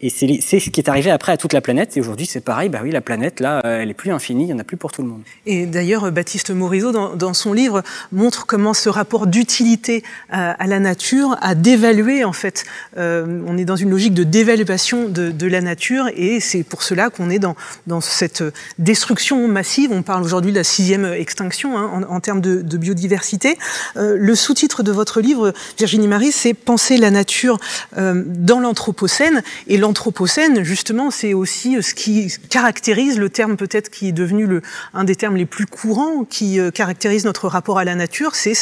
Et 0.00 0.10
c'est 0.10 0.60
ce 0.60 0.70
qui 0.70 0.80
est 0.80 0.88
arrivé 0.88 1.10
après 1.10 1.32
à 1.32 1.36
toute 1.36 1.52
la 1.52 1.60
planète. 1.60 1.96
Et 1.96 2.00
aujourd'hui, 2.00 2.26
c'est 2.26 2.40
pareil. 2.40 2.68
Bah 2.68 2.80
oui, 2.84 2.92
la 2.92 3.00
planète, 3.00 3.40
là, 3.40 3.60
euh, 3.64 3.80
elle 3.82 3.90
est 3.90 3.94
plus 3.94 4.12
infinie. 4.12 4.44
Il 4.44 4.46
n'y 4.46 4.52
en 4.52 4.58
a 4.60 4.64
plus 4.64 4.76
pour 4.76 4.92
tout 4.92 5.02
le 5.02 5.08
monde. 5.08 5.22
Et 5.44 5.66
d'ailleurs, 5.66 6.10
Baptiste 6.12 6.50
Morisot, 6.50 6.92
dans, 6.92 7.34
son 7.34 7.52
livre, 7.52 7.82
montre 8.12 8.46
comment 8.46 8.74
ce 8.74 8.88
rapport 8.88 9.26
d'utilité 9.26 10.04
à, 10.30 10.52
à, 10.52 10.66
la 10.68 10.78
nature 10.78 11.36
a 11.40 11.56
dévalué, 11.56 12.22
en 12.22 12.32
fait. 12.32 12.64
Euh, 12.96 13.42
on 13.46 13.58
est 13.58 13.64
dans 13.64 13.74
une 13.74 13.90
logique 13.90 14.14
de 14.14 14.22
dévaluation 14.22 15.08
de, 15.08 15.46
la 15.48 15.60
nature. 15.60 16.08
Et 16.14 16.38
c'est 16.38 16.62
pour 16.62 16.84
cela 16.84 17.10
qu'on 17.10 17.28
est 17.28 17.40
dans, 17.40 17.56
cette 18.00 18.44
destruction 18.78 19.48
massive. 19.48 19.90
On 19.92 20.02
parle 20.02 20.22
aujourd'hui 20.22 20.52
de 20.52 20.56
la 20.58 20.64
sixième 20.64 21.06
extinction 21.06 21.76
hein, 21.76 22.04
en, 22.08 22.20
termes 22.20 22.40
de, 22.40 22.76
biodiversité. 22.76 23.58
Euh, 23.96 24.16
le 24.16 24.34
sous-titre 24.36 24.84
de 24.84 24.92
votre 24.92 25.20
livre, 25.20 25.52
Virginie 25.76 26.06
Marie, 26.06 26.30
c'est 26.30 26.54
Penser 26.54 26.98
la 26.98 27.10
nature 27.10 27.58
euh, 27.96 28.22
dans 28.26 28.60
l'Anthropocène. 28.60 29.42
l'Anthropocène, 29.88 30.64
justement, 30.64 31.10
c'est 31.10 31.32
aussi 31.32 31.76
euh, 31.76 31.82
ce 31.82 31.94
qui 31.94 32.30
caractérise 32.50 33.18
le 33.18 33.30
terme 33.30 33.56
peut-être 33.56 33.88
qui 33.90 34.08
est 34.08 34.12
devenu 34.12 34.60
un 34.92 35.04
des 35.04 35.16
termes 35.16 35.36
les 35.36 35.46
plus 35.46 35.64
courants, 35.64 36.24
qui 36.24 36.60
euh, 36.60 36.70
caractérise 36.70 37.24
notre 37.24 37.48
rapport 37.48 37.78
à 37.78 37.84
la 37.84 37.94
nature, 37.94 38.34
c'est 38.34 38.52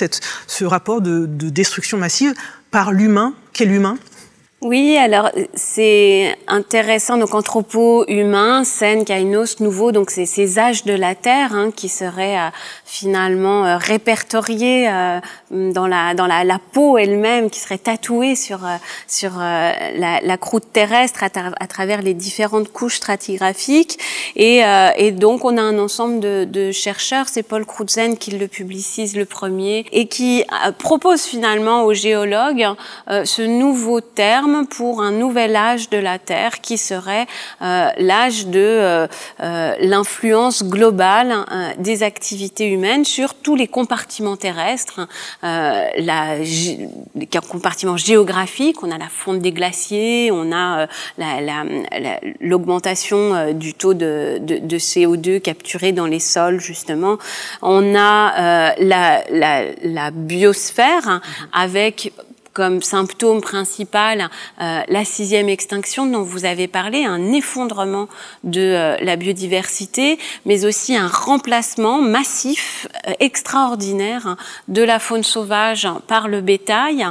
ce 0.47 0.65
rapport 0.65 1.01
de, 1.01 1.27
de 1.27 1.49
destruction 1.49 1.99
massive 1.99 2.33
par 2.71 2.93
l'humain. 2.93 3.35
Quel 3.53 3.73
humain? 3.73 3.99
Oui, 4.63 4.97
alors 4.97 5.31
c'est 5.55 6.35
intéressant. 6.47 7.19
Donc 7.19 7.35
anthropo, 7.35 8.05
humain, 8.09 8.65
scène, 8.65 9.05
kainos, 9.05 9.61
nouveau. 9.61 9.93
Donc 9.93 10.11
c'est 10.11 10.25
ces 10.25 10.59
âges 10.59 10.85
de 10.85 10.95
la 10.95 11.15
terre 11.15 11.53
hein, 11.53 11.71
qui 11.75 11.89
seraient 11.89 12.39
euh, 12.39 12.51
finalement 12.87 13.67
euh, 13.67 13.77
répertoriés 13.77 14.89
euh, 14.89 15.21
dans 15.51 15.87
la 15.87 16.15
dans 16.15 16.27
la, 16.27 16.45
la 16.45 16.59
peau 16.59 16.97
elle-même, 16.97 17.51
qui 17.51 17.61
seraient 17.61 17.79
tatoués 17.79 18.37
sur 18.37 18.61
sur 19.07 19.33
la, 19.37 20.21
la, 20.23 20.37
croûte 20.39 20.73
terrestre 20.73 21.23
à, 21.25 21.67
travers 21.67 22.03
les 22.03 22.15
différentes 22.15 22.73
couches 22.73 22.97
stratigraphiques. 22.97 23.99
Et, 24.37 24.63
et 24.97 25.13
donc 25.13 25.45
on 25.45 25.57
a 25.57 25.63
un 25.63 25.79
ensemble 25.79 26.21
de, 26.21 26.47
de 26.49 26.73
chercheurs. 26.73 27.29
C'est 27.29 27.43
Paul 27.43 27.65
Crutzen 27.65 28.17
qui 28.17 28.33
le 28.33 28.49
publicise 28.49 29.17
le 29.17 29.25
premier 29.25 29.87
et 29.93 30.07
qui 30.09 30.45
propose 30.79 31.23
finalement 31.23 31.85
aux 31.85 31.95
géologues 31.95 32.67
ce 33.09 33.43
nouveau 33.43 34.01
terme 34.01 34.67
pour 34.67 35.03
un 35.03 35.13
nouvel 35.13 35.57
âge 35.57 35.91
de 35.91 35.99
la 35.99 36.19
Terre 36.19 36.61
qui 36.61 36.79
serait 36.79 37.27
euh, 37.63 37.89
l'âge 37.99 38.47
de 38.47 38.59
euh, 38.59 39.07
euh, 39.41 39.75
l'influence 39.81 40.65
globale 40.65 41.35
des 41.79 42.03
activités 42.03 42.67
humaines 42.67 42.76
sur 43.05 43.35
tous 43.35 43.57
les 43.57 43.69
compartiments 43.69 44.37
terrestres, 44.37 45.09
la, 45.43 46.39
les 46.39 47.29
compartiments 47.49 47.97
géographiques, 47.97 48.83
on 48.83 48.91
a 48.91 48.99
la 48.99 49.09
fonte 49.09 49.41
des 49.41 49.53
glaciers, 49.53 50.31
on 50.33 50.53
a 50.53 50.87
l'augmentation 52.41 53.53
du 53.53 53.75
taux 53.75 53.95
de, 53.95 54.39
de, 54.41 54.59
de, 54.59 54.79
CO2 54.79 55.41
capturé 55.41 55.93
dans 55.93 56.07
les 56.07 56.21
sols 56.21 56.61
justement, 56.61 57.19
on 57.63 57.95
a 57.95 58.75
la, 58.79 59.25
la, 59.31 59.65
la 59.83 60.11
biosphère 60.11 61.07
mmh. 61.07 61.21
avec 61.53 62.13
comme 62.57 62.81
symptôme 62.81 63.43
principal 63.43 64.31
euh, 64.63 64.81
la 64.89 65.05
sixième 65.05 65.51
extinction 65.51 66.07
dont 66.07 66.23
vous 66.23 66.47
avez 66.47 66.69
parlé, 66.69 67.05
un 67.05 67.35
effondrement 67.35 68.09
de 68.45 68.63
euh, 68.63 68.97
la 69.03 69.17
biodiversité, 69.17 70.19
mais 70.47 70.65
aussi 70.65 70.97
un 70.97 71.07
remplacement 71.07 72.01
massif, 72.01 72.89
euh, 73.07 73.13
extraordinaire 73.21 74.37
de 74.69 74.83
la 74.83 74.99
faune 74.99 75.23
sauvage 75.23 75.87
par 76.07 76.29
le 76.29 76.41
bétail 76.41 77.07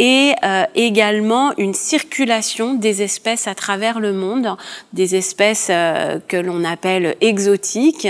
et 0.00 0.34
également 0.76 1.52
une 1.58 1.74
circulation 1.74 2.74
des 2.74 3.02
espèces 3.02 3.48
à 3.48 3.56
travers 3.56 3.98
le 3.98 4.12
monde, 4.12 4.56
des 4.92 5.16
espèces 5.16 5.72
que 6.28 6.36
l'on 6.36 6.62
appelle 6.62 7.16
exotiques, 7.20 8.06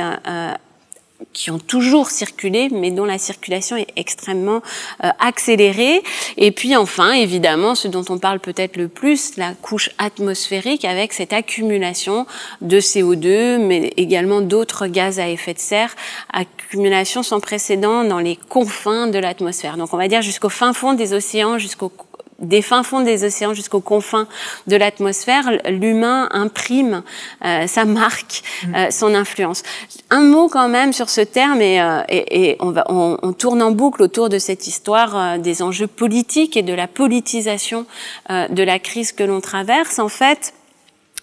qui 1.33 1.50
ont 1.50 1.59
toujours 1.59 2.11
circulé, 2.11 2.68
mais 2.70 2.90
dont 2.90 3.04
la 3.04 3.18
circulation 3.18 3.76
est 3.76 3.88
extrêmement 3.96 4.62
euh, 5.04 5.09
accélérée. 5.18 6.02
Et 6.37 6.50
puis 6.52 6.76
enfin, 6.76 7.12
évidemment, 7.12 7.74
ce 7.74 7.88
dont 7.88 8.04
on 8.09 8.18
parle 8.18 8.40
peut-être 8.40 8.76
le 8.76 8.88
plus, 8.88 9.37
la 9.37 9.54
couche 9.54 9.90
atmosphérique 9.98 10.85
avec 10.85 11.12
cette 11.12 11.33
accumulation 11.33 12.26
de 12.61 12.81
CO2, 12.81 13.59
mais 13.59 13.92
également 13.96 14.40
d'autres 14.40 14.87
gaz 14.87 15.18
à 15.18 15.28
effet 15.28 15.54
de 15.54 15.59
serre, 15.59 15.94
accumulation 16.33 17.22
sans 17.22 17.40
précédent 17.40 18.04
dans 18.04 18.20
les 18.20 18.37
confins 18.37 19.07
de 19.07 19.18
l'atmosphère. 19.18 19.76
Donc 19.76 19.92
on 19.92 19.96
va 19.96 20.09
dire 20.09 20.22
jusqu'au 20.22 20.48
fin 20.48 20.72
fond 20.72 20.94
des 20.94 21.12
océans, 21.12 21.59
jusqu'au 21.59 21.92
des 22.38 22.62
fins 22.62 22.83
fonds 22.83 23.01
des 23.01 23.24
océans 23.24 23.53
jusqu'aux 23.53 23.81
confins 23.81 24.29
de 24.66 24.77
l'atmosphère, 24.77 25.51
l'humain 25.68 26.29
imprime 26.31 27.03
euh, 27.44 27.66
sa 27.66 27.85
marque, 27.85 28.42
mm. 28.66 28.74
euh, 28.74 28.90
son 28.90 29.14
influence. 29.14 29.62
Un 30.11 30.22
mot 30.22 30.48
quand 30.48 30.68
même 30.68 30.92
sur 30.92 31.11
ce 31.11 31.20
terme, 31.20 31.61
et, 31.61 31.81
euh, 31.81 32.03
et, 32.09 32.51
et 32.51 32.57
on, 32.61 32.70
va, 32.70 32.85
on, 32.88 33.18
on, 33.22 33.33
tourne 33.33 33.62
en 33.62 33.72
boucle 33.72 34.03
autour 34.03 34.29
de 34.29 34.38
cette 34.38 34.66
histoire 34.68 35.16
euh, 35.16 35.38
des 35.38 35.62
enjeux 35.62 35.88
politiques 35.88 36.57
et 36.57 36.62
de 36.62 36.74
la 36.74 36.87
politisation 36.87 37.87
de 38.29 38.62
la 38.62 38.79
crise 38.79 39.12
que 39.12 39.22
l'on 39.22 39.40
traverse. 39.40 39.98
En 39.98 40.09
fait, 40.09 40.53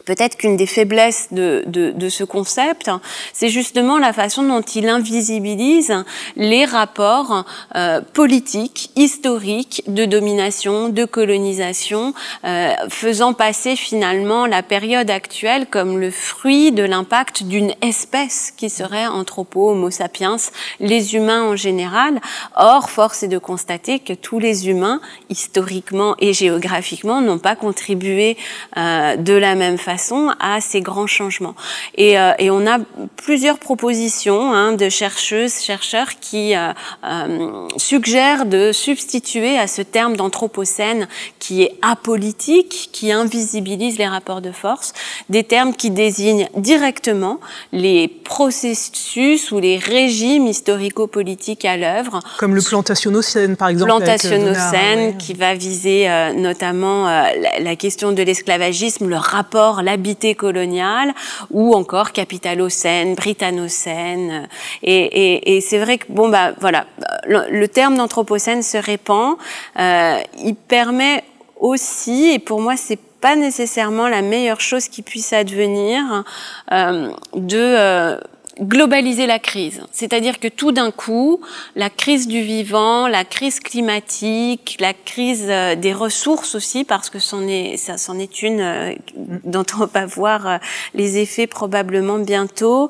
Peut-être 0.05 0.37
qu'une 0.37 0.55
des 0.55 0.67
faiblesses 0.67 1.29
de, 1.31 1.63
de, 1.65 1.89
de 1.89 2.09
ce 2.09 2.23
concept, 2.23 2.91
c'est 3.33 3.49
justement 3.49 3.97
la 3.97 4.13
façon 4.13 4.43
dont 4.43 4.61
il 4.61 4.87
invisibilise 4.87 5.93
les 6.35 6.63
rapports 6.63 7.43
euh, 7.75 8.01
politiques, 8.13 8.91
historiques, 8.95 9.81
de 9.87 10.05
domination, 10.05 10.89
de 10.89 11.05
colonisation, 11.05 12.13
euh, 12.43 12.73
faisant 12.89 13.33
passer 13.33 13.75
finalement 13.75 14.45
la 14.45 14.61
période 14.61 15.09
actuelle 15.09 15.65
comme 15.65 15.99
le 15.99 16.11
fruit 16.11 16.71
de 16.71 16.83
l'impact 16.83 17.41
d'une 17.43 17.73
espèce 17.81 18.53
qui 18.55 18.69
serait 18.69 19.07
anthropo, 19.07 19.71
homo 19.71 19.89
sapiens, 19.89 20.37
les 20.79 21.15
humains 21.15 21.41
en 21.41 21.55
général. 21.55 22.21
Or, 22.55 22.91
force 22.91 23.23
est 23.23 23.27
de 23.27 23.39
constater 23.39 23.97
que 23.97 24.13
tous 24.13 24.37
les 24.37 24.69
humains, 24.69 25.01
historiquement 25.29 26.15
et 26.19 26.33
géographiquement, 26.33 27.21
n'ont 27.21 27.39
pas 27.39 27.55
contribué 27.55 28.37
euh, 28.77 29.15
de 29.15 29.33
la 29.33 29.55
même 29.55 29.79
façon 29.79 29.94
à 30.39 30.61
ces 30.61 30.81
grands 30.81 31.07
changements. 31.07 31.55
Et, 31.95 32.19
euh, 32.19 32.33
et 32.39 32.49
on 32.49 32.65
a 32.67 32.77
plusieurs 33.15 33.57
propositions 33.57 34.53
hein, 34.53 34.73
de 34.73 34.89
chercheuses, 34.89 35.61
chercheurs 35.61 36.19
qui 36.19 36.55
euh, 36.55 36.71
euh, 37.03 37.67
suggèrent 37.77 38.45
de 38.45 38.71
substituer 38.71 39.57
à 39.57 39.67
ce 39.67 39.81
terme 39.81 40.15
d'anthropocène 40.15 41.07
qui 41.39 41.63
est 41.63 41.75
apolitique, 41.81 42.89
qui 42.91 43.11
invisibilise 43.11 43.97
les 43.97 44.07
rapports 44.07 44.41
de 44.41 44.51
force, 44.51 44.93
des 45.29 45.43
termes 45.43 45.73
qui 45.73 45.91
désignent 45.91 46.47
directement 46.55 47.39
les 47.71 48.07
processus 48.07 49.51
ou 49.51 49.59
les 49.59 49.77
régimes 49.77 50.47
historico-politiques 50.47 51.65
à 51.65 51.77
l'œuvre. 51.77 52.19
Comme 52.37 52.55
le 52.55 52.61
plantationnocène, 52.61 53.55
par 53.55 53.69
exemple. 53.69 53.91
Plantationnocène, 53.91 55.17
qui 55.17 55.33
va 55.33 55.53
viser 55.53 56.07
notamment 56.35 57.05
la, 57.05 57.59
la, 57.59 57.75
question 57.75 58.11
de 58.11 58.23
l'esclavagisme, 58.23 59.07
le 59.07 59.17
rapport 59.17 59.81
l'habité 59.85 60.35
colonial, 60.35 61.13
ou 61.51 61.73
encore 61.73 62.11
capitalocène, 62.11 63.15
britanocène. 63.15 64.49
Et, 64.83 64.95
et, 64.95 65.55
et 65.55 65.61
c'est 65.61 65.79
vrai 65.79 65.97
que 65.97 66.05
bon 66.09 66.29
bah 66.29 66.53
voilà, 66.59 66.85
le, 67.27 67.67
terme 67.67 67.95
d'anthropocène 67.95 68.61
se 68.61 68.77
répand. 68.77 69.37
Euh, 69.79 70.19
il 70.43 70.55
permet 70.55 71.23
aussi, 71.59 72.31
et 72.33 72.39
pour 72.39 72.59
moi 72.59 72.75
c'est 72.77 72.99
pas 73.21 73.35
nécessairement 73.35 74.07
la 74.07 74.21
meilleure 74.21 74.61
chose 74.61 74.87
qui 74.87 75.01
puisse 75.01 75.33
advenir, 75.33 76.23
euh, 76.71 77.09
de 77.33 77.57
euh, 77.57 78.17
globaliser 78.59 79.27
la 79.27 79.39
crise. 79.39 79.81
C'est-à-dire 79.91 80.39
que 80.39 80.47
tout 80.47 80.71
d'un 80.71 80.91
coup, 80.91 81.41
la 81.75 81.89
crise 81.89 82.27
du 82.27 82.41
vivant, 82.41 83.07
la 83.07 83.25
crise 83.25 83.59
climatique, 83.59 84.77
la 84.79 84.93
crise 84.93 85.45
euh, 85.49 85.75
des 85.75 85.93
ressources 85.93 86.55
aussi, 86.55 86.83
parce 86.83 87.09
que 87.09 87.19
c'en 87.19 87.47
est, 87.47 87.77
ça 87.77 87.97
c'en 87.97 88.17
est 88.17 88.41
une 88.41 88.61
euh, 88.61 88.93
dont 89.43 89.65
on 89.79 89.85
va 89.85 90.05
voir 90.05 90.47
euh, 90.47 90.57
les 90.93 91.17
effets 91.17 91.47
probablement 91.47 92.19
bientôt. 92.19 92.89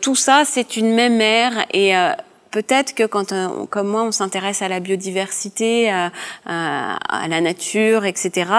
tout 0.00 0.14
ça, 0.14 0.42
c'est 0.44 0.76
une 0.76 0.94
même 0.94 1.20
ère 1.20 1.66
et 1.72 1.92
Peut-être 2.50 2.94
que 2.94 3.04
quand, 3.04 3.34
comme 3.68 3.88
moi, 3.88 4.04
on 4.04 4.10
s'intéresse 4.10 4.62
à 4.62 4.68
la 4.68 4.80
biodiversité, 4.80 5.90
à, 5.90 6.10
à, 6.46 7.28
la 7.28 7.40
nature, 7.42 8.06
etc., 8.06 8.50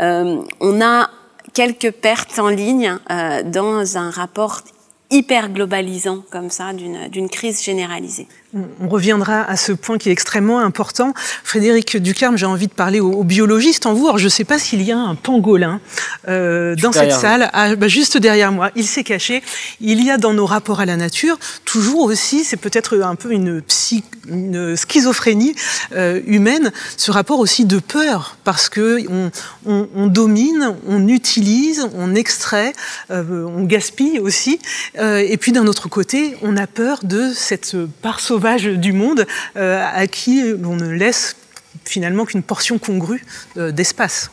on 0.00 0.80
a 0.80 1.10
quelques 1.52 1.90
pertes 1.90 2.38
en 2.38 2.48
ligne 2.48 2.96
dans 3.44 3.98
un 3.98 4.10
rapport 4.10 4.62
hyper 5.10 5.50
globalisant 5.50 6.24
comme 6.30 6.50
ça 6.50 6.72
d'une 6.72 7.28
crise 7.28 7.62
généralisée. 7.62 8.28
On 8.54 8.88
reviendra 8.88 9.42
à 9.42 9.56
ce 9.56 9.72
point 9.72 9.98
qui 9.98 10.08
est 10.08 10.12
extrêmement 10.12 10.60
important. 10.60 11.14
Frédéric 11.42 11.96
Ducarme, 11.96 12.38
j'ai 12.38 12.46
envie 12.46 12.68
de 12.68 12.72
parler 12.72 13.00
aux, 13.00 13.24
biologistes 13.24 13.86
en 13.86 13.92
vous. 13.92 14.06
Alors, 14.06 14.18
je 14.18 14.24
ne 14.24 14.30
sais 14.30 14.44
pas 14.44 14.58
s'il 14.58 14.82
y 14.82 14.92
a 14.92 14.98
un 14.98 15.16
pangolin 15.16 15.80
euh, 16.28 16.76
dans 16.76 16.92
cette 16.92 17.12
salle, 17.12 17.50
ah, 17.52 17.74
bah, 17.74 17.88
juste 17.88 18.16
derrière 18.16 18.52
moi. 18.52 18.70
Il 18.76 18.86
s'est 18.86 19.02
caché. 19.02 19.42
Il 19.80 20.02
y 20.02 20.10
a 20.10 20.16
dans 20.16 20.32
nos 20.32 20.46
rapports 20.46 20.80
à 20.80 20.86
la 20.86 20.96
nature 20.96 21.38
toujours 21.64 22.04
aussi, 22.04 22.44
c'est 22.44 22.56
peut-être 22.56 22.96
un 23.00 23.16
peu 23.16 23.32
une, 23.32 23.60
psy, 23.62 24.04
une 24.28 24.76
schizophrénie 24.76 25.54
euh, 25.92 26.20
humaine, 26.26 26.70
ce 26.96 27.10
rapport 27.10 27.40
aussi 27.40 27.64
de 27.64 27.80
peur, 27.80 28.36
parce 28.44 28.68
que 28.68 29.00
on, 29.10 29.30
on, 29.66 29.88
on 29.94 30.06
domine, 30.06 30.76
on 30.86 31.08
utilise, 31.08 31.88
on 31.94 32.14
extrait, 32.14 32.74
euh, 33.10 33.44
on 33.44 33.64
gaspille 33.64 34.20
aussi. 34.20 34.60
Et 34.98 35.36
puis 35.36 35.52
d'un 35.52 35.66
autre 35.66 35.88
côté, 35.88 36.36
on 36.42 36.56
a 36.56 36.66
peur 36.66 37.00
de 37.02 37.32
cette 37.34 37.76
part 38.02 38.20
sauvage 38.20 38.35
du 38.38 38.92
monde 38.92 39.26
euh, 39.56 39.84
à 39.92 40.06
qui 40.06 40.42
on 40.64 40.76
ne 40.76 40.90
laisse 40.90 41.36
finalement 41.84 42.24
qu'une 42.24 42.42
portion 42.42 42.78
congrue 42.78 43.24
euh, 43.56 43.70
d'espace. 43.70 44.30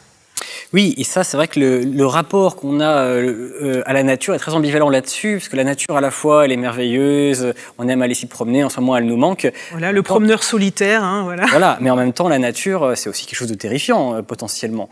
Oui, 0.74 0.94
et 0.98 1.04
ça, 1.04 1.24
c'est 1.24 1.38
vrai 1.38 1.48
que 1.48 1.60
le, 1.60 2.06
rapport 2.06 2.56
qu'on 2.56 2.80
a 2.80 3.06
euh, 3.06 3.82
à 3.86 3.94
la 3.94 4.04
nature 4.04 4.34
est 4.34 4.40
très 4.40 4.54
ambivalent 4.54 4.90
là-dessus, 4.90 5.38
parce 5.38 5.48
que 5.48 5.56
la 5.56 5.64
nature, 5.64 5.96
à 5.96 6.02
la 6.02 6.12
fois, 6.12 6.46
elle 6.46 6.52
est 6.52 6.58
merveilleuse, 6.58 7.54
on 7.78 7.88
aime 7.88 8.02
aller 8.02 8.16
s'y 8.16 8.26
promener, 8.26 8.64
en 8.64 8.70
ce 8.70 8.80
moment, 8.80 8.98
elle 8.98 9.06
nous 9.06 9.16
manque. 9.16 9.50
Voilà, 9.72 9.92
le 9.92 10.02
promeneur 10.02 10.44
solitaire, 10.44 11.04
hein, 11.04 11.24
voilà. 11.24 11.46
Voilà, 11.46 11.78
mais 11.80 11.90
en 11.90 11.96
même 11.96 12.12
temps, 12.12 12.28
la 12.28 12.40
nature, 12.40 12.94
c'est 12.96 13.10
aussi 13.10 13.26
quelque 13.26 13.38
chose 13.38 13.50
de 13.50 13.56
terrifiant, 13.56 14.22
potentiellement. 14.24 14.90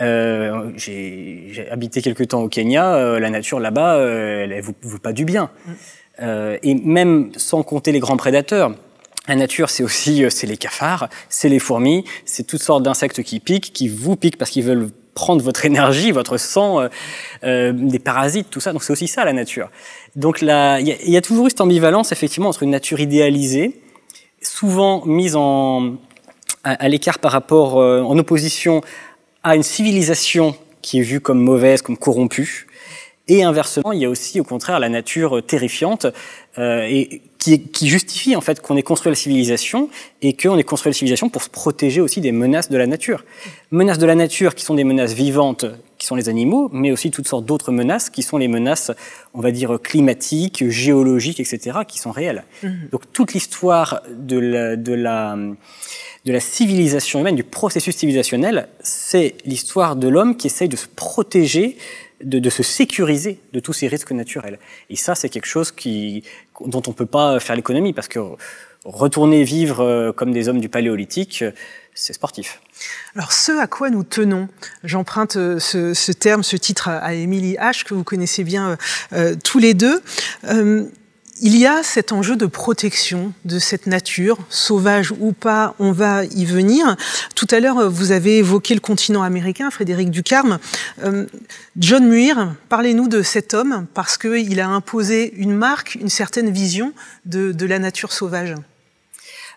J'ai 0.00 1.66
habité 1.70 2.02
quelque 2.02 2.24
temps 2.24 2.42
au 2.42 2.48
Kenya, 2.48 3.18
la 3.18 3.30
nature 3.30 3.60
là-bas, 3.60 3.98
elle 4.00 4.50
ne 4.50 4.60
vous, 4.60 4.74
vous, 4.82 4.98
pas 4.98 5.12
du 5.12 5.24
bien. 5.24 5.50
Mm. 5.66 5.72
Euh, 6.22 6.58
et 6.62 6.74
même 6.74 7.32
sans 7.36 7.62
compter 7.64 7.90
les 7.90 7.98
grands 7.98 8.16
prédateurs. 8.16 8.72
La 9.26 9.34
nature, 9.34 9.68
c'est 9.68 9.82
aussi 9.82 10.24
euh, 10.24 10.30
c'est 10.30 10.46
les 10.46 10.56
cafards, 10.56 11.08
c'est 11.28 11.48
les 11.48 11.58
fourmis, 11.58 12.04
c'est 12.24 12.46
toutes 12.46 12.62
sortes 12.62 12.84
d'insectes 12.84 13.22
qui 13.22 13.40
piquent, 13.40 13.72
qui 13.72 13.88
vous 13.88 14.14
piquent 14.14 14.38
parce 14.38 14.50
qu'ils 14.50 14.64
veulent 14.64 14.90
prendre 15.14 15.42
votre 15.42 15.64
énergie, 15.66 16.12
votre 16.12 16.36
sang, 16.36 16.80
euh, 16.80 16.88
euh 17.42 17.72
des 17.72 17.98
parasites, 17.98 18.48
tout 18.50 18.60
ça. 18.60 18.72
Donc 18.72 18.84
c'est 18.84 18.92
aussi 18.92 19.08
ça 19.08 19.24
la 19.24 19.32
nature. 19.32 19.70
Donc 20.14 20.40
il 20.40 20.48
y, 20.48 21.16
a 21.16 21.20
toujours 21.20 21.46
eu 21.46 21.50
cette 21.50 21.60
ambivalence 21.60 22.12
effectivement 22.12 22.50
entre 22.50 22.62
une 22.62 22.70
nature 22.70 23.00
idéalisée, 23.00 23.80
souvent 24.40 25.04
mise 25.06 25.34
en, 25.34 25.96
à, 26.62 26.74
à 26.74 26.88
l'écart 26.88 27.18
par 27.18 27.32
rapport, 27.32 27.76
en 27.76 28.16
opposition 28.18 28.82
à 29.42 29.56
une 29.56 29.64
civilisation 29.64 30.54
qui 30.80 31.00
est 31.00 31.02
vue 31.02 31.20
comme 31.20 31.40
mauvaise, 31.40 31.82
comme 31.82 31.96
corrompue, 31.96 32.66
et 33.26 33.42
inversement, 33.42 33.92
il 33.92 34.00
y 34.00 34.04
a 34.04 34.10
aussi 34.10 34.38
au 34.38 34.44
contraire 34.44 34.78
la 34.78 34.90
nature 34.90 35.42
terrifiante 35.44 36.06
euh, 36.58 36.82
et 36.82 37.22
qui, 37.38 37.60
qui, 37.60 37.88
justifie 37.88 38.36
en 38.36 38.42
fait 38.42 38.60
qu'on 38.60 38.76
ait 38.76 38.82
construit 38.82 39.10
la 39.10 39.16
civilisation 39.16 39.88
et 40.20 40.34
qu'on 40.34 40.58
ait 40.58 40.64
construit 40.64 40.90
la 40.90 40.94
civilisation 40.94 41.30
pour 41.30 41.42
se 41.42 41.48
protéger 41.48 42.00
aussi 42.02 42.20
des 42.20 42.32
menaces 42.32 42.70
de 42.70 42.76
la 42.76 42.86
nature. 42.86 43.24
Menaces 43.70 43.98
de 43.98 44.06
la 44.06 44.14
nature 44.14 44.54
qui 44.54 44.64
sont 44.64 44.74
des 44.74 44.84
menaces 44.84 45.14
vivantes, 45.14 45.64
qui 45.96 46.06
sont 46.06 46.16
les 46.16 46.28
animaux, 46.28 46.68
mais 46.72 46.92
aussi 46.92 47.10
toutes 47.10 47.28
sortes 47.28 47.46
d'autres 47.46 47.72
menaces 47.72 48.10
qui 48.10 48.22
sont 48.22 48.36
les 48.36 48.48
menaces, 48.48 48.90
on 49.32 49.40
va 49.40 49.52
dire 49.52 49.78
climatiques, 49.82 50.68
géologiques, 50.68 51.40
etc., 51.40 51.78
qui 51.88 51.98
sont 51.98 52.12
réelles. 52.12 52.44
Mmh. 52.62 52.68
Donc 52.92 53.10
toute 53.12 53.32
l'histoire 53.32 54.02
de 54.10 54.38
la, 54.38 54.76
de 54.76 54.92
la 54.92 55.36
de 56.24 56.32
la 56.32 56.40
civilisation 56.40 57.20
humaine, 57.20 57.36
du 57.36 57.44
processus 57.44 57.96
civilisationnel, 57.96 58.68
c'est 58.80 59.34
l'histoire 59.44 59.94
de 59.94 60.08
l'homme 60.08 60.36
qui 60.36 60.46
essaye 60.46 60.68
de 60.68 60.76
se 60.76 60.86
protéger 60.86 61.76
de, 62.22 62.38
de, 62.38 62.50
se 62.50 62.62
sécuriser 62.62 63.40
de 63.52 63.60
tous 63.60 63.72
ces 63.72 63.88
risques 63.88 64.12
naturels. 64.12 64.58
Et 64.90 64.96
ça, 64.96 65.14
c'est 65.14 65.28
quelque 65.28 65.46
chose 65.46 65.72
qui, 65.72 66.22
dont 66.64 66.82
on 66.86 66.90
ne 66.90 66.94
peut 66.94 67.06
pas 67.06 67.40
faire 67.40 67.56
l'économie, 67.56 67.92
parce 67.92 68.08
que 68.08 68.20
retourner 68.84 69.44
vivre 69.44 69.80
euh, 69.80 70.12
comme 70.12 70.32
des 70.32 70.48
hommes 70.48 70.60
du 70.60 70.68
paléolithique, 70.68 71.44
c'est 71.94 72.12
sportif. 72.12 72.60
Alors, 73.14 73.32
ce 73.32 73.52
à 73.52 73.66
quoi 73.66 73.90
nous 73.90 74.04
tenons, 74.04 74.48
j'emprunte 74.82 75.36
euh, 75.36 75.58
ce, 75.58 75.94
ce, 75.94 76.12
terme, 76.12 76.42
ce 76.42 76.56
titre 76.56 76.88
à 76.88 77.14
Émilie 77.14 77.54
H, 77.54 77.84
que 77.84 77.94
vous 77.94 78.04
connaissez 78.04 78.44
bien 78.44 78.76
euh, 79.12 79.34
tous 79.42 79.58
les 79.58 79.74
deux. 79.74 80.02
Il 81.40 81.56
y 81.56 81.66
a 81.66 81.82
cet 81.82 82.12
enjeu 82.12 82.36
de 82.36 82.46
protection 82.46 83.32
de 83.44 83.58
cette 83.58 83.86
nature, 83.86 84.38
sauvage 84.48 85.12
ou 85.20 85.32
pas, 85.32 85.74
on 85.78 85.90
va 85.90 86.24
y 86.24 86.44
venir. 86.44 86.96
Tout 87.34 87.48
à 87.50 87.60
l'heure, 87.60 87.90
vous 87.90 88.12
avez 88.12 88.38
évoqué 88.38 88.74
le 88.74 88.80
continent 88.80 89.22
américain, 89.22 89.70
Frédéric 89.70 90.10
Ducarme. 90.10 90.58
Euh, 91.02 91.26
John 91.76 92.06
Muir, 92.06 92.54
parlez-nous 92.68 93.08
de 93.08 93.22
cet 93.22 93.52
homme, 93.52 93.86
parce 93.94 94.16
qu'il 94.16 94.60
a 94.60 94.68
imposé 94.68 95.34
une 95.36 95.54
marque, 95.54 95.96
une 95.96 96.08
certaine 96.08 96.50
vision 96.50 96.92
de, 97.24 97.52
de 97.52 97.66
la 97.66 97.78
nature 97.78 98.12
sauvage. 98.12 98.54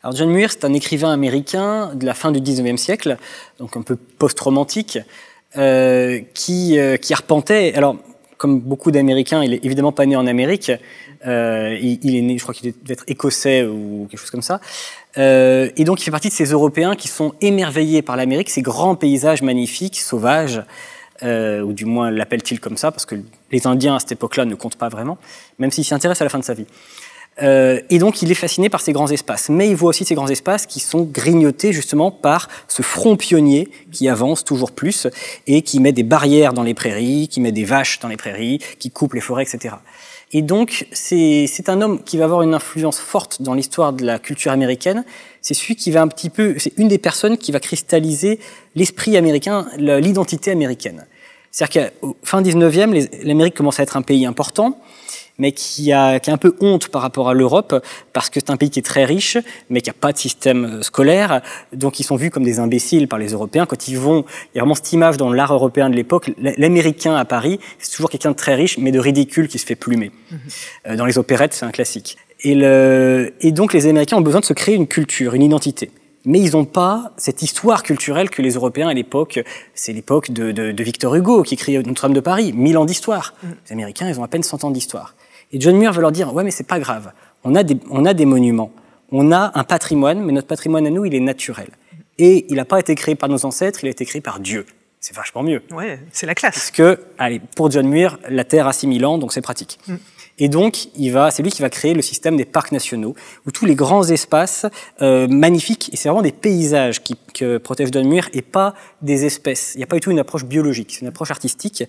Alors 0.03 0.15
John 0.15 0.29
Muir, 0.29 0.51
c'est 0.51 0.65
un 0.65 0.73
écrivain 0.73 1.11
américain 1.11 1.91
de 1.93 2.05
la 2.05 2.13
fin 2.13 2.31
du 2.31 2.39
19e 2.39 2.77
siècle, 2.77 3.17
donc 3.59 3.77
un 3.77 3.81
peu 3.81 3.95
post-romantique, 3.95 4.99
euh, 5.57 6.21
qui, 6.33 6.79
euh, 6.79 6.97
qui 6.97 7.13
arpentait... 7.13 7.73
Alors, 7.75 7.97
comme 8.37 8.59
beaucoup 8.59 8.91
d'Américains, 8.91 9.43
il 9.43 9.53
est 9.53 9.65
évidemment 9.65 9.91
pas 9.91 10.05
né 10.05 10.15
en 10.15 10.27
Amérique. 10.27 10.71
Euh, 11.25 11.77
il, 11.81 12.15
est 12.15 12.21
né, 12.21 12.37
je 12.37 12.43
crois 12.43 12.53
qu'il 12.53 12.67
est 12.67 12.89
être 12.89 13.03
écossais 13.07 13.65
ou 13.65 14.07
quelque 14.09 14.19
chose 14.19 14.31
comme 14.31 14.41
ça. 14.41 14.59
Euh, 15.17 15.69
et 15.75 15.83
donc, 15.83 15.99
il 16.01 16.03
fait 16.03 16.11
partie 16.11 16.29
de 16.29 16.33
ces 16.33 16.51
Européens 16.51 16.95
qui 16.95 17.07
sont 17.07 17.33
émerveillés 17.41 18.01
par 18.01 18.15
l'Amérique, 18.15 18.49
ces 18.49 18.61
grands 18.61 18.95
paysages 18.95 19.41
magnifiques, 19.41 19.99
sauvages, 19.99 20.61
euh, 21.23 21.61
ou 21.61 21.73
du 21.73 21.85
moins 21.85 22.11
l'appelle-t-il 22.11 22.59
comme 22.59 22.77
ça, 22.77 22.91
parce 22.91 23.05
que 23.05 23.15
les 23.51 23.65
Indiens 23.65 23.95
à 23.95 23.99
cette 23.99 24.11
époque-là 24.11 24.45
ne 24.45 24.53
comptent 24.53 24.75
pas 24.75 24.89
vraiment, 24.89 25.17
même 25.57 25.71
s'il 25.71 25.83
s'y 25.83 25.93
intéresse 25.93 26.21
à 26.21 26.23
la 26.23 26.29
fin 26.29 26.39
de 26.39 26.43
sa 26.43 26.53
vie. 26.53 26.67
Euh, 27.41 27.81
et 27.89 27.99
donc, 27.99 28.21
il 28.21 28.31
est 28.31 28.35
fasciné 28.35 28.69
par 28.69 28.81
ces 28.81 28.93
grands 28.93 29.09
espaces. 29.09 29.49
Mais 29.49 29.69
il 29.69 29.75
voit 29.75 29.89
aussi 29.89 30.05
ces 30.05 30.15
grands 30.15 30.27
espaces 30.27 30.65
qui 30.65 30.79
sont 30.79 31.03
grignotés 31.03 31.71
justement 31.71 32.11
par 32.11 32.47
ce 32.67 32.81
front 32.81 33.15
pionnier 33.15 33.69
qui 33.91 34.09
avance 34.09 34.43
toujours 34.43 34.71
plus 34.71 35.07
et 35.45 35.61
qui 35.61 35.79
met 35.79 35.91
des 35.91 36.03
barrières 36.03 36.53
dans 36.53 36.63
les 36.63 36.73
prairies, 36.73 37.27
qui 37.27 37.41
met 37.41 37.51
des 37.51 37.65
vaches 37.65 37.99
dans 37.99 38.07
les 38.07 38.17
prairies, 38.17 38.59
qui 38.79 38.91
coupe 38.91 39.13
les 39.13 39.21
forêts, 39.21 39.43
etc. 39.43 39.75
Et 40.33 40.41
donc, 40.41 40.87
c'est 40.91 41.69
un 41.69 41.81
homme 41.81 42.03
qui 42.03 42.17
va 42.17 42.25
avoir 42.25 42.41
une 42.41 42.53
influence 42.53 42.99
forte 42.99 43.41
dans 43.41 43.53
l'histoire 43.53 43.93
de 43.93 44.03
la 44.03 44.19
culture 44.19 44.51
américaine. 44.51 45.05
C'est 45.41 45.53
celui 45.53 45.77
qui 45.77 45.91
va 45.91 46.01
un 46.01 46.09
petit 46.09 46.29
peu, 46.29 46.55
c'est 46.57 46.73
une 46.77 46.89
des 46.89 46.97
personnes 46.97 47.37
qui 47.37 47.53
va 47.53 47.61
cristalliser 47.61 48.39
l'esprit 48.75 49.15
américain, 49.15 49.67
l'identité 49.77 50.51
américaine. 50.51 51.05
C'est-à-dire 51.51 51.91
qu'au 52.01 52.17
fin 52.23 52.41
19e, 52.41 53.23
l'Amérique 53.23 53.55
commence 53.55 53.79
à 53.79 53.83
être 53.83 53.95
un 53.95 54.01
pays 54.01 54.25
important 54.25 54.77
mais 55.37 55.51
qui 55.51 55.91
a, 55.91 56.19
qui 56.19 56.29
a 56.29 56.33
un 56.33 56.37
peu 56.37 56.55
honte 56.61 56.87
par 56.89 57.01
rapport 57.01 57.29
à 57.29 57.33
l'Europe, 57.33 57.83
parce 58.13 58.29
que 58.29 58.39
c'est 58.39 58.49
un 58.49 58.57
pays 58.57 58.69
qui 58.69 58.79
est 58.79 58.83
très 58.83 59.05
riche, 59.05 59.37
mais 59.69 59.81
qui 59.81 59.89
n'a 59.89 59.93
pas 59.93 60.11
de 60.11 60.17
système 60.17 60.65
euh, 60.65 60.81
scolaire. 60.81 61.41
Donc 61.73 61.99
ils 61.99 62.03
sont 62.03 62.15
vus 62.15 62.29
comme 62.29 62.43
des 62.43 62.59
imbéciles 62.59 63.07
par 63.07 63.19
les 63.19 63.29
Européens. 63.29 63.65
Quand 63.65 63.87
ils 63.87 63.97
vont, 63.97 64.25
il 64.53 64.57
y 64.57 64.59
a 64.59 64.61
vraiment 64.61 64.75
cette 64.75 64.91
image 64.93 65.17
dans 65.17 65.31
l'art 65.31 65.53
européen 65.53 65.89
de 65.89 65.95
l'époque, 65.95 66.31
l'Américain 66.37 67.15
à 67.15 67.25
Paris, 67.25 67.59
c'est 67.79 67.95
toujours 67.95 68.09
quelqu'un 68.09 68.31
de 68.31 68.35
très 68.35 68.55
riche, 68.55 68.77
mais 68.77 68.91
de 68.91 68.99
ridicule 68.99 69.47
qui 69.47 69.59
se 69.59 69.65
fait 69.65 69.75
plumer. 69.75 70.11
Mhm. 70.31 70.39
Euh, 70.87 70.95
dans 70.95 71.05
les 71.05 71.17
opérettes, 71.17 71.53
c'est 71.53 71.65
un 71.65 71.71
classique. 71.71 72.17
Et, 72.43 72.53
le, 72.53 73.33
et 73.41 73.51
donc 73.51 73.73
les 73.73 73.87
Américains 73.87 74.17
ont 74.17 74.21
besoin 74.21 74.41
de 74.41 74.45
se 74.45 74.53
créer 74.53 74.75
une 74.75 74.87
culture, 74.87 75.33
une 75.33 75.43
identité 75.43 75.91
mais 76.25 76.41
ils 76.41 76.51
n'ont 76.51 76.65
pas 76.65 77.13
cette 77.15 77.41
histoire 77.41 77.83
culturelle 77.83 78.29
que 78.29 78.41
les 78.41 78.55
Européens 78.55 78.89
à 78.89 78.93
l'époque, 78.93 79.39
c'est 79.73 79.93
l'époque 79.93 80.29
de, 80.29 80.51
de, 80.51 80.73
de, 80.73 80.83
Victor 80.83 81.15
Hugo 81.15 81.41
qui 81.41 81.53
écrit 81.53 81.77
Notre-Dame 81.77 82.13
de 82.13 82.19
Paris, 82.19 82.51
mille 82.51 82.77
ans 82.77 82.83
d'histoire. 82.83 83.33
Mhm. 83.41 83.55
Les 83.65 83.71
Américains, 83.71 84.09
ils 84.09 84.19
ont 84.19 84.23
à 84.23 84.27
peine 84.27 84.43
100 84.43 84.65
ans 84.65 84.71
d'histoire. 84.71 85.15
Et 85.51 85.59
John 85.59 85.77
Muir 85.77 85.93
veut 85.93 86.01
leur 86.01 86.11
dire, 86.11 86.33
ouais, 86.33 86.43
mais 86.43 86.51
c'est 86.51 86.67
pas 86.67 86.79
grave. 86.79 87.11
On 87.43 87.55
a 87.55 87.63
des, 87.63 87.77
on 87.89 88.05
a 88.05 88.13
des 88.13 88.25
monuments. 88.25 88.71
On 89.11 89.31
a 89.31 89.51
un 89.55 89.63
patrimoine, 89.63 90.21
mais 90.23 90.33
notre 90.33 90.47
patrimoine 90.47 90.85
à 90.85 90.89
nous, 90.89 91.05
il 91.05 91.15
est 91.15 91.19
naturel. 91.19 91.69
Et 92.17 92.45
il 92.49 92.55
n'a 92.55 92.65
pas 92.65 92.79
été 92.79 92.95
créé 92.95 93.15
par 93.15 93.29
nos 93.29 93.45
ancêtres, 93.45 93.79
il 93.83 93.87
a 93.87 93.91
été 93.91 94.05
créé 94.05 94.21
par 94.21 94.39
Dieu. 94.39 94.65
C'est 94.99 95.15
vachement 95.15 95.43
mieux. 95.43 95.61
Ouais, 95.71 95.99
c'est 96.11 96.25
la 96.25 96.35
classe. 96.35 96.55
Parce 96.55 96.71
que, 96.71 96.99
allez, 97.17 97.39
pour 97.55 97.71
John 97.71 97.87
Muir, 97.87 98.17
la 98.29 98.43
Terre 98.43 98.67
a 98.67 98.73
6000 98.73 99.05
ans, 99.05 99.17
donc 99.17 99.31
c'est 99.31 99.41
pratique. 99.41 99.79
Mm. 99.87 99.95
Et 100.39 100.49
donc, 100.49 100.89
il 100.95 101.11
va, 101.11 101.31
c'est 101.31 101.41
lui 101.41 101.49
qui 101.49 101.61
va 101.61 101.69
créer 101.69 101.93
le 101.93 102.01
système 102.01 102.37
des 102.37 102.45
parcs 102.45 102.71
nationaux, 102.71 103.15
où 103.45 103.51
tous 103.51 103.65
les 103.65 103.75
grands 103.75 104.07
espaces 104.07 104.65
euh, 105.01 105.27
magnifiques, 105.27 105.89
et 105.91 105.95
c'est 105.95 106.09
vraiment 106.09 106.21
des 106.21 106.31
paysages 106.31 107.01
qui, 107.01 107.15
que 107.33 107.57
protège 107.57 107.89
Don 107.91 108.03
Muir, 108.05 108.29
et 108.33 108.41
pas 108.41 108.75
des 109.01 109.25
espèces. 109.25 109.71
Il 109.75 109.79
n'y 109.79 109.83
a 109.83 109.87
pas 109.87 109.95
du 109.95 110.01
tout 110.01 110.11
une 110.11 110.19
approche 110.19 110.45
biologique, 110.45 110.91
c'est 110.91 111.01
une 111.01 111.07
approche 111.07 111.31
artistique. 111.31 111.83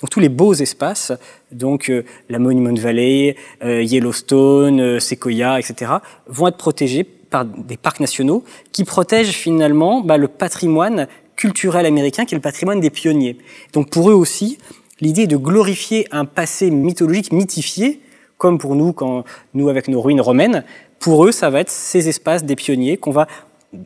Donc 0.00 0.10
tous 0.10 0.20
les 0.20 0.28
beaux 0.28 0.54
espaces, 0.54 1.12
donc 1.50 1.88
euh, 1.88 2.04
la 2.28 2.38
Monument 2.38 2.74
Valley, 2.74 3.36
euh, 3.62 3.82
Yellowstone, 3.82 4.80
euh, 4.80 5.00
Sequoia, 5.00 5.58
etc., 5.58 5.92
vont 6.26 6.48
être 6.48 6.56
protégés 6.56 7.04
par 7.04 7.44
des 7.44 7.76
parcs 7.76 8.00
nationaux 8.00 8.44
qui 8.72 8.84
protègent 8.84 9.34
finalement 9.34 10.00
bah, 10.02 10.18
le 10.18 10.28
patrimoine 10.28 11.08
culturel 11.36 11.86
américain, 11.86 12.24
qui 12.24 12.34
est 12.34 12.38
le 12.38 12.42
patrimoine 12.42 12.80
des 12.80 12.90
pionniers. 12.90 13.38
Donc 13.72 13.90
pour 13.90 14.10
eux 14.10 14.14
aussi, 14.14 14.58
l'idée 15.00 15.26
de 15.26 15.36
glorifier 15.36 16.06
un 16.10 16.24
passé 16.24 16.70
mythologique 16.70 17.32
mythifié, 17.32 18.00
comme 18.38 18.58
pour 18.58 18.74
nous, 18.74 18.92
quand 18.92 19.24
nous 19.54 19.68
avec 19.68 19.88
nos 19.88 20.00
ruines 20.00 20.20
romaines, 20.20 20.64
pour 20.98 21.26
eux, 21.26 21.32
ça 21.32 21.50
va 21.50 21.60
être 21.60 21.70
ces 21.70 22.08
espaces 22.08 22.44
des 22.44 22.56
pionniers 22.56 22.96
qu'on 22.96 23.10
va 23.10 23.26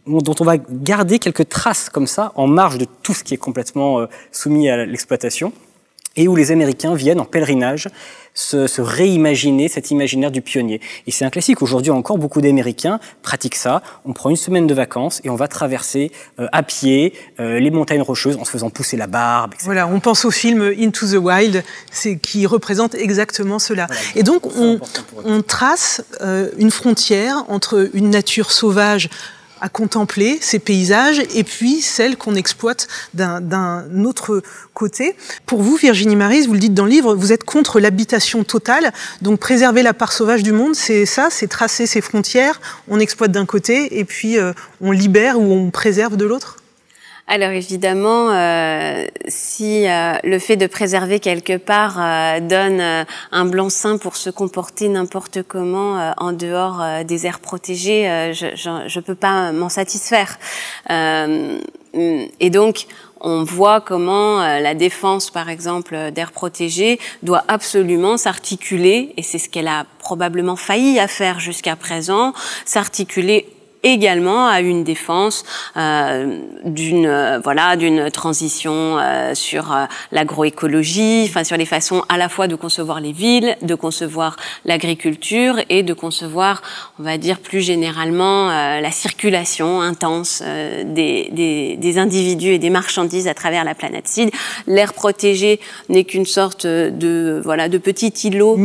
dont 0.06 0.34
on 0.40 0.44
va 0.44 0.58
garder 0.58 1.18
quelques 1.18 1.48
traces 1.48 1.88
comme 1.88 2.06
ça 2.06 2.32
en 2.34 2.46
marge 2.46 2.76
de 2.76 2.86
tout 3.02 3.14
ce 3.14 3.24
qui 3.24 3.32
est 3.32 3.38
complètement 3.38 4.00
euh, 4.00 4.06
soumis 4.32 4.68
à 4.68 4.84
l'exploitation 4.84 5.50
et 6.14 6.28
où 6.28 6.36
les 6.36 6.52
Américains 6.52 6.94
viennent 6.94 7.20
en 7.20 7.24
pèlerinage 7.24 7.88
se, 8.38 8.68
se, 8.68 8.80
réimaginer 8.80 9.66
cet 9.66 9.90
imaginaire 9.90 10.30
du 10.30 10.42
pionnier. 10.42 10.80
Et 11.08 11.10
c'est 11.10 11.24
un 11.24 11.30
classique. 11.30 11.60
Aujourd'hui 11.60 11.90
encore, 11.90 12.18
beaucoup 12.18 12.40
d'Américains 12.40 13.00
pratiquent 13.22 13.56
ça. 13.56 13.82
On 14.04 14.12
prend 14.12 14.30
une 14.30 14.36
semaine 14.36 14.68
de 14.68 14.74
vacances 14.74 15.20
et 15.24 15.28
on 15.28 15.34
va 15.34 15.48
traverser 15.48 16.12
euh, 16.38 16.46
à 16.52 16.62
pied 16.62 17.14
euh, 17.40 17.58
les 17.58 17.72
montagnes 17.72 18.00
rocheuses 18.00 18.36
en 18.36 18.44
se 18.44 18.50
faisant 18.52 18.70
pousser 18.70 18.96
la 18.96 19.08
barbe. 19.08 19.54
Etc. 19.54 19.64
Voilà, 19.64 19.88
on 19.88 19.98
pense 19.98 20.24
au 20.24 20.30
film 20.30 20.62
Into 20.78 21.08
the 21.08 21.16
Wild, 21.20 21.64
c'est 21.90 22.16
qui 22.16 22.46
représente 22.46 22.94
exactement 22.94 23.58
cela. 23.58 23.88
et 24.14 24.22
donc 24.22 24.46
on, 24.56 24.78
on, 25.24 25.42
trace 25.42 26.04
euh, 26.20 26.50
une 26.58 26.70
frontière 26.70 27.44
entre 27.48 27.90
une 27.92 28.10
nature 28.10 28.52
sauvage 28.52 29.10
à 29.60 29.68
contempler 29.68 30.38
ces 30.40 30.58
paysages 30.58 31.20
et 31.34 31.44
puis 31.44 31.80
celles 31.80 32.16
qu'on 32.16 32.34
exploite 32.34 32.88
d'un 33.14 34.04
autre 34.04 34.42
côté. 34.74 35.16
Pour 35.46 35.62
vous, 35.62 35.76
Virginie 35.76 36.16
Maris, 36.16 36.46
vous 36.46 36.54
le 36.54 36.58
dites 36.58 36.74
dans 36.74 36.84
le 36.84 36.90
livre, 36.90 37.14
vous 37.14 37.32
êtes 37.32 37.44
contre 37.44 37.80
l'habitation 37.80 38.44
totale, 38.44 38.92
donc 39.22 39.40
préserver 39.40 39.82
la 39.82 39.94
part 39.94 40.12
sauvage 40.12 40.42
du 40.42 40.52
monde, 40.52 40.74
c'est 40.74 41.06
ça, 41.06 41.28
c'est 41.30 41.48
tracer 41.48 41.86
ces 41.86 42.00
frontières, 42.00 42.60
on 42.88 43.00
exploite 43.00 43.32
d'un 43.32 43.46
côté 43.46 43.98
et 43.98 44.04
puis 44.04 44.38
euh, 44.38 44.52
on 44.80 44.92
libère 44.92 45.38
ou 45.38 45.52
on 45.52 45.70
préserve 45.70 46.16
de 46.16 46.24
l'autre? 46.24 46.56
Alors 47.28 47.50
évidemment, 47.50 48.30
euh, 48.30 49.04
si 49.28 49.86
euh, 49.86 50.14
le 50.24 50.38
fait 50.38 50.56
de 50.56 50.66
préserver 50.66 51.20
quelque 51.20 51.58
part 51.58 51.96
euh, 52.00 52.40
donne 52.40 52.80
euh, 52.80 53.04
un 53.32 53.44
blanc-seing 53.44 53.98
pour 53.98 54.16
se 54.16 54.30
comporter 54.30 54.88
n'importe 54.88 55.42
comment 55.42 55.98
euh, 55.98 56.12
en 56.16 56.32
dehors 56.32 56.82
des 57.04 57.26
aires 57.26 57.40
protégées, 57.40 58.32
je 58.32 58.46
ne 58.70 59.00
peux 59.02 59.14
pas 59.14 59.52
m'en 59.52 59.68
satisfaire. 59.68 60.38
et 60.88 62.50
donc, 62.50 62.86
on 63.20 63.42
voit 63.42 63.80
comment 63.80 64.38
la 64.38 64.74
défense, 64.74 65.30
par 65.30 65.50
exemple, 65.50 66.10
d'aires 66.12 66.32
protégées 66.32 66.98
doit 67.22 67.44
absolument 67.48 68.16
s'articuler, 68.16 69.12
et 69.16 69.22
c'est 69.22 69.38
ce 69.38 69.48
qu'elle 69.48 69.68
a 69.68 69.84
probablement 69.98 70.56
failli 70.56 70.98
à 70.98 71.08
faire 71.08 71.40
jusqu'à 71.40 71.76
présent, 71.76 72.32
s'articuler 72.64 73.46
également 73.82 74.48
à 74.48 74.60
une 74.60 74.84
défense 74.84 75.44
euh, 75.76 76.40
d'une 76.64 77.06
euh, 77.06 77.38
voilà 77.42 77.76
d'une 77.76 78.10
transition 78.10 78.98
euh, 78.98 79.34
sur 79.34 79.72
euh, 79.72 79.84
l'agroécologie, 80.12 81.26
enfin 81.28 81.44
sur 81.44 81.56
les 81.56 81.66
façons 81.66 82.02
à 82.08 82.16
la 82.16 82.28
fois 82.28 82.48
de 82.48 82.54
concevoir 82.54 83.00
les 83.00 83.12
villes, 83.12 83.56
de 83.62 83.74
concevoir 83.74 84.36
l'agriculture 84.64 85.56
et 85.68 85.82
de 85.82 85.94
concevoir, 85.94 86.62
on 86.98 87.02
va 87.02 87.18
dire 87.18 87.38
plus 87.38 87.60
généralement, 87.60 88.50
euh, 88.50 88.80
la 88.80 88.90
circulation 88.90 89.80
intense 89.80 90.42
des, 90.42 91.28
des, 91.32 91.76
des, 91.76 91.98
individus 91.98 92.54
et 92.54 92.58
des 92.58 92.70
marchandises 92.70 93.28
à 93.28 93.34
travers 93.34 93.64
la 93.64 93.74
planète. 93.74 94.08
Si 94.08 94.30
l'air 94.66 94.92
protégé 94.92 95.60
n'est 95.88 96.04
qu'une 96.04 96.26
sorte 96.26 96.66
de 96.66 97.40
voilà 97.44 97.68
de 97.68 97.78
petit 97.78 98.12
îlot 98.24 98.58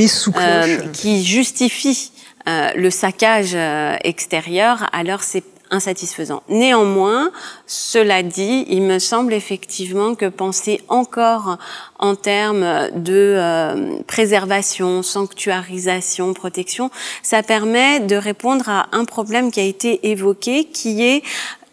qui 0.94 1.24
justifie 1.24 2.12
euh, 2.48 2.72
le 2.76 2.90
saccage 2.90 3.54
euh, 3.56 3.96
extérieur, 4.04 4.90
alors 4.92 5.24
c'est 5.24 5.46
insatisfaisant. 5.72 6.44
Néanmoins, 6.50 7.32
cela 7.66 8.22
dit, 8.22 8.66
il 8.68 8.82
me 8.84 9.00
semble 9.00 9.34
effectivement 9.34 10.14
que 10.14 10.28
penser 10.28 10.82
encore 10.88 11.58
en 11.98 12.16
termes 12.16 12.90
de 12.94 13.36
euh, 13.38 13.98
préservation, 14.06 15.02
sanctuarisation, 15.02 16.34
protection, 16.34 16.92
ça 17.24 17.44
permet 17.44 18.02
de 18.02 18.16
répondre 18.16 18.70
à 18.70 18.88
un 18.92 19.06
problème 19.06 19.52
qui 19.52 19.62
a 19.62 19.64
été 19.64 20.10
évoqué, 20.10 20.66
qui 20.66 21.04
est 21.04 21.24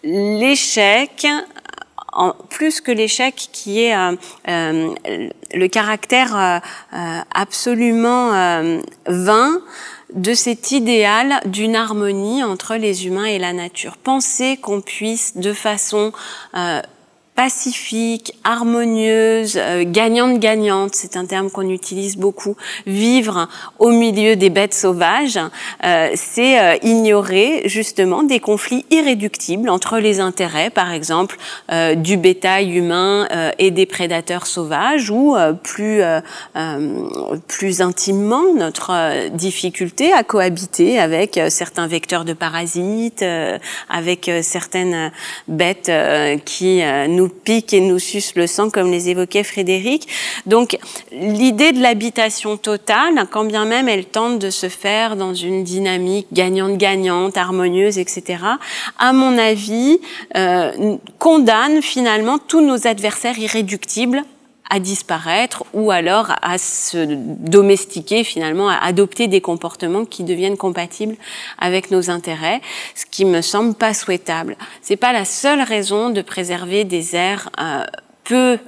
l'échec 0.02 1.26
plus 2.48 2.80
que 2.80 2.90
l'échec 2.90 3.34
qui 3.52 3.82
est 3.82 3.94
le 4.46 5.66
caractère 5.68 6.60
absolument 7.32 8.32
vain 9.06 9.60
de 10.14 10.34
cet 10.34 10.72
idéal 10.72 11.40
d'une 11.46 11.76
harmonie 11.76 12.42
entre 12.42 12.76
les 12.76 13.06
humains 13.06 13.24
et 13.24 13.38
la 13.38 13.52
nature. 13.52 13.96
Penser 13.96 14.56
qu'on 14.56 14.80
puisse 14.80 15.36
de 15.36 15.52
façon 15.52 16.12
euh, 16.56 16.80
pacifique, 17.40 18.34
harmonieuse, 18.44 19.56
euh, 19.56 19.84
gagnante-gagnante, 19.86 20.94
c'est 20.94 21.16
un 21.16 21.24
terme 21.24 21.50
qu'on 21.50 21.70
utilise 21.70 22.18
beaucoup, 22.18 22.54
vivre 22.86 23.48
au 23.78 23.92
milieu 23.92 24.36
des 24.36 24.50
bêtes 24.50 24.74
sauvages, 24.74 25.40
euh, 25.82 26.10
c'est 26.16 26.60
euh, 26.60 26.76
ignorer 26.82 27.62
justement 27.64 28.24
des 28.24 28.40
conflits 28.40 28.84
irréductibles 28.90 29.70
entre 29.70 29.96
les 29.96 30.20
intérêts, 30.20 30.68
par 30.68 30.92
exemple, 30.92 31.38
du 31.96 32.16
bétail 32.16 32.76
humain 32.76 33.26
et 33.58 33.70
des 33.70 33.86
prédateurs 33.86 34.46
sauvages, 34.46 35.10
ou 35.10 35.36
plus, 35.62 36.02
plus 37.46 37.80
intimement 37.80 38.52
notre 38.54 39.28
difficulté 39.30 40.12
à 40.12 40.24
cohabiter 40.24 40.98
avec 40.98 41.40
certains 41.48 41.86
vecteurs 41.86 42.24
de 42.24 42.32
parasites, 42.32 43.24
avec 43.88 44.30
certaines 44.42 45.12
bêtes 45.48 45.90
qui 46.44 46.82
nous 47.08 47.29
pique 47.30 47.72
et 47.72 47.80
nous 47.80 47.98
suce 47.98 48.34
le 48.36 48.46
sang, 48.46 48.70
comme 48.70 48.90
les 48.90 49.08
évoquait 49.08 49.44
Frédéric. 49.44 50.08
Donc, 50.46 50.78
l'idée 51.12 51.72
de 51.72 51.80
l'habitation 51.80 52.56
totale, 52.56 53.26
quand 53.30 53.44
bien 53.44 53.64
même 53.64 53.88
elle 53.88 54.04
tente 54.04 54.38
de 54.38 54.50
se 54.50 54.68
faire 54.68 55.16
dans 55.16 55.34
une 55.34 55.64
dynamique 55.64 56.26
gagnante-gagnante, 56.32 57.36
harmonieuse, 57.36 57.98
etc., 57.98 58.44
à 58.98 59.12
mon 59.12 59.38
avis, 59.38 60.00
euh, 60.36 60.96
condamne 61.18 61.82
finalement 61.82 62.38
tous 62.38 62.60
nos 62.60 62.86
adversaires 62.86 63.38
irréductibles 63.38 64.24
à 64.70 64.80
disparaître 64.80 65.64
ou 65.74 65.90
alors 65.90 66.32
à 66.42 66.56
se 66.58 67.04
domestiquer 67.06 68.24
finalement, 68.24 68.68
à 68.68 68.76
adopter 68.76 69.28
des 69.28 69.40
comportements 69.40 70.04
qui 70.04 70.24
deviennent 70.24 70.56
compatibles 70.56 71.16
avec 71.58 71.90
nos 71.90 72.08
intérêts, 72.08 72.60
ce 72.94 73.04
qui 73.04 73.24
me 73.24 73.42
semble 73.42 73.74
pas 73.74 73.92
souhaitable. 73.92 74.56
C'est 74.80 74.96
pas 74.96 75.12
la 75.12 75.24
seule 75.24 75.60
raison 75.60 76.10
de 76.10 76.22
préserver 76.22 76.84
des 76.84 77.16
aires 77.16 77.50
euh, 77.60 77.84
peu 78.30 78.58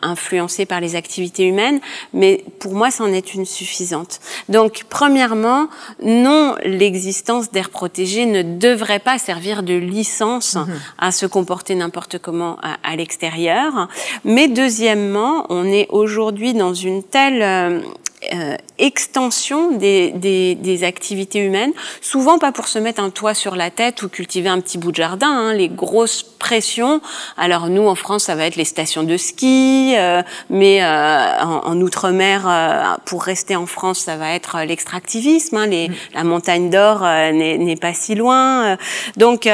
influencé 0.00 0.64
par 0.64 0.80
les 0.80 0.96
activités 0.96 1.44
humaines, 1.44 1.80
mais 2.14 2.42
pour 2.58 2.72
moi, 2.72 2.90
c'en 2.90 3.12
est 3.12 3.34
une 3.34 3.44
suffisante. 3.44 4.18
Donc, 4.48 4.84
premièrement, 4.88 5.68
non, 6.02 6.54
l'existence 6.64 7.50
d'aires 7.50 7.68
protégées 7.68 8.24
ne 8.24 8.40
devrait 8.40 8.98
pas 8.98 9.18
servir 9.18 9.62
de 9.62 9.74
licence 9.74 10.54
mhm. 10.54 10.80
à 10.96 11.12
se 11.12 11.26
comporter 11.26 11.74
n'importe 11.74 12.16
comment 12.16 12.56
à, 12.62 12.78
à 12.82 12.96
l'extérieur. 12.96 13.88
Mais 14.24 14.48
deuxièmement, 14.48 15.44
on 15.50 15.66
est 15.66 15.86
aujourd'hui 15.90 16.54
dans 16.54 16.72
une 16.72 17.02
telle 17.02 17.82
euh, 18.22 18.40
euh, 18.50 18.56
extension 18.78 19.72
des, 19.72 20.10
des, 20.12 20.54
des, 20.54 20.84
activités 20.84 21.38
humaines, 21.38 21.72
souvent 22.00 22.38
pas 22.38 22.50
pour 22.50 22.66
se 22.66 22.78
mettre 22.78 23.02
un 23.02 23.10
toit 23.10 23.34
sur 23.34 23.54
la 23.54 23.70
tête 23.70 24.02
ou 24.02 24.08
cultiver 24.08 24.48
un 24.48 24.60
petit 24.60 24.78
bout 24.78 24.90
de 24.90 24.96
jardin, 24.96 25.28
hein, 25.28 25.52
les 25.52 25.68
grosses 25.68 26.22
pressions. 26.22 27.02
Alors 27.36 27.68
nous, 27.68 27.86
en 27.86 27.94
France, 27.94 28.24
ça 28.24 28.34
va 28.34 28.46
être 28.46 28.56
les 28.56 28.64
stations 28.64 29.02
de 29.02 29.16
ski, 29.16 29.94
euh, 29.96 30.22
mais 30.48 30.82
euh, 30.82 31.42
en, 31.42 31.66
en 31.66 31.80
outre-mer, 31.82 32.48
euh, 32.48 32.96
pour 33.04 33.22
rester 33.22 33.54
en 33.54 33.66
France, 33.66 33.98
ça 33.98 34.16
va 34.16 34.32
être 34.32 34.58
l'extractivisme. 34.62 35.58
Hein, 35.58 35.66
les, 35.66 35.88
mm. 35.90 35.94
La 36.14 36.24
montagne 36.24 36.70
d'or 36.70 37.02
n'est 37.02 37.76
pas 37.76 37.92
si 37.92 38.14
loin. 38.14 38.76
Donc 39.16 39.48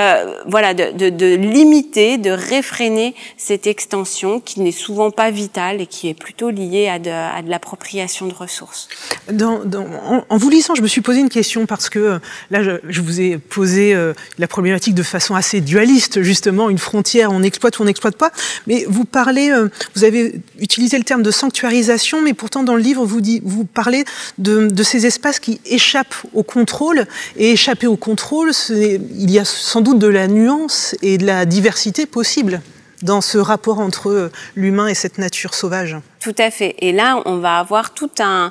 voilà, 0.47 0.75
de, 0.75 0.93
de, 0.93 1.11
de 1.11 1.35
limiter, 1.35 2.19
de 2.19 2.31
réfréner 2.31 3.15
cette 3.37 3.67
extension 3.67 4.41
qui 4.41 4.61
n'est 4.61 4.71
souvent 4.71 5.11
pas 5.11 5.31
vitale 5.31 5.81
et 5.81 5.87
qui 5.87 6.09
est 6.09 6.15
plutôt 6.15 6.51
liée 6.51 6.89
à 6.89 6.99
de, 6.99 7.11
à 7.11 7.43
de 7.43 7.51
l'appropriation 7.51 8.27
de 8.27 8.35
ressources. 8.35 8.56
En, 8.61 10.39
vous 10.39 10.51
lisant, 10.51 10.75
je 10.75 10.83
me 10.83 10.87
suis 10.87 11.01
posé 11.01 11.21
une 11.21 11.29
question 11.29 11.67
parce 11.67 11.89
que 11.89 11.99
euh, 11.99 12.19
là, 12.51 12.63
je, 12.63 13.01
vous 13.01 13.21
ai 13.21 13.39
posé 13.39 13.95
euh, 13.95 14.15
la 14.39 14.49
problématique 14.49 14.95
de 14.95 15.03
façon 15.03 15.35
assez 15.35 15.61
dualiste, 15.61 16.23
justement, 16.23 16.71
une 16.71 16.79
frontière, 16.79 17.33
on 17.33 17.43
exploite 17.43 17.79
ou 17.79 17.83
on 17.83 17.87
n'exploite 17.87 18.17
pas. 18.17 18.33
Mais 18.67 18.85
vous 18.89 19.05
parlez, 19.05 19.51
euh, 19.51 19.69
vous 19.95 20.05
avez 20.05 20.41
utilisé 20.59 20.99
le 20.99 21.05
terme 21.05 21.23
de 21.23 21.31
sanctuarisation, 21.31 22.23
mais 22.23 22.35
pourtant 22.35 22.63
dans 22.63 22.75
le 22.75 22.83
livre, 22.83 23.05
vous 23.05 23.65
parlez 23.65 24.05
de, 24.39 24.69
de 24.69 24.83
ces 24.83 25.07
espaces 25.07 25.41
qui 25.41 25.61
échappent 25.67 26.15
au 26.33 26.43
contrôle. 26.43 27.07
Et 27.37 27.53
échapper 27.53 27.87
au 27.87 27.97
contrôle, 27.97 28.53
il 28.71 29.31
y 29.31 29.39
a 29.39 29.45
sans 29.45 29.81
doute 29.81 29.99
de 29.99 30.07
la 30.07 30.29
nuance 30.29 30.95
et 31.03 31.19
de 31.19 31.27
la 31.27 31.45
diversité 31.45 32.07
possible 32.07 32.61
dans 33.03 33.21
ce 33.21 33.39
rapport 33.39 33.81
entre 33.81 34.31
l'humain 34.55 34.89
et 34.89 34.95
cette 34.95 35.19
nature 35.19 35.55
sauvage. 35.55 35.97
Tout 36.21 36.35
à 36.39 36.51
fait. 36.51 36.75
Et 36.81 36.93
là, 36.93 37.23
on 37.25 37.37
va 37.37 37.59
avoir 37.59 37.95
tout 37.95 38.11
un, 38.19 38.51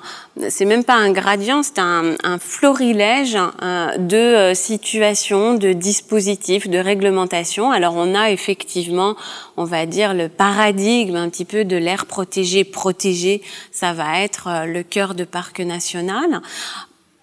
c'est 0.50 0.64
même 0.64 0.84
pas 0.84 0.93
un 0.93 1.12
gradient, 1.12 1.62
c'est 1.62 1.80
un, 1.80 2.16
un, 2.24 2.38
florilège 2.39 3.38
euh, 3.62 3.98
de 3.98 4.16
euh, 4.16 4.54
situations, 4.54 5.56
de 5.56 5.74
dispositifs, 5.74 6.70
de 6.70 6.78
réglementations. 6.78 7.72
Alors, 7.72 7.96
on 7.98 8.16
a 8.16 8.32
effectivement, 8.32 9.16
on 9.58 9.66
va 9.66 9.86
dire, 9.86 10.14
le 10.14 10.30
paradigme 10.30 11.18
un 11.18 11.28
petit 11.28 11.43
peu 11.43 11.66
de 11.66 11.76
l'air 11.76 12.06
protégé, 12.06 12.64
protégé. 12.64 13.41
Ça 13.72 13.91
va 13.91 14.22
être 14.22 14.48
euh, 14.48 14.66
le 14.66 14.84
cœur 14.84 15.14
de 15.14 15.26
parc 15.26 15.60
national 15.60 16.41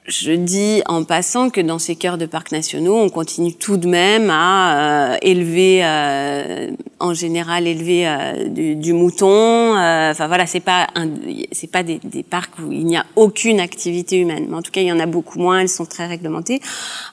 je 0.06 0.32
dis 0.32 0.82
en 0.86 1.04
passant 1.04 1.48
que 1.48 1.60
dans 1.60 1.78
ces 1.78 1.94
cœurs 1.94 2.18
de 2.18 2.26
parcs 2.26 2.50
nationaux, 2.50 2.96
on 2.96 3.08
continue 3.08 3.54
tout 3.54 3.76
de 3.76 3.86
même 3.86 4.30
à 4.30 5.12
euh, 5.12 5.16
élever, 5.22 5.84
euh, 5.84 6.72
en 6.98 7.14
général, 7.14 7.68
élever 7.68 8.08
euh, 8.08 8.48
du, 8.48 8.92
mouton. 8.94 9.76
Enfin 9.76 10.26
voilà, 10.26 10.46
c'est 10.46 10.60
pas 10.60 10.88
c'est 11.52 11.70
pas 11.70 11.84
des, 11.84 12.00
des, 12.02 12.24
parcs 12.24 12.58
où 12.58 12.72
il 12.72 12.84
n'y 12.84 12.96
a 12.96 13.06
aucune 13.14 13.60
activité 13.60 14.18
humaine. 14.18 14.46
Mais 14.48 14.56
en 14.56 14.62
tout 14.62 14.72
cas, 14.72 14.80
il 14.80 14.88
y 14.88 14.92
en 14.92 14.98
a 14.98 15.06
beaucoup 15.06 15.38
moins. 15.38 15.60
Elles 15.60 15.68
sont 15.68 15.86
très 15.86 16.06
réglementées. 16.06 16.60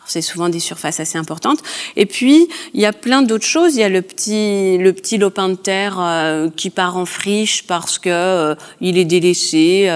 C'est 0.07 0.21
souvent 0.21 0.49
des 0.49 0.59
surfaces 0.59 0.99
assez 0.99 1.19
importantes. 1.19 1.59
Et 1.95 2.07
puis 2.07 2.47
il 2.73 2.81
y 2.81 2.87
a 2.87 2.93
plein 2.93 3.21
d'autres 3.21 3.45
choses. 3.45 3.75
Il 3.75 3.81
y 3.81 3.83
a 3.83 3.89
le 3.89 4.01
petit 4.01 4.79
le 4.79 4.93
petit 4.93 5.19
lopin 5.19 5.49
de 5.49 5.55
terre 5.55 6.49
qui 6.55 6.71
part 6.71 6.97
en 6.97 7.05
friche 7.05 7.67
parce 7.67 7.99
que 7.99 8.55
il 8.81 8.97
est 8.97 9.05
délaissé, 9.05 9.89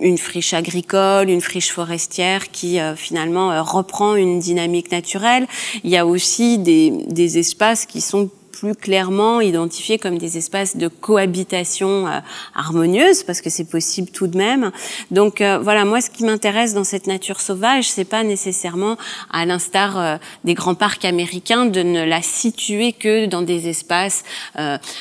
une 0.00 0.18
friche 0.18 0.54
agricole, 0.54 1.28
une 1.28 1.42
friche 1.42 1.70
forestière 1.70 2.05
qui 2.50 2.78
euh, 2.78 2.96
finalement 2.96 3.52
euh, 3.52 3.62
reprend 3.62 4.14
une 4.14 4.38
dynamique 4.38 4.90
naturelle. 4.90 5.46
Il 5.84 5.90
y 5.90 5.96
a 5.96 6.06
aussi 6.06 6.58
des, 6.58 6.90
des 6.90 7.38
espaces 7.38 7.86
qui 7.86 8.00
sont 8.00 8.30
plus 8.58 8.74
clairement 8.74 9.40
identifiés 9.40 9.98
comme 9.98 10.18
des 10.18 10.38
espaces 10.38 10.76
de 10.76 10.88
cohabitation 10.88 12.06
euh, 12.06 12.20
harmonieuse, 12.54 13.22
parce 13.22 13.40
que 13.40 13.50
c'est 13.50 13.68
possible 13.68 14.10
tout 14.10 14.26
de 14.26 14.36
même. 14.36 14.70
Donc 15.10 15.40
euh, 15.40 15.58
voilà, 15.58 15.84
moi 15.84 16.00
ce 16.00 16.10
qui 16.10 16.24
m'intéresse 16.24 16.72
dans 16.74 16.84
cette 16.84 17.06
nature 17.06 17.40
sauvage, 17.40 17.88
c'est 17.88 18.04
pas 18.04 18.22
nécessairement, 18.22 18.96
à 19.30 19.44
l'instar 19.44 19.98
euh, 19.98 20.16
des 20.44 20.54
grands 20.54 20.74
parcs 20.74 21.04
américains, 21.04 21.66
de 21.66 21.82
ne 21.82 22.04
la 22.04 22.22
situer 22.22 22.92
que 22.92 23.26
dans 23.26 23.42
des 23.42 23.68
espaces 23.68 24.24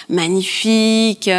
magnifiques. 0.09 1.29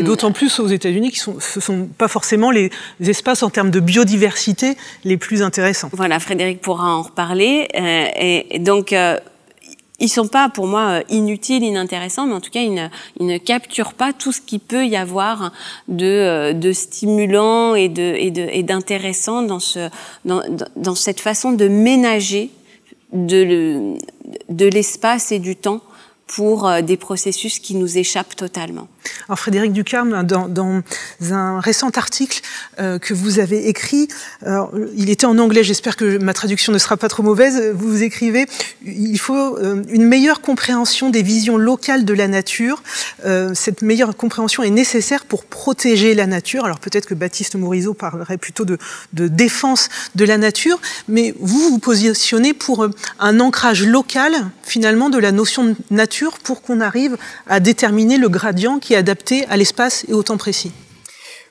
D'autant 0.00 0.32
plus 0.32 0.60
aux 0.60 0.68
États-Unis, 0.68 1.10
qui 1.10 1.18
sont, 1.18 1.36
ce 1.40 1.60
sont 1.60 1.88
pas 1.98 2.08
forcément 2.08 2.50
les 2.50 2.70
espaces 3.00 3.42
en 3.42 3.50
termes 3.50 3.70
de 3.70 3.80
biodiversité 3.80 4.76
les 5.04 5.16
plus 5.16 5.42
intéressants. 5.42 5.90
Voilà, 5.92 6.20
Frédéric 6.20 6.60
pourra 6.60 6.94
en 6.94 7.02
reparler. 7.02 7.68
et, 7.74 8.56
et 8.56 8.58
donc 8.58 8.94
ils 10.00 10.08
sont 10.08 10.26
pas 10.26 10.48
pour 10.48 10.66
moi 10.66 10.80
euh, 10.80 11.02
inutiles, 11.08 11.62
inintéressants, 11.62 12.26
mais 12.26 12.34
en 12.34 12.40
tout 12.40 12.50
cas 12.50 12.60
ils 12.60 12.90
ne, 13.20 13.38
capturent 13.38 13.94
pas 13.94 14.12
tout 14.12 14.32
ce 14.32 14.40
qui 14.40 14.58
peut 14.58 14.86
y 14.86 14.96
avoir 14.96 15.52
de, 15.88 16.04
euh, 16.04 16.72
stimulant 16.72 17.74
et 17.74 17.88
d'intéressant 17.88 19.42
dans 19.42 19.60
ce 19.60 19.88
dans, 20.24 20.42
dans 20.76 20.94
cette 20.94 21.20
façon 21.20 21.52
de 21.52 21.68
ménager 21.68 22.50
de 23.12 23.96
l'espace 24.58 25.30
et 25.30 25.38
du 25.38 25.54
temps 25.54 25.80
pour 26.26 26.66
euh, 26.66 26.80
des 26.80 26.96
processus 26.96 27.58
qui 27.58 27.74
nous 27.74 27.98
échappent 27.98 28.36
totalement. 28.36 28.88
Alors 29.28 29.38
Frédéric 29.38 29.72
Ducarme, 29.72 30.22
dans, 30.24 30.82
un 31.30 31.60
récent 31.60 31.90
article 31.90 32.40
euh, 32.78 32.98
que 32.98 33.12
vous 33.12 33.38
avez 33.38 33.68
écrit, 33.68 34.08
il 34.96 35.10
était 35.10 35.26
en 35.26 35.38
anglais, 35.38 35.62
j'espère 35.62 35.96
que 35.96 36.18
ma 36.18 36.32
traduction 36.32 36.72
ne 36.72 36.78
sera 36.78 36.96
pas 36.96 37.08
trop 37.08 37.22
mauvaise, 37.22 37.72
vous 37.74 38.02
écrivez 38.02 38.46
il 38.84 39.18
faut 39.18 39.58
euh, 39.58 39.82
une 39.88 40.06
meilleure 40.06 40.40
compréhension 40.40 41.10
des 41.10 41.22
visions 41.22 41.56
locales 41.56 42.04
de 42.04 42.14
la 42.14 42.28
nature. 42.28 42.82
Cette 43.54 43.82
meilleure 43.82 44.16
compréhension 44.16 44.62
est 44.62 44.70
nécessaire 44.70 45.24
pour 45.24 45.44
protéger 45.44 46.14
la 46.14 46.26
nature. 46.26 46.64
Alors 46.64 46.78
peut-être 46.78 47.06
que 47.06 47.14
Baptiste 47.14 47.56
Morisot 47.56 47.94
parlerait 47.94 48.36
plutôt 48.36 48.64
de, 48.64 48.78
de, 49.12 49.28
défense 49.28 49.88
de 50.14 50.24
la 50.24 50.36
nature, 50.36 50.80
mais 51.08 51.34
vous 51.40 51.70
vous 51.70 51.78
positionnez 51.78 52.52
pour 52.54 52.86
un 53.18 53.40
ancrage 53.40 53.84
local 53.84 54.32
finalement 54.62 55.10
de 55.10 55.18
la 55.18 55.32
notion 55.32 55.64
de 55.64 55.74
nature 55.90 56.13
pour 56.44 56.62
qu'on 56.62 56.80
arrive 56.80 57.16
à 57.46 57.60
déterminer 57.60 58.18
le 58.18 58.28
gradient 58.28 58.78
qui 58.78 58.94
adapté 58.94 59.46
à 59.46 59.56
l'espace 59.56 60.04
et 60.08 60.12
au 60.12 60.22
temps 60.22 60.36
précis. 60.36 60.72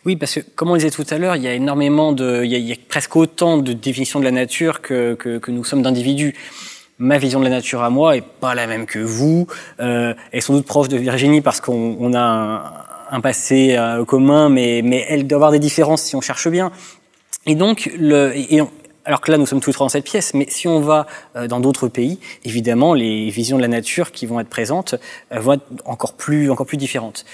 Oui, 0.05 0.15
parce 0.17 0.35
que, 0.35 0.39
comme 0.55 0.69
on 0.69 0.75
disait 0.75 0.91
tout 0.91 1.05
à 1.09 1.17
l'heure, 1.17 1.35
il 1.35 1.43
y 1.43 1.47
a 1.47 1.53
énormément 1.53 2.11
de, 2.11 2.43
il 2.43 2.51
y 2.51 2.71
a, 2.71 2.75
presque 2.89 3.15
autant 3.15 3.57
de 3.57 3.71
définitions 3.73 4.19
de 4.19 4.25
la 4.25 4.31
nature 4.31 4.81
que, 4.81 5.39
nous 5.47 5.63
sommes 5.63 5.81
d'individus. 5.81 6.35
Ma 6.99 7.17
vision 7.17 7.39
de 7.39 7.45
la 7.45 7.49
nature 7.49 7.81
à 7.83 7.89
moi 7.89 8.17
est 8.17 8.23
pas 8.23 8.53
la 8.53 8.67
même 8.67 8.85
que 8.85 8.99
vous. 8.99 9.47
Euh, 9.79 10.13
elle 10.31 10.37
est 10.37 10.41
sans 10.41 10.53
doute 10.53 10.65
proche 10.65 10.89
de 10.89 10.97
Virginie 10.97 11.41
parce 11.41 11.59
qu'on 11.59 11.97
on 11.99 12.13
a 12.13 12.85
un, 13.09 13.21
passé 13.21 13.75
euh, 13.77 14.05
commun, 14.05 14.49
mais, 14.49 15.05
elle 15.09 15.25
doit 15.25 15.37
avoir 15.37 15.51
des 15.51 15.59
différences 15.59 16.03
si 16.03 16.15
on 16.15 16.21
cherche 16.21 16.47
bien. 16.49 16.71
Et 17.45 17.55
donc, 17.55 17.89
le, 17.97 18.33
alors 19.05 19.21
que 19.21 19.31
là, 19.31 19.37
nous 19.37 19.45
sommes 19.45 19.61
tous 19.61 19.71
trois 19.71 19.85
dans 19.85 19.89
cette 19.89 20.05
pièce, 20.05 20.33
mais 20.33 20.45
si 20.49 20.67
on 20.67 20.79
va 20.79 21.07
euh, 21.35 21.47
dans 21.47 21.59
d'autres 21.59 21.87
pays, 21.87 22.19
évidemment, 22.45 22.93
les 22.93 23.29
visions 23.29 23.57
de 23.57 23.61
la 23.61 23.67
nature 23.67 24.11
qui 24.11 24.25
vont 24.25 24.39
être 24.39 24.49
présentes 24.49 24.95
euh, 25.31 25.39
vont 25.39 25.53
être 25.53 25.65
encore 25.85 26.13
plus, 26.13 26.49
encore 26.49 26.65
plus 26.65 26.77
différentes. 26.77 27.25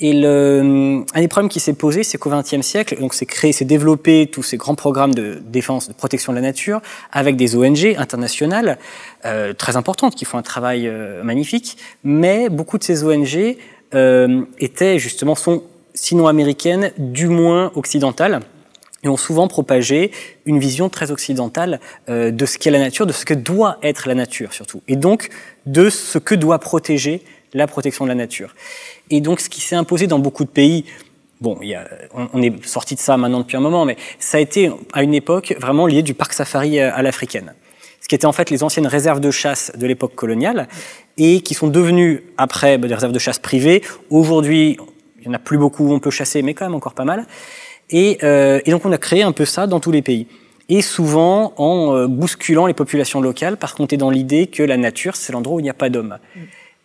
Et 0.00 0.12
le, 0.12 1.04
un 1.12 1.20
des 1.20 1.26
problèmes 1.26 1.48
qui 1.48 1.58
s'est 1.58 1.72
posé, 1.72 2.04
c'est 2.04 2.18
qu'au 2.18 2.30
XXe 2.30 2.60
siècle, 2.60 3.00
donc 3.00 3.14
c'est 3.14 3.26
créé, 3.26 3.52
c'est 3.52 3.64
développé 3.64 4.28
tous 4.30 4.44
ces 4.44 4.56
grands 4.56 4.76
programmes 4.76 5.12
de 5.12 5.42
défense, 5.44 5.88
de 5.88 5.92
protection 5.92 6.32
de 6.32 6.36
la 6.36 6.42
nature, 6.42 6.80
avec 7.10 7.34
des 7.34 7.56
ONG 7.56 7.96
internationales 7.98 8.78
euh, 9.24 9.54
très 9.54 9.76
importantes 9.76 10.14
qui 10.14 10.24
font 10.24 10.38
un 10.38 10.42
travail 10.42 10.86
euh, 10.86 11.24
magnifique, 11.24 11.78
mais 12.04 12.48
beaucoup 12.48 12.78
de 12.78 12.84
ces 12.84 13.02
ONG 13.02 13.56
euh, 13.94 14.44
étaient 14.60 15.00
justement 15.00 15.34
sont 15.34 15.64
sinon 15.94 16.28
américaines, 16.28 16.92
du 16.96 17.26
moins 17.26 17.72
occidentales 17.74 18.40
et 19.02 19.08
ont 19.08 19.16
souvent 19.16 19.48
propagé 19.48 20.10
une 20.44 20.58
vision 20.58 20.88
très 20.88 21.10
occidentale 21.10 21.80
euh, 22.08 22.30
de 22.30 22.46
ce 22.46 22.58
qu'est 22.58 22.70
la 22.70 22.78
nature, 22.78 23.06
de 23.06 23.12
ce 23.12 23.24
que 23.24 23.34
doit 23.34 23.78
être 23.82 24.08
la 24.08 24.14
nature 24.14 24.52
surtout, 24.52 24.82
et 24.88 24.96
donc 24.96 25.28
de 25.66 25.90
ce 25.90 26.18
que 26.18 26.34
doit 26.34 26.58
protéger 26.58 27.22
la 27.54 27.66
protection 27.66 28.04
de 28.04 28.08
la 28.08 28.14
nature. 28.14 28.54
Et 29.10 29.20
donc 29.20 29.40
ce 29.40 29.48
qui 29.48 29.60
s'est 29.60 29.76
imposé 29.76 30.06
dans 30.06 30.18
beaucoup 30.18 30.44
de 30.44 30.50
pays, 30.50 30.84
bon, 31.40 31.58
y 31.62 31.74
a, 31.74 31.88
on, 32.12 32.42
est 32.42 32.64
sorti 32.66 32.94
de 32.94 33.00
ça 33.00 33.16
maintenant 33.16 33.40
depuis 33.40 33.56
un 33.56 33.60
moment, 33.60 33.84
mais 33.84 33.96
ça 34.18 34.38
a 34.38 34.40
été 34.40 34.70
à 34.92 35.02
une 35.02 35.14
époque 35.14 35.54
vraiment 35.58 35.86
lié 35.86 36.02
du 36.02 36.14
parc 36.14 36.32
safari 36.32 36.80
à 36.80 37.00
l'africaine. 37.02 37.54
Ce 38.00 38.08
qui 38.08 38.14
était 38.14 38.26
en 38.26 38.32
fait 38.32 38.50
les 38.50 38.62
anciennes 38.62 38.86
réserves 38.86 39.20
de 39.20 39.30
chasse 39.30 39.72
de 39.76 39.86
l'époque 39.86 40.14
coloniale 40.14 40.68
et 41.16 41.40
qui 41.40 41.54
sont 41.54 41.68
devenues 41.68 42.22
après 42.36 42.78
bah, 42.78 42.88
des 42.88 42.94
réserves 42.94 43.12
de 43.12 43.18
chasse 43.18 43.38
privées. 43.38 43.82
Aujourd'hui, 44.10 44.78
Il 45.20 45.26
y 45.26 45.28
en 45.28 45.34
a 45.34 45.38
plus 45.38 45.58
beaucoup, 45.58 45.92
on 45.92 45.98
peut 45.98 46.10
chasser, 46.10 46.42
mais 46.42 46.54
quand 46.54 46.64
même 46.64 46.74
encore 46.74 46.94
pas 46.94 47.04
mal. 47.04 47.26
Et, 47.90 48.18
euh, 48.22 48.60
et 48.64 48.70
donc 48.70 48.84
on 48.84 48.92
a 48.92 48.98
créé 48.98 49.22
un 49.22 49.32
peu 49.32 49.44
ça 49.44 49.66
dans 49.66 49.80
tous 49.80 49.90
les 49.90 50.02
pays. 50.02 50.26
Et 50.68 50.82
souvent 50.82 51.54
en 51.56 51.94
euh, 51.94 52.06
bousculant 52.06 52.66
les 52.66 52.74
populations 52.74 53.20
locales, 53.20 53.56
par 53.56 53.74
contre, 53.74 53.96
dans 53.96 54.10
l'idée 54.10 54.46
que 54.46 54.62
la 54.62 54.76
nature, 54.76 55.16
c'est 55.16 55.32
l'endroit 55.32 55.56
où 55.56 55.60
il 55.60 55.64
n'y 55.64 55.70
a 55.70 55.74
pas 55.74 55.88
d'hommes. 55.88 56.18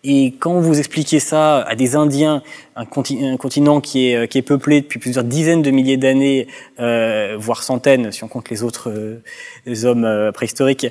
Et 0.05 0.33
quand 0.37 0.59
vous 0.59 0.79
expliquez 0.79 1.21
ça 1.21 1.61
à 1.61 1.75
des 1.75 1.95
Indiens, 1.95 2.43
un, 2.75 2.85
continent 2.85 3.79
qui 3.79 4.09
est, 4.09 4.27
qui 4.27 4.37
est 4.37 4.41
peuplé 4.41 4.81
depuis 4.81 4.99
plusieurs 4.99 5.23
dizaines 5.23 5.61
de 5.61 5.71
milliers 5.71 5.95
d'années, 5.95 6.47
euh, 6.79 7.37
voire 7.39 7.63
centaines, 7.63 8.11
si 8.11 8.23
on 8.25 8.27
compte 8.27 8.49
les 8.49 8.63
autres 8.63 8.89
euh, 8.89 9.85
hommes 9.85 10.03
euh, 10.03 10.33
préhistoriques, 10.33 10.87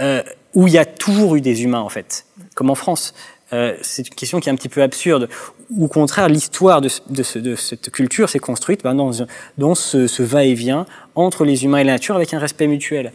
euh, 0.00 0.22
où 0.54 0.66
il 0.66 0.74
y 0.74 0.78
a 0.78 0.84
toujours 0.84 1.36
eu 1.36 1.40
des 1.40 1.62
humains 1.62 1.80
en 1.80 1.88
fait, 1.88 2.26
comme 2.56 2.70
en 2.70 2.74
France. 2.74 3.14
Euh, 3.52 3.76
c'est 3.82 4.08
une 4.08 4.14
question 4.14 4.40
qui 4.40 4.48
est 4.48 4.52
un 4.52 4.56
petit 4.56 4.68
peu 4.68 4.82
absurde. 4.82 5.28
Au 5.80 5.88
contraire, 5.88 6.28
l'histoire 6.28 6.80
de, 6.80 6.88
de, 7.10 7.40
de, 7.40 7.54
cette 7.56 7.90
culture 7.90 8.28
s'est 8.28 8.38
construite 8.38 8.82
ben, 8.84 8.94
dans, 8.94 9.10
dans 9.58 9.74
ce, 9.74 10.06
ce 10.06 10.22
va-et-vient 10.22 10.86
entre 11.14 11.44
les 11.44 11.64
humains 11.64 11.78
et 11.78 11.84
la 11.84 11.92
nature 11.92 12.14
avec 12.14 12.32
un 12.34 12.38
respect 12.38 12.66
mutuel. 12.66 13.12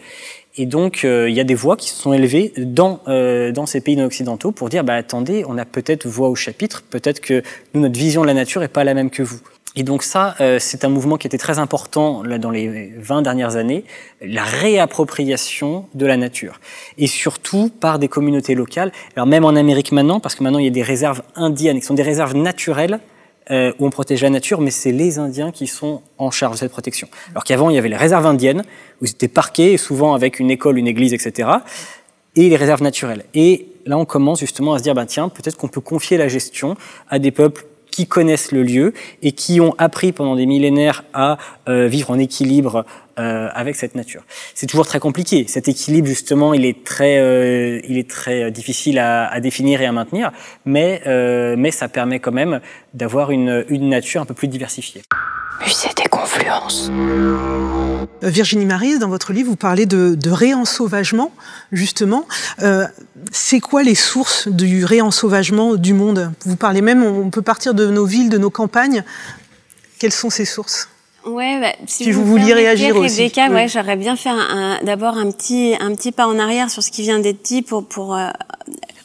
Et 0.58 0.66
donc, 0.66 1.06
euh, 1.06 1.30
il 1.30 1.36
y 1.36 1.40
a 1.40 1.46
des 1.46 1.56
voix 1.56 1.78
qui 1.78 1.90
se 1.90 1.96
sont 1.96 2.12
élevées 2.12 2.52
dans, 2.58 3.00
euh, 3.08 3.52
dans 3.52 3.66
ces 3.66 3.80
pays 3.80 3.96
non 3.96 4.06
occidentaux 4.06 4.52
pour 4.52 4.68
dire, 4.68 4.84
bah, 4.84 4.96
attendez, 4.96 5.46
on 5.48 5.58
a 5.58 5.66
peut-être 5.66 6.08
voix 6.08 6.28
au 6.28 6.36
chapitre, 6.36 6.84
peut-être 6.90 7.22
que 7.22 7.42
notre 7.74 7.98
vision 7.98 8.22
de 8.22 8.28
la 8.28 8.34
nature 8.34 8.60
n'est 8.60 8.68
pas 8.68 8.84
la 8.84 8.94
même 8.94 9.10
que 9.10 9.24
vous. 9.24 9.40
Et 9.76 9.84
donc 9.84 10.04
ça, 10.04 10.36
euh, 10.42 10.58
c'est 10.60 10.84
un 10.84 10.90
mouvement 10.90 11.18
qui 11.18 11.28
était 11.28 11.38
très 11.38 11.58
important 11.58 12.24
là, 12.24 12.38
dans 12.38 12.50
les 12.50 12.92
20 12.98 13.22
dernières 13.22 13.56
années, 13.56 13.86
la 14.22 14.44
réappropriation 14.44 15.86
de 15.94 16.06
la 16.06 16.18
nature. 16.18 16.60
Et 16.98 17.08
surtout 17.08 17.70
par 17.70 17.98
des 17.98 18.10
communautés 18.10 18.54
locales. 18.54 18.92
Alors 19.16 19.28
même 19.28 19.46
en 19.46 19.56
Amérique 19.56 19.94
maintenant, 19.94 20.20
parce 20.20 20.36
que 20.36 20.44
maintenant 20.44 20.60
il 20.60 20.66
y 20.66 20.68
a 20.68 20.72
des 20.72 20.84
réserves 20.84 21.22
indiennes, 21.36 21.80
qui 21.80 21.86
sont 21.86 21.94
des 21.94 22.04
réserves 22.04 22.36
naturelles, 22.36 23.00
euh, 23.50 23.72
où 23.80 23.86
on 23.86 23.90
protège 23.90 24.22
la 24.22 24.30
nature, 24.30 24.62
mais 24.62 24.72
c'est 24.72 24.92
les 24.92 25.20
Indiens 25.20 25.52
qui 25.52 25.68
sont 25.68 26.02
en 26.18 26.32
charge 26.32 26.56
de 26.56 26.60
cette 26.60 26.72
protection. 26.72 27.08
Alors 27.32 27.44
qu'avant, 27.44 27.70
il 27.70 27.76
y 27.76 27.80
avait 27.80 27.90
les 27.90 27.98
réserves 27.98 28.26
indiennes, 28.26 28.64
où 29.02 29.06
ils 29.06 29.10
étaient 29.10 29.28
parqués, 29.28 29.78
souvent 29.78 30.14
avec 30.14 30.40
une 30.40 30.52
école, 30.52 30.78
une 30.78 30.88
église, 30.88 31.14
etc., 31.14 31.50
et 32.36 32.50
les 32.50 32.56
réserves 32.56 32.84
naturelles. 32.84 33.26
Et 33.34 33.68
là, 33.86 33.98
on 33.98 34.06
commence 34.06 34.40
justement 34.40 34.74
à 34.74 34.78
se 34.78 34.84
dire, 34.84 34.94
ben, 34.94 35.06
tiens, 35.06 35.28
peut-être 35.28 35.58
qu'on 35.58 35.68
peut 35.68 35.82
confier 35.82 36.18
la 36.18 36.28
gestion 36.28 36.78
à 37.10 37.20
des 37.20 37.32
peuples 37.32 37.66
qui 37.92 38.08
connaissent 38.08 38.52
le 38.52 38.64
lieu 38.64 38.94
et 39.22 39.34
qui 39.34 39.62
ont 39.62 39.76
appris 39.78 40.12
pendant 40.12 40.36
des 40.36 40.46
millénaires 40.46 41.04
à 41.14 41.38
euh, 41.68 41.88
vivre 41.88 42.12
en 42.12 42.18
équilibre 42.18 42.86
euh, 43.20 43.50
avec 43.54 43.76
cette 43.76 43.94
nature. 43.94 44.24
C'est 44.56 44.68
toujours 44.68 44.88
très 44.88 45.00
compliqué. 45.00 45.46
Cet 45.48 45.68
équilibre, 45.68 46.08
justement, 46.08 46.54
il 46.54 46.66
est 46.66 46.84
très, 46.86 47.20
euh, 47.20 47.82
il 47.88 47.98
est 47.98 48.10
très 48.10 48.50
difficile 48.52 49.00
à, 49.00 49.28
à, 49.28 49.40
définir 49.42 49.82
et 49.82 49.86
à 49.86 49.92
maintenir, 49.92 50.32
mais, 50.66 51.02
euh, 51.08 51.56
mais 51.58 51.72
ça 51.72 51.90
permet 51.90 52.20
quand 52.20 52.32
même 52.32 52.62
d'avoir 52.94 53.32
une, 53.32 53.66
une 53.68 53.90
nature 53.90 54.22
un 54.22 54.26
peu 54.26 54.34
plus 54.34 54.48
diversifiée. 54.48 55.04
Musée 55.66 55.90
des 55.96 56.10
confluences. 56.10 56.90
Euh, 56.92 58.06
Virginie 58.24 58.66
Marise, 58.66 59.00
dans 59.00 59.10
votre 59.10 59.32
livre, 59.34 59.50
vous 59.50 59.56
parlez 59.56 59.86
de, 59.86 60.16
de 60.16 60.30
réensauvagement, 60.32 61.32
justement. 61.72 62.26
Euh, 62.62 62.88
c'est 63.32 63.60
quoi 63.60 63.84
les 63.84 63.96
sources 63.96 64.48
du 64.48 64.86
réensauvagement 64.86 65.76
du 65.76 65.94
monde? 65.94 66.32
Vous 66.46 66.56
parlez 66.56 66.82
même, 66.82 67.04
on 67.04 67.30
peut 67.30 67.42
partir 67.42 67.74
de 67.74 67.88
nos 67.88 68.06
villes, 68.06 68.30
de 68.30 68.38
nos 68.38 68.50
campagnes. 68.50 69.04
Quelles 70.00 70.12
sont 70.12 70.30
ces 70.30 70.46
sources? 70.46 70.90
Ouais, 71.26 71.60
bah, 71.62 71.74
si, 71.86 72.06
si, 72.06 72.12
vous, 72.12 72.24
vous 72.24 72.32
vouliez 72.32 72.54
réagir 72.54 72.96
Rebecca, 72.96 73.06
aussi. 73.06 73.22
Rebecca, 73.22 73.50
ouais, 73.50 73.68
j'aurais 73.68 73.96
bien 73.96 74.16
fait 74.16 74.32
d'abord 74.84 75.18
un 75.18 75.30
petit, 75.32 75.76
un 75.80 75.94
petit 75.94 76.12
pas 76.12 76.28
en 76.28 76.40
arrière 76.40 76.72
sur 76.72 76.82
ce 76.82 76.90
qui 76.90 77.04
vient 77.04 77.20
d'être 77.20 77.44
dit 77.44 77.62
pour, 77.62 77.86
pour 77.86 78.16
euh, 78.16 78.30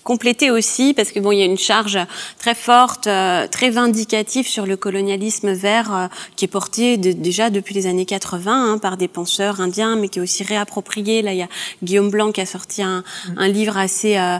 compléter 0.06 0.52
aussi, 0.52 0.94
parce 0.94 1.10
que 1.10 1.18
bon, 1.18 1.32
il 1.32 1.40
y 1.40 1.42
a 1.42 1.46
une 1.46 1.58
charge 1.58 1.98
très 2.38 2.54
forte, 2.54 3.08
euh, 3.08 3.48
très 3.48 3.70
vindicative 3.70 4.46
sur 4.46 4.64
le 4.64 4.76
colonialisme 4.76 5.52
vert 5.52 5.92
euh, 5.92 6.06
qui 6.36 6.44
est 6.44 6.48
porté 6.48 6.96
de, 6.96 7.10
déjà 7.10 7.50
depuis 7.50 7.74
les 7.74 7.88
années 7.88 8.06
80 8.06 8.74
hein, 8.74 8.78
par 8.78 8.96
des 8.98 9.08
penseurs 9.08 9.60
indiens, 9.60 9.96
mais 9.96 10.08
qui 10.08 10.20
est 10.20 10.22
aussi 10.22 10.44
réapproprié. 10.44 11.22
Là, 11.22 11.32
il 11.32 11.38
y 11.38 11.42
a 11.42 11.48
Guillaume 11.82 12.10
Blanc 12.10 12.30
qui 12.30 12.40
a 12.40 12.46
sorti 12.46 12.84
un, 12.84 13.02
un 13.36 13.48
livre 13.48 13.76
assez 13.76 14.16
euh, 14.16 14.38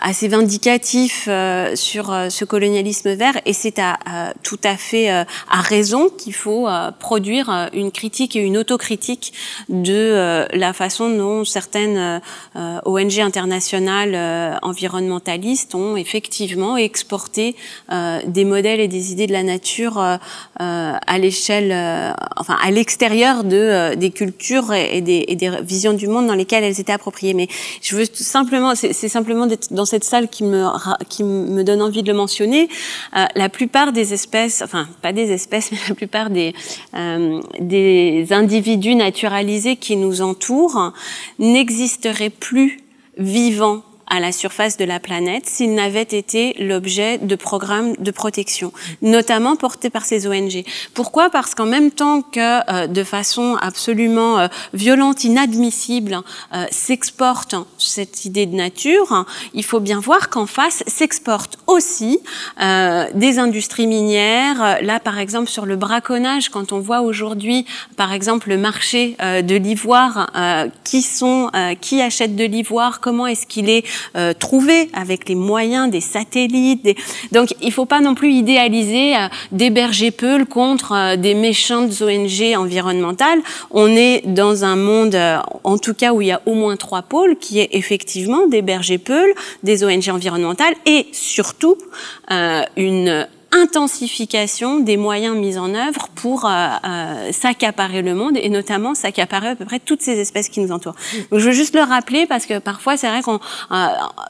assez 0.00 0.26
vindicatif 0.26 1.28
sur 1.74 2.06
ce 2.30 2.44
colonialisme 2.44 3.14
vert, 3.14 3.34
et 3.44 3.52
c'est 3.52 3.78
à, 3.78 4.32
tout 4.42 4.58
à 4.64 4.76
fait 4.76 5.08
à 5.08 5.60
raison 5.60 6.08
qu'il 6.08 6.34
faut 6.34 6.66
produire 6.98 7.68
une 7.72 7.92
critique 7.92 8.34
et 8.34 8.40
une 8.40 8.56
autocritique 8.56 9.32
de 9.68 10.46
la 10.52 10.72
façon 10.72 11.10
dont 11.10 11.44
certaines 11.44 12.20
ONG 12.54 13.20
internationales 13.20 13.75
euh, 14.14 14.54
environnementalistes 14.62 15.74
ont 15.74 15.96
effectivement 15.96 16.76
exporté 16.76 17.56
euh, 17.92 18.20
des 18.26 18.44
modèles 18.44 18.80
et 18.80 18.88
des 18.88 19.12
idées 19.12 19.26
de 19.26 19.32
la 19.32 19.42
nature 19.42 19.98
euh, 19.98 20.16
à 20.58 21.18
l'échelle, 21.18 21.72
enfin 22.36 22.56
à 22.62 22.70
l'extérieur 22.70 23.44
de 23.44 23.94
des 23.94 24.10
cultures 24.10 24.72
et 24.72 25.00
des, 25.00 25.24
et 25.28 25.36
des, 25.36 25.50
visions 25.62 25.92
du 25.92 26.08
monde 26.08 26.26
dans 26.26 26.34
lesquelles 26.34 26.64
elles 26.64 26.80
étaient 26.80 26.92
appropriées. 26.92 27.34
Mais 27.34 27.48
je 27.82 27.96
veux 27.96 28.04
simplement, 28.12 28.74
c'est 28.74 29.08
simplement 29.08 29.46
dans 29.70 29.84
cette 29.84 30.04
salle 30.04 30.28
qui 30.28 30.44
me 30.44 30.66
qui 31.08 31.24
me 31.24 31.62
donne 31.62 31.82
envie 31.82 32.02
de 32.02 32.08
le 32.08 32.16
mentionner. 32.16 32.68
la 33.34 33.48
plupart 33.48 33.92
des 33.92 34.12
espèces, 34.12 34.62
enfin 34.62 34.88
pas 35.02 35.12
des 35.12 35.30
espèces, 35.32 35.70
mais 35.72 35.78
la 35.88 35.94
plupart 35.94 36.30
des 36.30 36.54
des 37.60 38.26
individus 38.30 38.94
naturalisés 38.94 39.76
qui 39.76 39.96
nous 39.96 40.22
entourent 40.22 40.92
n'existeraient 41.38 42.30
plus 42.30 42.85
vivant 43.16 43.82
à 44.08 44.20
la 44.20 44.32
surface 44.32 44.76
de 44.76 44.84
la 44.84 45.00
planète 45.00 45.46
s'il 45.46 45.74
n'avait 45.74 46.02
été 46.02 46.54
l'objet 46.58 47.18
de 47.18 47.34
programmes 47.34 47.94
de 47.98 48.10
protection, 48.10 48.72
notamment 49.02 49.56
portés 49.56 49.90
par 49.90 50.04
ces 50.04 50.26
ONG. 50.26 50.64
Pourquoi? 50.94 51.30
Parce 51.30 51.54
qu'en 51.54 51.66
même 51.66 51.90
temps 51.90 52.22
que 52.22 52.70
euh, 52.70 52.86
de 52.86 53.04
façon 53.04 53.56
absolument 53.60 54.38
euh, 54.38 54.48
violente, 54.74 55.24
inadmissible, 55.24 56.20
euh, 56.54 56.64
s'exporte 56.70 57.54
cette 57.78 58.24
idée 58.24 58.46
de 58.46 58.54
nature, 58.54 59.26
il 59.54 59.64
faut 59.64 59.80
bien 59.80 60.00
voir 60.00 60.30
qu'en 60.30 60.46
face 60.46 60.82
s'exportent 60.86 61.58
aussi 61.66 62.20
euh, 62.60 63.06
des 63.14 63.38
industries 63.38 63.86
minières. 63.86 64.78
Là, 64.82 65.00
par 65.00 65.18
exemple, 65.18 65.48
sur 65.48 65.66
le 65.66 65.76
braconnage, 65.76 66.48
quand 66.48 66.72
on 66.72 66.80
voit 66.80 67.00
aujourd'hui, 67.00 67.66
par 67.96 68.12
exemple, 68.12 68.48
le 68.48 68.58
marché 68.58 69.16
de 69.20 69.56
l'ivoire, 69.56 70.30
qui 70.84 71.02
sont, 71.02 71.50
qui 71.80 72.00
achètent 72.00 72.36
de 72.36 72.44
l'ivoire, 72.44 73.00
comment 73.00 73.26
est-ce 73.26 73.46
qu'il 73.46 73.68
est 73.68 73.84
euh, 74.16 74.32
trouver 74.32 74.88
avec 74.92 75.28
les 75.28 75.34
moyens 75.34 75.90
des 75.90 76.00
satellites. 76.00 76.82
Des... 76.82 76.96
Donc 77.32 77.54
il 77.60 77.68
ne 77.68 77.72
faut 77.72 77.86
pas 77.86 78.00
non 78.00 78.14
plus 78.14 78.32
idéaliser 78.32 79.16
euh, 79.16 79.28
des 79.52 79.70
bergers 79.70 80.10
peuls 80.10 80.46
contre 80.46 80.92
euh, 80.92 81.16
des 81.16 81.34
méchantes 81.34 82.00
ONG 82.00 82.56
environnementales. 82.56 83.40
On 83.70 83.88
est 83.88 84.22
dans 84.26 84.64
un 84.64 84.76
monde, 84.76 85.14
euh, 85.14 85.38
en 85.64 85.78
tout 85.78 85.94
cas 85.94 86.12
où 86.12 86.20
il 86.20 86.28
y 86.28 86.32
a 86.32 86.40
au 86.46 86.54
moins 86.54 86.76
trois 86.76 87.02
pôles, 87.02 87.36
qui 87.36 87.60
est 87.60 87.68
effectivement 87.72 88.46
des 88.46 88.62
bergers 88.62 88.98
peuls, 88.98 89.32
des 89.62 89.84
ONG 89.84 90.08
environnementales 90.08 90.74
et 90.86 91.06
surtout 91.12 91.76
euh, 92.30 92.62
une 92.76 93.26
intensification 93.52 94.80
des 94.80 94.96
moyens 94.96 95.36
mis 95.36 95.58
en 95.58 95.74
œuvre 95.74 96.08
pour 96.14 96.44
euh, 96.44 96.68
euh, 96.84 97.32
s'accaparer 97.32 98.02
le 98.02 98.14
monde 98.14 98.36
et 98.36 98.48
notamment 98.48 98.94
s'accaparer 98.94 99.48
à 99.48 99.56
peu 99.56 99.64
près 99.64 99.78
toutes 99.78 100.02
ces 100.02 100.18
espèces 100.18 100.48
qui 100.48 100.60
nous 100.60 100.72
entourent. 100.72 100.96
Donc, 101.30 101.40
je 101.40 101.46
veux 101.46 101.52
juste 101.52 101.74
le 101.74 101.82
rappeler 101.82 102.26
parce 102.26 102.46
que 102.46 102.58
parfois 102.58 102.96
c'est 102.96 103.08
vrai 103.08 103.22
qu'on 103.22 103.40
euh, 103.70 103.86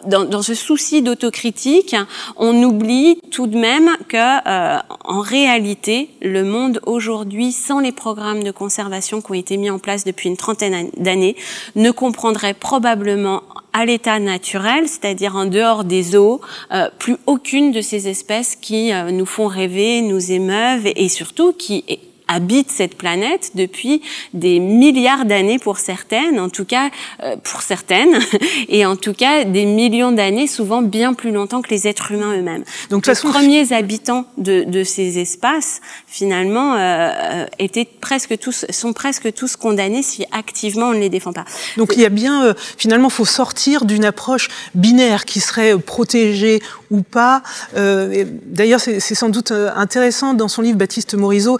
dans, 0.06 0.24
dans, 0.24 0.42
ce 0.42 0.54
souci 0.54 1.02
d'autocritique, 1.02 1.96
on 2.36 2.62
oublie 2.62 3.20
tout 3.30 3.46
de 3.46 3.56
même 3.56 3.90
que 4.08 4.16
euh, 4.16 4.78
en 5.04 5.20
réalité 5.20 6.10
le 6.22 6.44
monde 6.44 6.80
aujourd'hui, 6.84 7.52
sans 7.52 7.80
les 7.80 7.92
programmes 7.92 8.42
de 8.42 8.50
conservation 8.50 9.20
qui 9.20 9.30
ont 9.30 9.34
été 9.34 9.56
mis 9.56 9.70
en 9.70 9.78
place 9.78 10.04
depuis 10.04 10.28
une 10.28 10.36
trentaine 10.36 10.90
d'années, 10.96 11.36
ne 11.74 11.90
comprendrait 11.90 12.54
probablement 12.54 13.42
à 13.76 13.84
l'état 13.84 14.18
naturel, 14.18 14.88
c'est-à-dire 14.88 15.36
en 15.36 15.44
dehors 15.44 15.84
des 15.84 16.16
eaux, 16.16 16.40
euh, 16.72 16.88
plus 16.98 17.18
aucune 17.26 17.72
de 17.72 17.82
ces 17.82 18.08
espèces 18.08 18.56
qui 18.56 18.90
euh, 18.90 19.10
nous 19.10 19.26
font 19.26 19.48
rêver, 19.48 20.00
nous 20.00 20.32
émeuvent 20.32 20.86
et, 20.86 21.04
et 21.04 21.10
surtout 21.10 21.52
qui 21.52 21.84
habitent 22.28 22.70
cette 22.70 22.96
planète 22.96 23.52
depuis 23.54 24.02
des 24.34 24.58
milliards 24.58 25.24
d'années 25.24 25.58
pour 25.58 25.78
certaines, 25.78 26.40
en 26.40 26.48
tout 26.48 26.64
cas 26.64 26.90
euh, 27.22 27.36
pour 27.42 27.62
certaines, 27.62 28.18
et 28.68 28.84
en 28.84 28.96
tout 28.96 29.12
cas 29.12 29.44
des 29.44 29.64
millions 29.64 30.12
d'années, 30.12 30.46
souvent 30.46 30.82
bien 30.82 31.14
plus 31.14 31.30
longtemps 31.30 31.62
que 31.62 31.70
les 31.70 31.86
êtres 31.86 32.12
humains 32.12 32.36
eux-mêmes. 32.36 32.64
Donc 32.90 33.06
les 33.06 33.14
façon, 33.14 33.30
premiers 33.30 33.72
habitants 33.72 34.26
de, 34.38 34.64
de, 34.64 34.84
ces 34.84 35.18
espaces, 35.18 35.80
finalement, 36.06 36.74
euh, 36.74 36.78
euh, 36.78 37.46
étaient 37.58 37.88
presque 38.00 38.38
tous, 38.38 38.66
sont 38.70 38.92
presque 38.92 39.32
tous 39.32 39.56
condamnés 39.56 40.02
si 40.02 40.24
activement 40.32 40.86
on 40.86 40.94
ne 40.94 41.00
les 41.00 41.08
défend 41.08 41.32
pas. 41.32 41.44
Donc 41.76 41.92
il 41.94 42.02
y 42.02 42.06
a 42.06 42.10
bien, 42.10 42.44
euh, 42.44 42.54
finalement, 42.76 43.10
faut 43.10 43.24
sortir 43.24 43.84
d'une 43.84 44.04
approche 44.04 44.48
binaire 44.74 45.24
qui 45.24 45.40
serait 45.40 45.78
protégée 45.78 46.60
ou 46.90 47.02
pas. 47.02 47.42
Euh, 47.76 48.24
D'ailleurs, 48.46 48.80
c'est 48.80 49.00
sans 49.14 49.28
doute 49.28 49.50
intéressant 49.50 50.34
dans 50.34 50.48
son 50.48 50.62
livre, 50.62 50.78
Baptiste 50.78 51.14
Morisot 51.14 51.58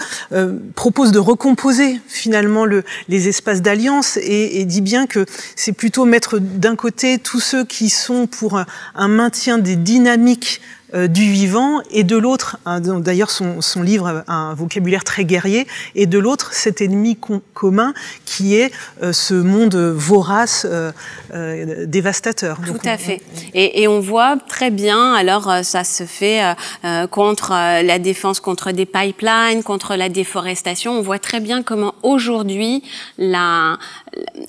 propose 0.75 1.13
de 1.13 1.19
recomposer 1.19 2.01
finalement 2.07 2.65
le, 2.65 2.85
les 3.09 3.29
espaces 3.29 3.63
d'alliance 3.63 4.19
et, 4.23 4.65
dit 4.65 4.81
bien 4.81 5.07
que 5.07 5.27
c'est 5.55 5.73
plutôt 5.73 6.05
mettre 6.05 6.39
d'un 6.39 6.77
côté 6.77 7.19
tous 7.19 7.41
ceux 7.41 7.65
qui 7.65 7.89
sont 7.89 8.27
pour 8.27 8.59
un, 8.95 9.09
maintien 9.09 9.59
des 9.59 9.77
dynamiques 9.77 10.61
euh, 10.86 10.86
du 11.09 11.31
vivant, 11.31 11.81
et 11.91 12.05
de 12.05 12.17
l'autre, 12.17 12.59
d'ailleurs 12.67 13.31
son, 13.31 13.61
son, 13.61 13.83
livre 13.83 14.25
a 14.27 14.35
un 14.35 14.55
vocabulaire 14.55 15.05
très 15.05 15.25
guerrier, 15.25 15.67
et 15.95 16.07
de 16.07 16.19
l'autre 16.19 16.53
cet 16.53 16.81
ennemi 16.81 17.19
commun 17.55 17.93
qui 18.25 18.57
est 18.57 18.73
euh, 19.03 19.13
ce 19.13 19.35
monde 19.35 19.77
vorace, 19.77 20.67
euh, 20.67 20.93
dévastateur. 21.87 22.59
Tout 22.65 22.89
à 22.89 22.97
fait. 22.97 23.21
Et, 23.55 23.83
et, 23.83 23.89
on 23.89 24.01
voit 24.01 24.37
très 24.49 24.71
bien, 24.71 25.15
alors 25.15 25.51
ça 25.63 25.85
se 25.85 26.05
fait 26.05 26.43
contre 27.11 27.51
la 27.51 27.99
défense 27.99 28.41
contre 28.41 28.73
des 28.73 28.87
pipelines, 28.87 29.63
contre 29.63 29.97
la 29.97 30.09
déforestation, 30.09 30.93
on 30.93 31.03
voit 31.03 31.19
très 31.19 31.41
bien 31.41 31.63
comment 31.63 31.95
aujourd'hui 32.03 32.83
la, 33.19 33.79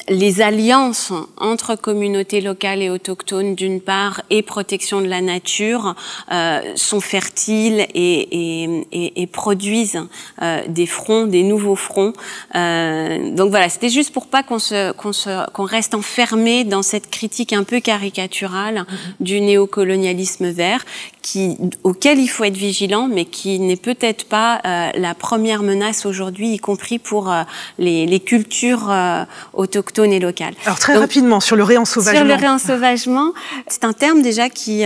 les 0.10 0.42
alliances 0.42 1.12
entre 1.38 1.76
communautés 1.76 2.42
locales 2.42 2.82
et 2.82 2.90
autochtones 2.90 3.56
d'une 3.56 3.82
part 3.82 4.22
et 4.30 4.42
protection 4.42 5.02
de 5.02 5.08
la 5.08 5.22
nature 5.22 5.96
euh, 6.32 6.37
sont 6.76 7.02
fertiles 7.02 7.86
et, 7.94 8.84
et, 8.92 9.22
et, 9.22 9.28
produisent 9.28 10.02
euh, 10.42 10.62
des 10.68 10.86
fronts, 10.86 11.28
des 11.28 11.44
nouveaux 11.44 11.76
fronts. 11.76 12.14
Euh, 12.56 13.32
donc 13.32 13.50
voilà, 13.50 13.70
c'était 13.70 13.90
juste 13.90 14.14
pour 14.14 14.28
pas 14.28 14.44
qu'on 14.44 14.60
se, 14.60 14.92
qu'on 14.94 15.14
se, 15.14 15.50
qu'on 15.52 15.64
reste 15.64 15.94
enfermé 15.94 16.64
dans 16.64 16.84
cette 16.84 17.10
critique 17.10 17.54
un 17.54 17.64
peu 17.64 17.80
caricaturale 17.80 18.80
mm-hmm. 18.80 19.14
du 19.20 19.42
néocolonialisme 19.42 20.50
vert, 20.50 20.86
qui, 21.28 21.58
auquel 21.84 22.20
il 22.20 22.28
faut 22.28 22.46
être 22.46 22.56
vigilant, 22.56 23.10
mais 23.10 23.26
qui 23.26 23.60
n'est 23.60 23.76
peut-être 23.76 24.30
pas 24.30 24.62
euh, 24.66 24.92
la 24.96 25.14
première 25.14 25.62
menace 25.62 26.06
aujourd'hui, 26.06 26.54
y 26.54 26.58
compris 26.58 27.00
pour 27.00 27.30
euh, 27.30 27.44
les, 27.80 28.06
les, 28.06 28.20
cultures 28.22 28.90
euh, 28.90 29.26
autochtones 29.54 30.14
et 30.14 30.22
locales. 30.22 30.54
Alors 30.66 30.80
très 30.80 30.96
rapidement 30.96 31.42
sur 31.42 31.58
le 31.58 31.64
réensauvagement. 31.64 32.20
Sur 32.20 32.28
le 32.28 32.34
réensauvagement, 32.34 33.34
c'est 33.68 33.84
un 33.84 33.92
terme 33.92 34.22
déjà 34.22 34.50
qui 34.50 34.86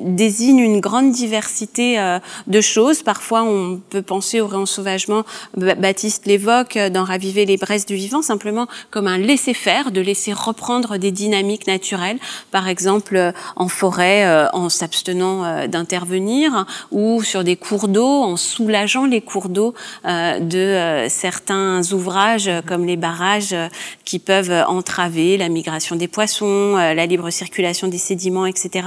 désigne 0.00 0.58
une 0.58 0.80
grande 0.80 1.10
diversité 1.10 2.18
de 2.46 2.60
choses. 2.60 3.02
Parfois, 3.02 3.42
on 3.42 3.80
peut 3.90 4.02
penser 4.02 4.40
au 4.40 4.46
réensauvagement. 4.46 5.24
Baptiste 5.56 6.26
l'évoque 6.26 6.78
dans 6.78 7.04
Raviver 7.04 7.44
les 7.46 7.56
braises 7.56 7.86
du 7.86 7.94
vivant, 7.94 8.22
simplement 8.22 8.66
comme 8.90 9.06
un 9.06 9.18
laisser 9.18 9.54
faire, 9.54 9.90
de 9.90 10.00
laisser 10.00 10.32
reprendre 10.32 10.96
des 10.98 11.10
dynamiques 11.10 11.66
naturelles, 11.66 12.18
par 12.50 12.68
exemple 12.68 13.32
en 13.56 13.68
forêt, 13.68 14.48
en 14.52 14.68
s'abstenant 14.68 15.44
euh, 15.44 15.66
d'intervenir, 15.66 16.66
ou 16.90 17.22
sur 17.22 17.44
des 17.44 17.56
cours 17.56 17.88
d'eau, 17.88 18.06
en 18.06 18.36
soulageant 18.36 19.06
les 19.06 19.20
cours 19.20 19.48
d'eau 19.48 19.74
euh, 20.04 20.38
de 20.38 20.58
euh, 20.58 21.08
certains 21.08 21.80
ouvrages 21.92 22.50
comme 22.66 22.84
les 22.84 22.96
barrages 22.96 23.56
qui 24.04 24.18
peuvent 24.18 24.64
entraver 24.68 25.36
la 25.36 25.48
migration 25.48 25.96
des 25.96 26.08
poissons, 26.08 26.76
la 26.76 27.06
libre 27.06 27.30
circulation 27.30 27.88
des 27.88 27.98
sédiments, 27.98 28.46
etc. 28.46 28.86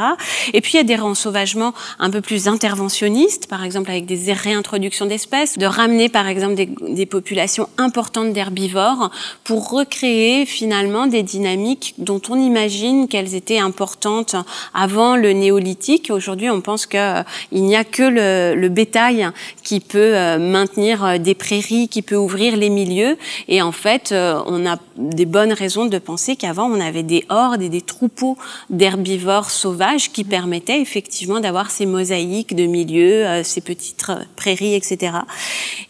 Et 0.54 0.62
puis 0.62 0.74
il 0.74 0.78
y 0.78 0.80
a 0.80 0.84
des 0.84 0.96
rensauvagements 1.00 1.74
un 2.00 2.10
peu 2.10 2.22
plus 2.22 2.48
interventionnistes, 2.48 3.48
par 3.48 3.64
exemple 3.64 3.92
avec 3.92 4.06
des 4.06 4.34
réintroductions 4.34 5.06
d'espèces, 5.06 5.58
de 5.58 5.66
ramener 5.66 6.10
par 6.10 6.28
exemple 6.28 6.56
des, 6.56 6.70
des 6.90 7.06
populations 7.06 7.70
importantes 7.78 8.34
d'herbivores 8.34 9.12
pour 9.44 9.70
recréer 9.70 10.46
finalement 10.46 11.08
des 11.08 11.24
dynamiques 11.24 11.96
dont 11.98 12.22
on 12.30 12.40
imagine 12.40 13.08
qu'elles 13.08 13.36
étaient 13.36 13.60
importantes 13.60 14.36
avant 14.74 15.16
le 15.16 15.34
néolithique 15.34 15.78
Aujourd'hui, 16.10 16.50
on 16.50 16.62
pense 16.62 16.86
qu'il 16.86 17.00
euh, 17.00 17.24
n'y 17.52 17.76
a 17.76 17.84
que 17.84 18.04
le, 18.04 18.70
bétail 18.70 19.30
qui 19.64 19.80
peut 19.80 20.16
euh, 20.16 20.38
maintenir 20.38 21.04
euh, 21.04 21.18
des 21.18 21.36
prairies, 21.36 21.88
qui 21.88 22.02
peut 22.02 22.16
ouvrir 22.16 22.58
les 22.58 22.70
milieux. 22.70 23.18
Et 23.48 23.62
en 23.62 23.72
fait, 23.72 24.14
on 24.14 24.66
a 24.66 24.78
des 24.98 25.26
bonnes 25.26 25.54
raisons 25.54 25.86
de 25.86 25.98
penser 25.98 26.36
qu'avant, 26.36 26.66
on 26.70 26.80
avait 26.80 27.04
des 27.04 27.24
hordes 27.30 27.62
et 27.62 27.70
des 27.70 27.82
troupeaux 27.82 28.38
d'herbivores 28.70 29.52
sauvages 29.52 30.12
qui 30.12 30.24
permettaient 30.24 30.82
effectivement 30.88 31.40
d'avoir 31.40 31.72
ces 31.72 31.86
mosaïques 31.86 32.56
de 32.56 32.66
milieux, 32.66 33.44
ces 33.44 33.62
petites 33.62 34.06
prairies, 34.36 34.76
etc. 34.76 35.14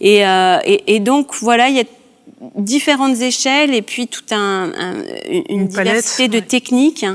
Et, 0.01 0.23
et 0.87 0.99
donc, 0.99 1.35
voilà, 1.35 1.69
il 1.69 1.75
y 1.75 1.79
a 1.79 1.85
différentes 2.55 3.19
échelles 3.21 3.73
et 3.73 3.81
puis 3.81 4.07
toute 4.07 4.31
un, 4.31 4.71
une, 5.49 5.67
diversité 5.67 6.27
de 6.27 6.39
techniques 6.39 7.05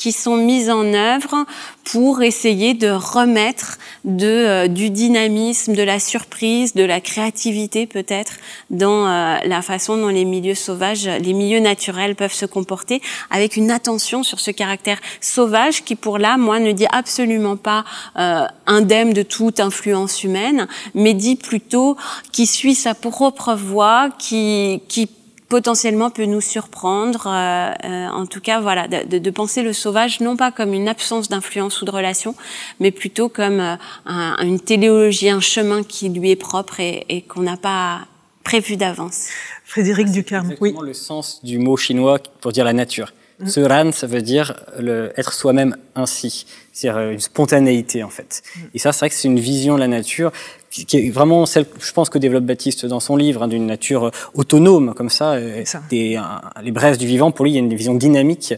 qui 0.00 0.12
sont 0.12 0.38
mises 0.38 0.70
en 0.70 0.94
œuvre 0.94 1.44
pour 1.84 2.22
essayer 2.22 2.72
de 2.72 2.88
remettre 2.88 3.76
de, 4.06 4.26
euh, 4.26 4.66
du 4.66 4.88
dynamisme, 4.88 5.74
de 5.74 5.82
la 5.82 6.00
surprise, 6.00 6.72
de 6.72 6.84
la 6.84 7.02
créativité 7.02 7.86
peut-être 7.86 8.32
dans 8.70 9.06
euh, 9.06 9.36
la 9.44 9.60
façon 9.60 9.98
dont 9.98 10.08
les 10.08 10.24
milieux 10.24 10.54
sauvages, 10.54 11.06
les 11.06 11.34
milieux 11.34 11.60
naturels 11.60 12.16
peuvent 12.16 12.32
se 12.32 12.46
comporter, 12.46 13.02
avec 13.28 13.58
une 13.58 13.70
attention 13.70 14.22
sur 14.22 14.40
ce 14.40 14.50
caractère 14.50 14.98
sauvage 15.20 15.84
qui 15.84 15.96
pour 15.96 16.16
là, 16.16 16.38
moi, 16.38 16.60
ne 16.60 16.72
dit 16.72 16.86
absolument 16.90 17.58
pas 17.58 17.84
euh, 18.16 18.46
indemne 18.66 19.12
de 19.12 19.22
toute 19.22 19.60
influence 19.60 20.24
humaine, 20.24 20.66
mais 20.94 21.12
dit 21.12 21.36
plutôt 21.36 21.98
qui 22.32 22.46
suit 22.46 22.74
sa 22.74 22.94
propre 22.94 23.52
voie, 23.54 24.08
qui, 24.18 24.80
qui 24.88 25.10
potentiellement 25.50 26.08
peut 26.10 26.24
nous 26.24 26.40
surprendre. 26.40 27.26
Euh, 27.26 27.72
euh, 27.84 28.08
en 28.08 28.24
tout 28.24 28.40
cas, 28.40 28.60
voilà, 28.60 28.88
de, 28.88 29.18
de, 29.18 29.30
penser 29.30 29.62
le 29.62 29.74
sauvage 29.74 30.20
non 30.20 30.36
pas 30.36 30.50
comme 30.50 30.72
une 30.72 30.88
absence 30.88 31.28
d'influence 31.28 31.82
ou 31.82 31.84
de 31.84 31.90
relation, 31.90 32.34
mais 32.78 32.90
plutôt 32.92 33.28
comme 33.28 33.60
euh, 33.60 33.76
une 34.06 34.60
téléologie, 34.60 35.28
un 35.28 35.40
chemin 35.40 35.82
qui 35.82 36.08
lui 36.08 36.30
est 36.30 36.36
propre 36.36 36.80
et, 36.80 37.04
et 37.10 37.20
qu'on 37.20 37.42
n'a 37.42 37.58
pas 37.58 38.06
prévu 38.44 38.76
d'avance. 38.76 39.26
Frédéric 39.64 40.10
Ducarme, 40.10 40.54
oui. 40.60 40.74
le 40.82 40.94
sens 40.94 41.40
du 41.44 41.58
mot 41.58 41.76
chinois 41.76 42.18
pour 42.40 42.52
dire 42.52 42.64
la 42.64 42.72
nature. 42.72 43.12
Mm. 43.40 43.46
Seran, 43.48 43.92
ça 43.92 44.06
veut 44.06 44.22
dire 44.22 44.54
le, 44.78 45.12
être 45.16 45.32
soi-même 45.32 45.76
ainsi, 45.94 46.46
c'est-à-dire 46.72 47.10
une 47.10 47.20
spontanéité 47.20 48.02
en 48.02 48.10
fait. 48.10 48.42
Mm. 48.42 48.60
Et 48.74 48.78
ça, 48.78 48.92
c'est 48.92 49.00
vrai 49.00 49.10
que 49.10 49.14
c'est 49.14 49.28
une 49.28 49.40
vision 49.40 49.74
de 49.74 49.80
la 49.80 49.88
nature 49.88 50.32
qui 50.70 50.86
est 50.96 51.10
vraiment 51.10 51.46
celle, 51.46 51.66
je 51.80 51.92
pense, 51.92 52.10
que 52.10 52.18
développe 52.18 52.44
Baptiste 52.44 52.86
dans 52.86 53.00
son 53.00 53.16
livre, 53.16 53.42
hein, 53.42 53.48
d'une 53.48 53.66
nature 53.66 54.06
euh, 54.06 54.10
autonome, 54.34 54.94
comme 54.94 55.10
ça. 55.10 55.32
Euh, 55.32 55.64
des, 55.90 56.20
les 56.62 56.70
braises 56.70 56.96
du 56.96 57.06
vivant, 57.06 57.32
pour 57.32 57.44
lui, 57.44 57.52
il 57.52 57.54
y 57.54 57.58
a 57.58 57.60
une 57.60 57.74
vision 57.74 57.94
dynamique 57.94 58.54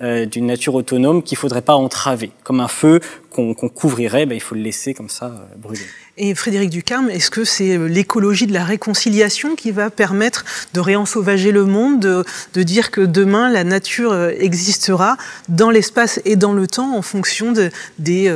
euh, 0.00 0.26
d'une 0.26 0.46
nature 0.46 0.74
autonome 0.74 1.22
qu'il 1.22 1.36
faudrait 1.36 1.62
pas 1.62 1.74
entraver. 1.74 2.30
Comme 2.44 2.60
un 2.60 2.68
feu 2.68 3.00
qu'on 3.30 3.54
couvrirait, 3.54 4.26
ben, 4.26 4.34
il 4.34 4.40
faut 4.40 4.54
le 4.54 4.62
laisser 4.62 4.94
comme 4.94 5.08
ça 5.08 5.46
brûler. 5.56 5.82
Et 6.16 6.34
Frédéric 6.34 6.70
Ducarme, 6.70 7.08
est-ce 7.10 7.30
que 7.30 7.44
c'est 7.44 7.78
l'écologie 7.78 8.48
de 8.48 8.52
la 8.52 8.64
réconciliation 8.64 9.54
qui 9.54 9.70
va 9.70 9.90
permettre 9.90 10.44
de 10.74 10.80
réensauvager 10.80 11.52
le 11.52 11.64
monde, 11.64 12.00
de, 12.00 12.24
de 12.54 12.62
dire 12.64 12.90
que 12.90 13.00
demain 13.00 13.48
la 13.50 13.62
nature 13.62 14.28
existera 14.30 15.16
dans 15.48 15.70
l'espace 15.70 16.20
et 16.24 16.34
dans 16.34 16.52
le 16.52 16.66
temps 16.66 16.96
en 16.96 17.02
fonction 17.02 17.52
de, 17.52 17.70
des, 18.00 18.28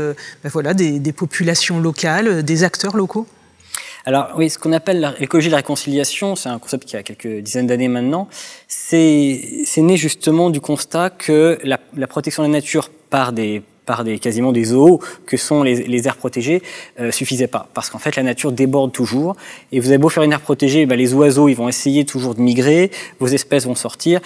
ben 0.44 0.50
voilà, 0.50 0.74
des, 0.74 1.00
des 1.00 1.12
populations 1.12 1.80
locales, 1.80 2.44
des 2.44 2.62
acteurs 2.62 2.96
locaux? 2.96 3.26
Alors 4.04 4.30
oui, 4.36 4.50
ce 4.50 4.58
qu'on 4.58 4.72
appelle 4.72 5.14
l'écologie 5.20 5.48
de 5.48 5.52
la 5.52 5.58
réconciliation, 5.58 6.34
c'est 6.34 6.48
un 6.48 6.58
concept 6.58 6.84
qui 6.86 6.96
a 6.96 7.02
quelques 7.02 7.40
dizaines 7.40 7.68
d'années 7.68 7.88
maintenant, 7.88 8.28
c'est 8.66 9.64
né 9.76 9.96
justement 9.96 10.50
du 10.50 10.60
constat 10.60 11.10
que 11.10 11.58
la, 11.62 11.78
la, 11.96 12.06
protection 12.08 12.42
de 12.42 12.48
la 12.48 12.52
nature 12.52 12.90
par 13.10 13.32
des 13.32 13.62
par 13.86 14.04
des 14.04 14.18
quasiment 14.18 14.52
des 14.52 14.64
zoos 14.64 15.00
que 15.26 15.36
sont 15.36 15.62
les, 15.62 15.84
les 15.84 16.06
aires 16.06 16.16
protégées 16.16 16.62
euh, 17.00 17.10
suffisait 17.10 17.48
pas. 17.48 17.68
Parce 17.74 17.90
qu'en 17.90 17.98
fait 17.98 18.14
la 18.16 18.22
nature 18.22 18.52
déborde 18.52 18.92
toujours. 18.92 19.36
Et 19.72 19.80
vous 19.80 19.88
avez 19.88 19.98
beau 19.98 20.08
faire 20.08 20.22
une 20.22 20.32
aire 20.32 20.40
protégée, 20.40 20.86
ben, 20.86 20.96
les 20.96 21.14
oiseaux 21.14 21.48
ils 21.48 21.56
vont 21.56 21.68
essayer 21.68 22.04
toujours 22.04 22.34
de 22.34 22.40
migrer, 22.40 22.90
vos 23.18 23.26
espèces 23.26 23.66
vont 23.66 23.74
sortir. 23.74 24.20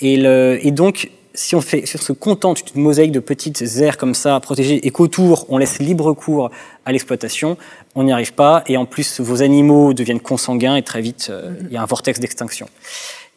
Et, 0.00 0.16
le, 0.16 0.58
et 0.62 0.70
donc 0.70 1.10
si 1.34 1.54
on, 1.54 1.60
fait, 1.60 1.86
si 1.86 1.96
on 1.96 2.00
se 2.00 2.12
contente 2.12 2.72
d'une 2.72 2.82
mosaïque 2.82 3.12
de 3.12 3.20
petites 3.20 3.62
aires 3.78 3.96
comme 3.96 4.14
ça 4.14 4.38
protégées 4.40 4.86
et 4.86 4.90
qu'autour 4.90 5.46
on 5.48 5.58
laisse 5.58 5.78
libre 5.78 6.12
cours 6.12 6.50
à 6.84 6.92
l'exploitation, 6.92 7.56
on 7.94 8.04
n'y 8.04 8.12
arrive 8.12 8.34
pas 8.34 8.62
et 8.66 8.76
en 8.76 8.86
plus 8.86 9.20
vos 9.20 9.42
animaux 9.42 9.94
deviennent 9.94 10.20
consanguins 10.20 10.76
et 10.76 10.82
très 10.82 11.00
vite 11.00 11.28
euh, 11.30 11.54
il 11.62 11.72
y 11.72 11.76
a 11.76 11.82
un 11.82 11.86
vortex 11.86 12.20
d'extinction. 12.20 12.68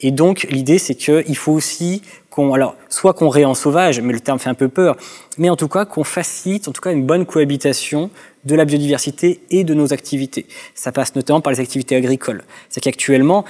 Et 0.02 0.12
donc 0.12 0.48
l'idée 0.50 0.78
c'est 0.78 0.96
qu'il 0.96 1.38
faut 1.38 1.54
aussi 1.54 2.02
qu'on, 2.30 2.54
alors 2.54 2.76
soit 2.90 3.14
qu'on 3.14 3.30
réensauvage, 3.30 4.02
mais 4.02 4.14
le 4.14 4.20
terme 4.20 4.40
fait 4.40 4.50
un 4.50 4.56
peu 4.56 4.68
peur, 4.68 4.98
mais 5.38 5.50
en 5.50 5.56
tout 5.56 5.70
cas 5.70 5.86
qu'on 5.86 6.04
facilite 6.04 6.68
en 6.68 6.72
tout 6.72 6.82
cas 6.82 6.92
une 6.92 7.06
bonne 7.06 7.26
cohabitation 7.26 8.10
de 8.46 8.56
la 8.56 8.66
biodiversité 8.66 9.42
et 9.50 9.64
de 9.64 9.74
nos 9.74 9.94
activités. 9.94 10.46
Ça 10.76 10.92
passe 10.92 11.16
notamment 11.16 11.42
par 11.42 11.52
les 11.52 11.60
activités 11.60 11.96
agricoles. 11.96 12.44
C'est 12.70 12.82
qu'actuellement, 12.82 13.46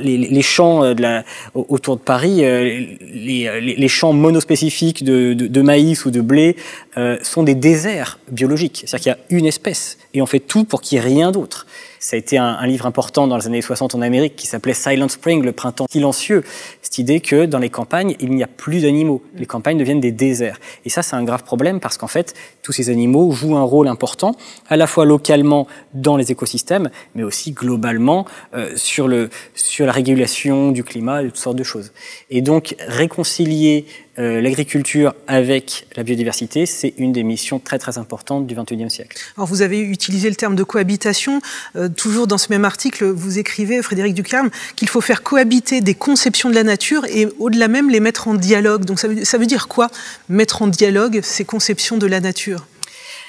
les, 0.00 0.42
champs 0.42 0.84
euh, 0.84 1.20
autour 1.54 1.96
de 1.96 2.02
Paris, 2.02 2.44
euh, 2.44 2.64
les, 3.00 3.60
les, 3.60 3.88
champs 3.88 4.12
monospécifiques 4.12 5.04
de, 5.04 5.62
maïs 5.62 6.04
ou 6.04 6.10
de 6.10 6.20
blé 6.20 6.56
euh, 6.96 7.18
sont 7.22 7.42
des 7.42 7.54
déserts 7.54 8.18
biologiques. 8.30 8.84
C'est-à-dire 8.86 9.16
qu'il 9.16 9.32
y 9.32 9.36
a 9.36 9.38
une 9.38 9.46
espèce 9.46 9.98
et 10.14 10.22
on 10.22 10.26
fait 10.26 10.40
tout 10.40 10.64
pour 10.64 10.80
qu'il 10.80 10.98
n'y 10.98 11.04
ait 11.04 11.08
rien 11.08 11.30
d'autre. 11.30 11.66
Ça 12.04 12.16
a 12.16 12.18
été 12.18 12.36
un, 12.36 12.44
un, 12.44 12.66
livre 12.66 12.84
important 12.84 13.26
dans 13.26 13.38
les 13.38 13.46
années 13.46 13.62
60 13.62 13.94
en 13.94 14.02
Amérique 14.02 14.36
qui 14.36 14.46
s'appelait 14.46 14.74
Silent 14.74 15.08
Spring, 15.08 15.42
le 15.42 15.52
printemps 15.52 15.86
silencieux. 15.90 16.44
Cette 16.82 16.98
idée 16.98 17.20
que 17.20 17.46
dans 17.46 17.58
les 17.58 17.70
campagnes, 17.70 18.14
il 18.20 18.30
n'y 18.32 18.42
a 18.42 18.46
plus 18.46 18.82
d'animaux. 18.82 19.22
Les 19.34 19.46
campagnes 19.46 19.78
deviennent 19.78 20.02
des 20.02 20.12
déserts. 20.12 20.60
Et 20.84 20.90
ça, 20.90 21.00
c'est 21.00 21.16
un 21.16 21.24
grave 21.24 21.44
problème 21.44 21.80
parce 21.80 21.96
qu'en 21.96 22.06
fait, 22.06 22.34
tous 22.62 22.72
ces 22.72 22.90
animaux 22.90 23.32
jouent 23.32 23.56
un 23.56 23.62
rôle 23.62 23.88
important, 23.88 24.36
à 24.68 24.76
la 24.76 24.86
fois 24.86 25.06
localement 25.06 25.66
dans 25.94 26.18
les 26.18 26.30
écosystèmes, 26.30 26.90
mais 27.14 27.22
aussi 27.22 27.52
globalement 27.52 28.26
euh, 28.52 28.76
sur, 28.76 29.08
le, 29.08 29.30
sur 29.54 29.86
la 29.86 29.92
régulation 29.92 30.72
du 30.72 30.84
climat 30.84 31.22
et 31.22 31.28
toutes 31.28 31.38
sortes 31.38 31.56
de 31.56 31.64
choses. 31.64 31.90
Et 32.28 32.42
donc, 32.42 32.76
réconcilier 32.86 33.86
euh, 34.18 34.40
l'agriculture 34.40 35.14
avec 35.26 35.86
la 35.96 36.04
biodiversité, 36.04 36.66
c'est 36.66 36.94
une 36.98 37.12
des 37.12 37.24
missions 37.24 37.58
très 37.58 37.78
très 37.78 37.98
importantes 37.98 38.46
du 38.46 38.54
XXIe 38.54 38.90
siècle. 38.90 39.18
Alors 39.36 39.48
vous 39.48 39.62
avez 39.62 39.80
utilisé 39.80 40.28
le 40.28 40.36
terme 40.36 40.54
de 40.54 40.62
cohabitation. 40.62 41.40
Euh, 41.74 41.88
toujours 41.88 42.26
dans 42.26 42.38
ce 42.38 42.46
même 42.50 42.64
article, 42.64 43.06
vous 43.06 43.38
écrivez, 43.38 43.82
Frédéric 43.82 44.14
Ducarme, 44.14 44.50
qu'il 44.76 44.88
faut 44.88 45.00
faire 45.00 45.22
cohabiter 45.22 45.80
des 45.80 45.94
conceptions 45.94 46.48
de 46.48 46.54
la 46.54 46.62
nature 46.62 47.04
et 47.06 47.26
au-delà 47.38 47.66
même 47.66 47.90
les 47.90 48.00
mettre 48.00 48.28
en 48.28 48.34
dialogue. 48.34 48.84
Donc 48.84 49.00
ça 49.00 49.08
veut, 49.08 49.24
ça 49.24 49.36
veut 49.36 49.46
dire 49.46 49.66
quoi 49.66 49.90
Mettre 50.28 50.62
en 50.62 50.68
dialogue 50.68 51.20
ces 51.22 51.44
conceptions 51.44 51.96
de 51.96 52.06
la 52.06 52.20
nature? 52.20 52.66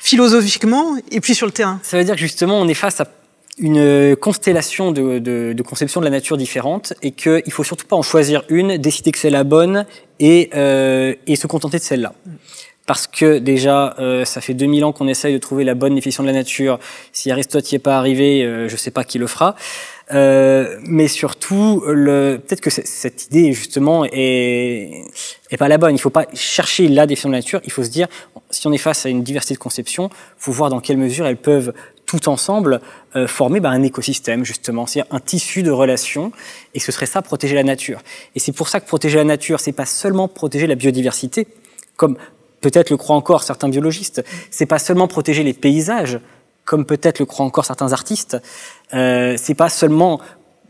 Philosophiquement 0.01 0.97
et 1.09 1.19
puis 1.19 1.33
sur 1.33 1.47
le 1.47 1.51
terrain. 1.51 1.79
Ça 1.81 1.97
veut 1.97 2.03
dire 2.03 2.13
que 2.13 2.21
justement 2.21 2.61
on 2.61 2.67
est 2.67 2.75
face 2.75 3.01
à 3.01 3.05
une 3.57 4.15
constellation 4.17 4.91
de, 4.91 5.19
de, 5.19 5.53
de 5.53 5.63
conceptions 5.63 6.01
de 6.01 6.05
la 6.05 6.11
nature 6.11 6.37
différentes 6.37 6.93
et 7.01 7.11
qu'il 7.11 7.43
ne 7.45 7.51
faut 7.51 7.63
surtout 7.63 7.87
pas 7.87 7.95
en 7.95 8.01
choisir 8.01 8.43
une, 8.49 8.77
décider 8.77 9.11
que 9.11 9.17
c'est 9.17 9.29
la 9.29 9.43
bonne 9.43 9.85
et, 10.19 10.49
euh, 10.55 11.13
et 11.25 11.35
se 11.35 11.47
contenter 11.47 11.77
de 11.77 11.83
celle-là. 11.83 12.13
Parce 12.85 13.07
que 13.07 13.39
déjà, 13.39 13.95
euh, 13.97 14.25
ça 14.25 14.41
fait 14.41 14.53
2000 14.53 14.85
ans 14.85 14.91
qu'on 14.91 15.07
essaye 15.07 15.33
de 15.33 15.39
trouver 15.39 15.63
la 15.63 15.73
bonne 15.73 15.95
définition 15.95 16.21
de 16.21 16.27
la 16.27 16.33
nature. 16.33 16.79
Si 17.13 17.31
Aristote 17.31 17.71
n'y 17.71 17.77
est 17.77 17.79
pas 17.79 17.97
arrivé, 17.97 18.43
euh, 18.43 18.67
je 18.67 18.73
ne 18.73 18.77
sais 18.77 18.91
pas 18.91 19.03
qui 19.03 19.17
le 19.17 19.25
fera. 19.25 19.55
Euh, 20.13 20.77
mais 20.83 21.07
surtout, 21.07 21.81
peut-être 21.83 22.61
que 22.61 22.69
cette 22.69 23.25
idée 23.25 23.53
justement 23.53 24.05
est, 24.05 25.01
est 25.49 25.57
pas 25.57 25.67
la 25.67 25.79
bonne. 25.79 25.91
Il 25.91 25.95
ne 25.95 25.99
faut 25.99 26.11
pas 26.11 26.27
chercher 26.35 26.87
la 26.87 27.07
définition 27.07 27.29
de 27.29 27.33
la 27.33 27.39
nature. 27.39 27.59
Il 27.63 27.71
faut 27.71 27.83
se 27.83 27.89
dire, 27.89 28.07
si 28.51 28.67
on 28.67 28.71
est 28.71 28.77
face 28.77 29.07
à 29.07 29.09
une 29.09 29.23
diversité 29.23 29.55
de 29.55 29.59
conceptions, 29.59 30.11
faut 30.37 30.51
voir 30.51 30.69
dans 30.69 30.79
quelle 30.79 30.97
mesure 30.97 31.25
elles 31.25 31.37
peuvent 31.37 31.73
tout 32.05 32.29
ensemble 32.29 32.81
euh, 33.15 33.27
former 33.27 33.59
bah, 33.59 33.69
un 33.69 33.83
écosystème 33.83 34.43
justement, 34.45 34.85
c'est 34.85 35.03
un 35.11 35.19
tissu 35.19 35.63
de 35.63 35.71
relations, 35.71 36.31
et 36.73 36.79
ce 36.79 36.91
serait 36.91 37.05
ça 37.05 37.21
protéger 37.21 37.55
la 37.55 37.63
nature. 37.63 38.01
Et 38.35 38.39
c'est 38.39 38.51
pour 38.51 38.67
ça 38.67 38.79
que 38.79 38.87
protéger 38.87 39.17
la 39.17 39.23
nature, 39.23 39.59
c'est 39.59 39.71
pas 39.71 39.85
seulement 39.85 40.27
protéger 40.27 40.67
la 40.67 40.75
biodiversité, 40.75 41.47
comme 41.97 42.17
peut-être 42.61 42.89
le 42.89 42.97
croient 42.97 43.15
encore 43.15 43.43
certains 43.43 43.69
biologistes. 43.69 44.23
C'est 44.49 44.65
pas 44.65 44.79
seulement 44.79 45.07
protéger 45.07 45.43
les 45.43 45.53
paysages, 45.53 46.19
comme 46.63 46.85
peut-être 46.85 47.19
le 47.19 47.25
croient 47.25 47.45
encore 47.45 47.65
certains 47.65 47.93
artistes. 47.93 48.37
Euh, 48.93 49.35
c'est 49.37 49.53
pas 49.53 49.69
seulement 49.69 50.19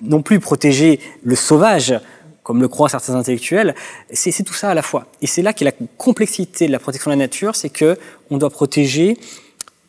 non 0.01 0.21
plus 0.21 0.39
protéger 0.39 0.99
le 1.23 1.35
sauvage, 1.35 1.97
comme 2.43 2.61
le 2.61 2.67
croient 2.67 2.89
certains 2.89 3.15
intellectuels. 3.15 3.75
C'est 4.11 4.43
tout 4.43 4.53
ça 4.53 4.69
à 4.69 4.73
la 4.73 4.81
fois. 4.81 5.07
Et 5.21 5.27
c'est 5.27 5.41
là 5.41 5.53
qu'est 5.53 5.65
la 5.65 5.71
complexité 5.97 6.67
de 6.67 6.71
la 6.71 6.79
protection 6.79 7.09
de 7.09 7.15
la 7.15 7.23
nature, 7.23 7.55
c'est 7.55 7.69
que 7.69 7.97
on 8.29 8.37
doit 8.37 8.49
protéger 8.49 9.17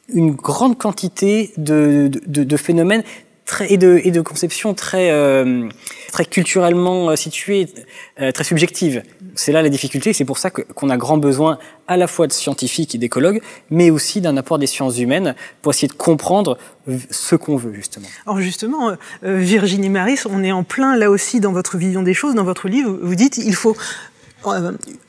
une 0.09 0.33
grande 0.33 0.79
quantité 0.79 1.53
de, 1.57 2.11
de, 2.27 2.45
de 2.45 2.57
phénomènes 2.57 3.03
très, 3.47 3.73
et, 3.73 3.79
de, 3.79 4.01
et 4.05 4.11
de 4.11 4.21
conceptions 4.21 4.75
très, 4.75 5.11
euh, 5.11 5.69
très 6.13 6.25
culturellement 6.25 7.11
euh, 7.11 7.17
situées, 7.17 7.69
euh, 8.21 8.33
très 8.33 8.45
subjectives. 8.45 9.03
C'est 9.35 9.53
là 9.53 9.63
la 9.63 9.69
difficulté, 9.69 10.13
c'est 10.13 10.25
pour 10.25 10.39
ça 10.39 10.51
qu'on 10.51 10.91
a 10.91 10.97
grand 10.97 11.17
besoin 11.19 11.59
à 11.89 11.97
la 11.97 12.07
fois 12.07 12.27
de 12.27 12.33
scientifiques 12.33 12.95
et 12.95 12.99
d'écologues, 12.99 13.41
mais 13.71 13.91
aussi 13.91 14.21
d'un 14.21 14.37
apport 14.37 14.59
des 14.59 14.67
sciences 14.67 14.99
humaines 14.99 15.35
pour 15.63 15.73
essayer 15.73 15.89
de 15.89 15.93
comprendre 15.93 16.59
ce 17.11 17.37
qu'on 17.37 17.57
veut, 17.57 17.73
justement. 17.75 18.07
Alors 18.27 18.41
justement, 18.41 18.97
Virginie 19.23 19.91
Maris, 19.91 20.21
on 20.29 20.43
est 20.43 20.53
en 20.53 20.65
plein 20.65 20.97
là 20.97 21.11
aussi 21.11 21.39
dans 21.41 21.53
votre 21.53 21.77
vision 21.77 22.03
des 22.03 22.15
choses, 22.15 22.35
dans 22.35 22.45
votre 22.45 22.69
livre, 22.69 22.99
vous 23.03 23.15
dites 23.15 23.37
il 23.39 23.55
faut 23.55 23.77
euh, 23.77 24.16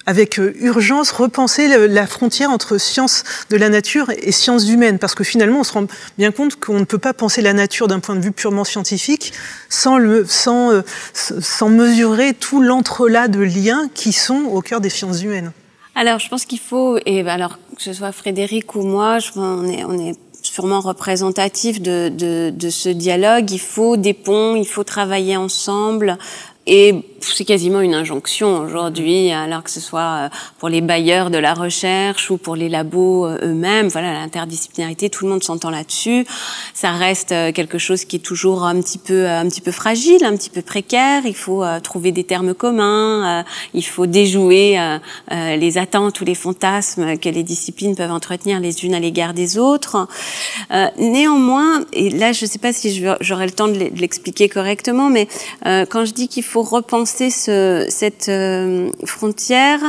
avec 0.05 0.39
euh, 0.39 0.53
urgence 0.59 1.11
repenser 1.11 1.67
la 1.87 2.07
frontière 2.07 2.49
entre 2.49 2.77
sciences 2.77 3.23
de 3.49 3.57
la 3.57 3.69
nature 3.69 4.11
et 4.17 4.31
sciences 4.31 4.67
humaines, 4.67 4.99
parce 4.99 5.15
que 5.15 5.23
finalement 5.23 5.59
on 5.59 5.63
se 5.63 5.73
rend 5.73 5.85
bien 6.17 6.31
compte 6.31 6.59
qu'on 6.59 6.79
ne 6.79 6.85
peut 6.85 6.97
pas 6.97 7.13
penser 7.13 7.41
la 7.41 7.53
nature 7.53 7.87
d'un 7.87 7.99
point 7.99 8.15
de 8.15 8.21
vue 8.21 8.31
purement 8.31 8.63
scientifique 8.63 9.33
sans, 9.69 9.97
le, 9.97 10.25
sans, 10.25 10.71
euh, 10.71 10.81
sans 11.13 11.69
mesurer 11.69 12.33
tout 12.33 12.61
l'entrelac 12.61 13.29
de 13.31 13.41
liens 13.41 13.89
qui 13.93 14.11
sont 14.11 14.45
au 14.51 14.61
cœur 14.61 14.81
des 14.81 14.89
sciences 14.89 15.21
humaines. 15.21 15.51
Alors 15.93 16.19
je 16.19 16.29
pense 16.29 16.45
qu'il 16.45 16.59
faut, 16.59 16.97
et 17.05 17.27
alors 17.27 17.57
que 17.75 17.81
ce 17.81 17.93
soit 17.93 18.11
Frédéric 18.11 18.75
ou 18.75 18.83
moi, 18.83 19.19
je, 19.19 19.31
on 19.35 19.67
est, 19.67 19.83
on 19.83 19.97
est 19.97 20.15
sûrement 20.41 20.79
représentatif 20.79 21.81
de, 21.81 22.09
de, 22.09 22.51
de, 22.55 22.69
ce 22.69 22.89
dialogue. 22.89 23.51
Il 23.51 23.59
faut 23.59 23.97
des 23.97 24.13
ponts, 24.13 24.55
il 24.55 24.67
faut 24.67 24.83
travailler 24.83 25.37
ensemble. 25.37 26.17
Et 26.67 26.93
c'est 27.21 27.45
quasiment 27.45 27.81
une 27.81 27.93
injonction 27.93 28.59
aujourd'hui, 28.59 29.31
alors 29.31 29.63
que 29.63 29.69
ce 29.69 29.79
soit 29.79 29.99
euh, 29.99 30.29
pour 30.59 30.69
les 30.69 30.81
bailleurs 30.81 31.29
de 31.29 31.37
la 31.37 31.53
recherche 31.53 32.29
ou 32.29 32.37
pour 32.37 32.55
les 32.55 32.69
labos 32.69 33.25
euh, 33.25 33.37
eux-mêmes. 33.43 33.87
Voilà, 33.87 34.13
l'interdisciplinarité, 34.13 35.09
tout 35.09 35.25
le 35.25 35.31
monde 35.31 35.43
s'entend 35.43 35.69
là-dessus. 35.69 36.25
Ça 36.73 36.91
reste 36.91 37.31
euh, 37.31 37.51
quelque 37.51 37.77
chose 37.77 38.05
qui 38.05 38.17
est 38.17 38.19
toujours 38.19 38.63
un 38.63 38.79
petit 38.81 38.97
peu, 38.97 39.27
un 39.27 39.47
petit 39.47 39.61
peu 39.61 39.71
fragile, 39.71 40.23
un 40.23 40.35
petit 40.35 40.49
peu 40.49 40.61
précaire. 40.61 41.23
Il 41.25 41.35
faut 41.35 41.63
trouver 41.83 42.11
des 42.11 42.23
termes 42.23 42.53
communs. 42.53 43.43
Il 43.73 43.85
faut 43.85 44.05
déjouer 44.05 44.77
les 45.31 45.77
attentes 45.77 46.19
ou 46.21 46.25
les 46.25 46.35
fantasmes 46.35 47.17
que 47.17 47.29
les 47.29 47.43
disciplines 47.43 47.95
peuvent 47.95 48.11
entretenir 48.11 48.59
les 48.59 48.85
unes 48.85 48.93
à 48.93 48.99
l'égard 48.99 49.33
des 49.33 49.57
autres. 49.57 50.07
Néanmoins, 50.97 51.81
et 51.93 52.09
là, 52.09 52.31
je 52.31 52.45
ne 52.45 52.49
sais 52.49 52.59
pas 52.59 52.73
si 52.73 53.03
j'aurai 53.21 53.45
le 53.45 53.51
temps 53.51 53.67
de 53.67 53.77
l'expliquer 53.95 54.49
correctement, 54.49 55.09
mais 55.09 55.27
quand 55.63 56.05
je 56.05 56.13
dis 56.13 56.27
qu'il 56.27 56.43
faut 56.43 56.56
repenser 56.61 57.29
ce, 57.29 57.85
cette 57.89 58.29
euh, 58.29 58.89
frontière, 59.05 59.79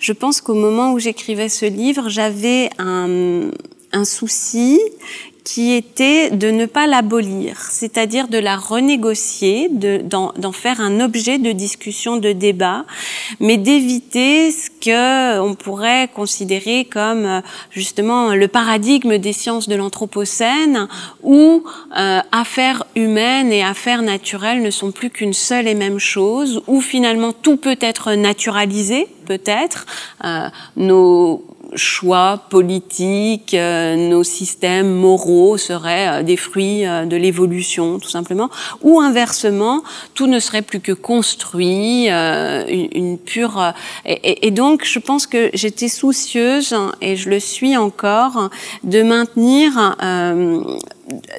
je 0.00 0.12
pense 0.12 0.40
qu'au 0.40 0.54
moment 0.54 0.92
où 0.92 0.98
j'écrivais 0.98 1.48
ce 1.48 1.66
livre, 1.66 2.08
j'avais 2.08 2.70
un 2.78 4.04
souci 4.04 4.80
qui 5.48 5.72
était 5.72 6.28
de 6.28 6.50
ne 6.50 6.66
pas 6.66 6.86
l'abolir, 6.86 7.56
c'est-à-dire 7.70 8.28
de 8.28 8.36
la 8.36 8.58
renégocier, 8.58 9.70
d'en 9.70 10.52
faire 10.52 10.78
un 10.78 11.00
objet 11.00 11.38
de 11.38 11.52
discussion, 11.52 12.18
de 12.18 12.32
débat, 12.32 12.84
mais 13.40 13.56
d'éviter 13.56 14.52
ce 14.52 14.68
que 14.68 15.40
on 15.40 15.54
pourrait 15.54 16.10
considérer 16.14 16.84
comme 16.84 17.24
euh, 17.24 17.40
justement 17.70 18.34
le 18.34 18.46
paradigme 18.46 19.16
des 19.16 19.32
sciences 19.32 19.70
de 19.70 19.74
l'anthropocène, 19.74 20.86
où 21.22 21.64
euh, 21.96 22.20
affaires 22.30 22.84
humaines 22.94 23.50
et 23.50 23.64
affaires 23.64 24.02
naturelles 24.02 24.60
ne 24.60 24.70
sont 24.70 24.90
plus 24.90 25.08
qu'une 25.08 25.32
seule 25.32 25.66
et 25.66 25.74
même 25.74 25.98
chose, 25.98 26.62
où 26.66 26.82
finalement 26.82 27.32
tout 27.32 27.56
peut 27.56 27.78
être 27.80 28.12
naturalisé, 28.12 29.06
peut-être. 29.24 29.86
Euh, 30.26 30.48
nos 30.76 31.42
choix 31.78 32.42
politiques, 32.50 33.54
euh, 33.54 33.96
nos 33.96 34.22
systèmes 34.22 34.92
moraux 34.92 35.56
seraient 35.56 36.20
euh, 36.20 36.22
des 36.22 36.36
fruits 36.36 36.86
euh, 36.86 37.06
de 37.06 37.16
l'évolution, 37.16 37.98
tout 37.98 38.10
simplement, 38.10 38.50
ou 38.82 39.00
inversement, 39.00 39.82
tout 40.14 40.26
ne 40.26 40.40
serait 40.40 40.62
plus 40.62 40.80
que 40.80 40.92
construit, 40.92 42.08
une, 42.08 42.88
une, 42.92 43.18
pure. 43.18 43.72
Et, 44.04 44.46
et, 44.46 44.50
donc, 44.50 44.84
je 44.84 44.98
pense 44.98 45.26
que 45.26 45.50
j'étais 45.54 45.88
soucieuse, 45.88 46.74
et 47.00 47.16
je 47.16 47.30
le 47.30 47.40
suis 47.40 47.76
encore, 47.76 48.50
de 48.84 49.02
maintenir 49.02 49.96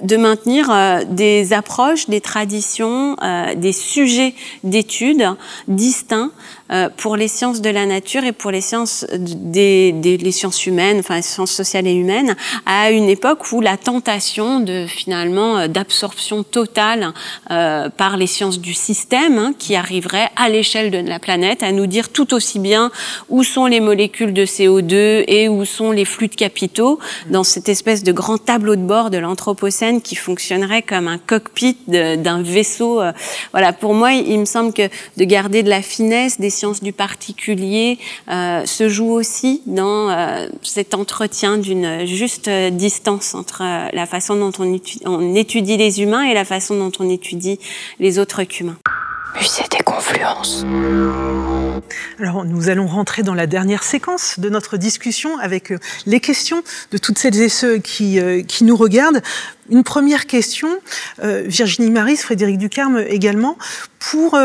de 0.02 0.18
maintenir 0.18 0.70
euh, 0.72 1.04
des 1.08 1.54
approches, 1.54 2.10
des 2.10 2.22
traditions, 2.22 3.16
euh, 3.22 3.56
des 3.56 3.72
sujets 3.72 4.34
d'études 4.64 5.30
distincts 5.68 6.32
euh, 6.32 6.59
pour 6.98 7.16
les 7.16 7.28
sciences 7.28 7.62
de 7.62 7.70
la 7.70 7.86
nature 7.86 8.24
et 8.24 8.32
pour 8.32 8.52
les 8.52 8.62
sciences 8.62 9.06
des, 9.12 9.92
des 9.92 10.18
les 10.18 10.32
sciences 10.32 10.66
humaines, 10.66 11.00
enfin 11.00 11.18
les 11.18 11.22
sciences 11.22 11.52
sociales 11.52 11.88
et 11.88 11.94
humaines, 11.94 12.36
à 12.66 12.92
une 12.92 13.10
époque 13.10 13.52
où 13.52 13.62
la 13.62 13.78
tentation 13.78 14.60
de 14.60 14.86
finalement 14.88 15.68
d'absorption 15.68 16.44
totale 16.44 17.14
par 17.48 18.18
les 18.18 18.28
sciences 18.28 18.60
du 18.60 18.74
système, 18.74 19.38
hein, 19.38 19.54
qui 19.58 19.76
arriverait 19.76 20.30
à 20.36 20.50
l'échelle 20.50 20.92
de 20.92 20.98
la 20.98 21.20
planète 21.20 21.64
à 21.64 21.72
nous 21.72 21.88
dire 21.88 22.10
tout 22.10 22.34
aussi 22.34 22.60
bien 22.60 22.92
où 23.30 23.44
sont 23.44 23.66
les 23.66 23.80
molécules 23.80 24.34
de 24.34 24.46
CO2 24.46 25.24
et 25.28 25.50
où 25.50 25.66
sont 25.66 25.92
les 25.92 26.06
flux 26.06 26.28
de 26.28 26.36
capitaux 26.36 27.00
dans 27.30 27.44
cette 27.44 27.70
espèce 27.70 28.04
de 28.04 28.12
grand 28.12 28.38
tableau 28.38 28.76
de 28.76 28.82
bord 28.82 29.10
de 29.10 29.18
l'anthropologie 29.18 29.60
qui 30.04 30.16
fonctionnerait 30.16 30.82
comme 30.82 31.08
un 31.08 31.18
cockpit 31.18 31.78
d'un 31.88 32.42
vaisseau. 32.42 33.02
Euh, 33.02 33.12
voilà, 33.52 33.74
pour 33.74 33.94
moi, 33.94 34.14
il 34.14 34.40
me 34.40 34.46
semble 34.46 34.74
que 34.74 34.88
de 35.18 35.24
garder 35.24 35.64
de 35.64 35.70
la 35.70 35.82
finesse 35.82 36.40
des 36.40 36.50
sciences 36.60 36.84
du 36.84 36.94
particulier 36.94 37.98
euh, 38.30 38.66
se 38.66 38.90
joue 38.90 39.12
aussi 39.12 39.62
dans 39.66 40.10
euh, 40.10 40.48
cet 40.62 40.94
entretien 40.94 41.58
d'une 41.58 42.06
juste 42.06 42.50
distance 42.50 43.34
entre 43.34 43.64
la 43.94 44.06
façon 44.06 44.36
dont 44.36 44.52
on 44.60 44.74
étudie, 44.74 45.02
on 45.06 45.36
étudie 45.36 45.78
les 45.78 46.02
humains 46.02 46.24
et 46.24 46.34
la 46.34 46.46
façon 46.46 46.76
dont 46.76 46.92
on 47.00 47.10
étudie 47.10 47.60
les 48.00 48.20
autres 48.20 48.42
humains. 48.60 48.78
Musée 49.36 49.64
des 49.72 49.84
confluences. 49.84 50.66
Alors, 52.20 52.44
nous 52.46 52.70
allons 52.70 52.88
rentrer 52.88 53.24
dans 53.24 53.34
la 53.34 53.48
dernière 53.48 53.84
séquence 53.84 54.40
de 54.40 54.50
notre 54.50 54.78
discussion 54.78 55.38
avec 55.40 55.72
euh, 55.72 55.80
les 56.06 56.20
questions 56.20 56.64
de 56.92 56.98
toutes 56.98 57.18
celles 57.18 57.40
et 57.40 57.50
ceux 57.50 57.78
qui, 57.78 58.20
euh, 58.20 58.42
qui 58.42 58.64
nous 58.64 58.76
regardent. 58.76 59.22
Une 59.70 59.84
première 59.84 60.26
question, 60.26 60.68
euh, 61.24 61.44
Virginie 61.46 61.92
Maris, 61.92 62.18
Frédéric 62.18 62.58
Ducarme 62.58 63.06
également, 63.08 63.58
pour 64.00 64.38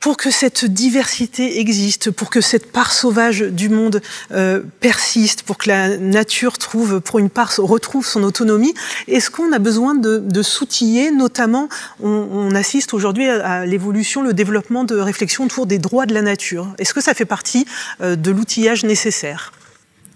pour 0.00 0.16
que 0.16 0.30
cette 0.30 0.64
diversité 0.64 1.58
existe, 1.58 2.10
pour 2.10 2.30
que 2.30 2.40
cette 2.40 2.70
part 2.70 2.92
sauvage 2.92 3.40
du 3.40 3.68
monde 3.68 4.00
euh, 4.30 4.62
persiste, 4.80 5.42
pour 5.42 5.58
que 5.58 5.68
la 5.68 5.96
nature 5.96 6.58
trouve, 6.58 7.00
pour 7.00 7.18
une 7.18 7.30
part, 7.30 7.52
retrouve 7.58 8.06
son 8.06 8.22
autonomie, 8.22 8.74
est-ce 9.08 9.30
qu'on 9.30 9.52
a 9.52 9.58
besoin 9.58 9.94
de, 9.94 10.42
s'outiller? 10.42 11.10
Notamment, 11.10 11.68
on, 12.02 12.54
assiste 12.54 12.94
aujourd'hui 12.94 13.28
à, 13.28 13.44
à 13.46 13.66
l'évolution, 13.66 14.22
le 14.22 14.32
développement 14.32 14.84
de 14.84 14.96
réflexions 14.96 15.44
autour 15.44 15.66
des 15.66 15.78
droits 15.78 16.06
de 16.06 16.14
la 16.14 16.22
nature. 16.22 16.68
Est-ce 16.78 16.94
que 16.94 17.00
ça 17.00 17.14
fait 17.14 17.24
partie 17.24 17.66
euh, 18.00 18.16
de 18.16 18.30
l'outillage 18.30 18.84
nécessaire? 18.84 19.52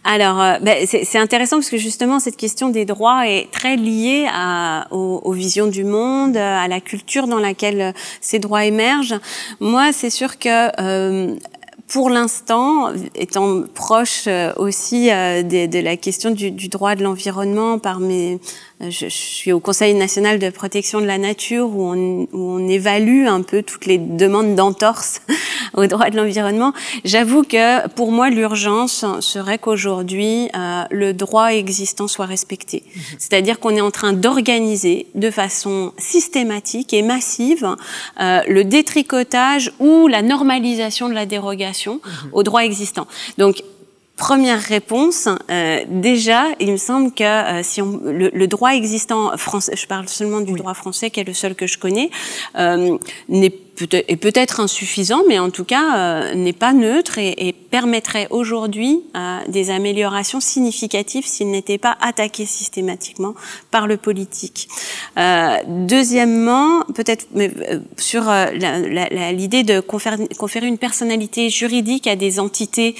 Alors, 0.02 0.40
euh, 0.40 0.58
ben, 0.60 0.86
c'est 0.86 1.18
intéressant 1.18 1.56
parce 1.56 1.68
que 1.68 1.76
justement, 1.76 2.20
cette 2.20 2.36
question 2.36 2.70
des 2.70 2.86
droits 2.86 3.28
est 3.28 3.50
très 3.50 3.76
liée 3.76 4.26
à, 4.32 4.86
aux, 4.90 5.20
aux, 5.22 5.32
visions 5.32 5.66
du 5.66 5.84
monde, 5.84 6.36
à 6.36 6.66
la 6.68 6.80
culture 6.80 7.26
dans 7.26 7.38
laquelle 7.38 7.92
ces 8.20 8.38
droits 8.38 8.64
émergent. 8.64 9.20
Moi, 9.60 9.92
c'est 9.92 10.10
sûr 10.10 10.38
que 10.38 10.70
euh, 10.80 11.36
pour 11.90 12.08
l'instant, 12.08 12.92
étant 13.16 13.62
proche 13.74 14.24
euh, 14.28 14.52
aussi 14.56 15.10
euh, 15.10 15.42
de, 15.42 15.80
la 15.80 15.96
question 15.96 16.30
du 16.30 16.68
droit 16.68 16.94
de 16.94 17.02
l'environnement 17.02 17.78
par 17.78 17.98
mes 17.98 18.38
je, 18.80 18.90
je, 18.90 19.08
suis 19.08 19.52
au 19.52 19.60
Conseil 19.60 19.94
national 19.94 20.38
de 20.38 20.48
protection 20.50 21.00
de 21.00 21.06
la 21.06 21.18
nature 21.18 21.68
où 21.68 21.84
on, 21.84 22.26
où 22.32 22.50
on 22.52 22.68
évalue 22.68 23.26
un 23.26 23.42
peu 23.42 23.62
toutes 23.62 23.86
les 23.86 23.98
demandes 23.98 24.54
d'entorse 24.54 25.20
au 25.74 25.86
droit 25.86 26.10
de 26.10 26.16
l'environnement. 26.16 26.72
J'avoue 27.04 27.42
que 27.42 27.88
pour 27.88 28.10
moi, 28.12 28.30
l'urgence 28.30 29.04
serait 29.20 29.58
qu'aujourd'hui, 29.58 30.48
euh, 30.56 30.84
le 30.90 31.12
droit 31.12 31.52
existant 31.52 32.08
soit 32.08 32.26
respecté. 32.26 32.82
Mmh. 32.84 33.00
C'est-à-dire 33.18 33.60
qu'on 33.60 33.76
est 33.76 33.80
en 33.80 33.90
train 33.90 34.12
d'organiser 34.12 35.06
de 35.14 35.30
façon 35.30 35.92
systématique 35.98 36.94
et 36.94 37.02
massive 37.02 37.76
euh, 38.20 38.40
le 38.48 38.64
détricotage 38.64 39.72
ou 39.78 40.06
la 40.06 40.22
normalisation 40.22 41.08
de 41.08 41.14
la 41.14 41.26
dérogation 41.26 41.96
mmh. 41.96 42.10
au 42.32 42.42
droit 42.42 42.62
existant. 42.62 43.06
Donc, 43.36 43.62
Première 44.20 44.60
réponse, 44.60 45.30
euh, 45.50 45.82
déjà, 45.88 46.44
il 46.60 46.72
me 46.72 46.76
semble 46.76 47.10
que 47.10 47.24
euh, 47.24 47.62
si 47.62 47.80
on, 47.80 47.98
le, 48.04 48.28
le, 48.28 48.46
droit 48.46 48.74
existant 48.74 49.34
français, 49.38 49.74
je 49.74 49.86
parle 49.86 50.10
seulement 50.10 50.42
du 50.42 50.52
oui. 50.52 50.58
droit 50.58 50.74
français 50.74 51.08
qui 51.08 51.20
est 51.20 51.24
le 51.24 51.32
seul 51.32 51.54
que 51.54 51.66
je 51.66 51.78
connais, 51.78 52.10
euh, 52.58 52.98
n'est 53.30 53.48
peut 53.48 53.69
est 53.84 54.16
peut-être 54.16 54.60
insuffisant, 54.60 55.22
mais 55.28 55.38
en 55.38 55.50
tout 55.50 55.64
cas 55.64 55.96
euh, 55.96 56.34
n'est 56.34 56.52
pas 56.52 56.72
neutre 56.72 57.18
et, 57.18 57.48
et 57.48 57.52
permettrait 57.52 58.26
aujourd'hui 58.30 59.00
euh, 59.16 59.38
des 59.48 59.70
améliorations 59.70 60.40
significatives 60.40 61.26
s'il 61.26 61.50
n'était 61.50 61.78
pas 61.78 61.96
attaqué 62.00 62.46
systématiquement 62.46 63.34
par 63.70 63.86
le 63.86 63.96
politique. 63.96 64.68
Euh, 65.18 65.56
deuxièmement, 65.66 66.82
peut-être 66.94 67.26
sur 67.96 68.22
l'idée 69.32 69.62
de 69.62 69.80
conférer, 69.80 70.66
une 70.66 70.78
personnalité 70.78 71.48
juridique 71.48 72.06
à 72.06 72.16
des 72.16 72.38
entités 72.40 72.94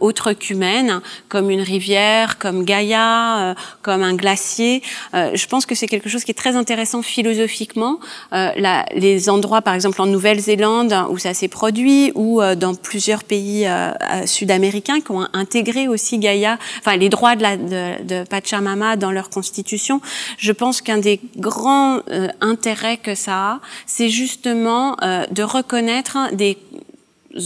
autres 0.00 0.32
qu'humaines, 0.32 1.02
comme 1.28 1.50
une 1.50 1.60
rivière, 1.60 2.38
comme 2.38 2.64
Gaïa, 2.64 3.54
comme 3.82 4.02
un 4.02 4.14
glacier. 4.14 4.82
je 5.12 5.46
pense 5.46 5.66
que 5.66 5.74
c'est 5.74 5.86
quelque 5.86 6.08
chose 6.08 6.24
qui 6.24 6.30
est 6.30 6.34
très 6.34 6.56
intéressant 6.56 7.02
philosophiquement. 7.02 7.98
Les 8.32 9.28
endroits, 9.28 9.60
par 9.62 9.74
exemple, 9.74 10.00
en 10.06 10.10
Nouvelle-Zélande 10.10 10.94
où 11.10 11.18
ça 11.18 11.34
s'est 11.34 11.48
produit 11.48 12.12
ou 12.14 12.40
euh, 12.40 12.54
dans 12.54 12.74
plusieurs 12.74 13.24
pays 13.24 13.66
euh, 13.66 13.90
euh, 13.90 14.26
sud-américains 14.26 15.00
qui 15.00 15.10
ont 15.10 15.26
intégré 15.32 15.88
aussi 15.88 16.18
Gaïa, 16.18 16.58
enfin 16.78 16.96
les 16.96 17.08
droits 17.08 17.36
de, 17.36 17.42
la, 17.42 17.56
de, 17.56 18.02
de 18.04 18.24
Pachamama 18.24 18.96
dans 18.96 19.10
leur 19.10 19.30
constitution. 19.30 20.00
Je 20.38 20.52
pense 20.52 20.80
qu'un 20.80 20.98
des 20.98 21.20
grands 21.36 22.00
intérêts 22.40 22.96
que 22.96 23.14
ça 23.14 23.34
a, 23.36 23.60
c'est 23.86 24.08
justement 24.08 24.96
de 25.30 25.42
reconnaître 25.42 26.18
des 26.32 26.56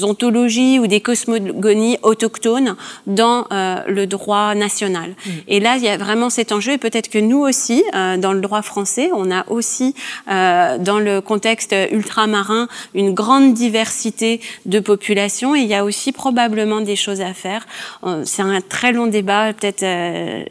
ontologies 0.03 0.79
ou 0.79 0.87
des 0.87 1.01
cosmogonies 1.01 1.99
autochtones 2.03 2.77
dans 3.07 3.47
euh, 3.53 3.83
le 3.87 4.07
droit 4.07 4.55
national. 4.55 5.11
Mmh. 5.11 5.31
Et 5.49 5.61
là, 5.61 5.77
il 5.77 5.83
y 5.83 5.89
a 5.89 5.97
vraiment 5.97 6.31
cet 6.31 6.53
enjeu, 6.53 6.73
et 6.73 6.79
peut-être 6.79 7.09
que 7.09 7.19
nous 7.19 7.39
aussi, 7.39 7.83
euh, 7.95 8.17
dans 8.17 8.33
le 8.33 8.41
droit 8.41 8.63
français, 8.63 9.11
on 9.15 9.31
a 9.31 9.49
aussi, 9.49 9.95
euh, 10.31 10.79
dans 10.79 10.99
le 10.99 11.21
contexte 11.21 11.75
ultramarin, 11.91 12.69
une 12.95 13.15
grande 13.15 13.55
diversité 13.55 14.41
de 14.67 14.81
populations, 14.81 15.55
et 15.55 15.61
il 15.61 15.67
y 15.67 15.75
a 15.75 15.85
aussi 15.85 16.13
probablement 16.13 16.81
des 16.81 16.97
choses 16.97 17.21
à 17.21 17.35
faire. 17.35 17.67
Euh, 18.05 18.23
c'est 18.25 18.43
un 18.43 18.61
très 18.61 18.93
long 18.93 19.07
débat, 19.07 19.53
peut-être 19.53 19.83
euh, 19.83 20.45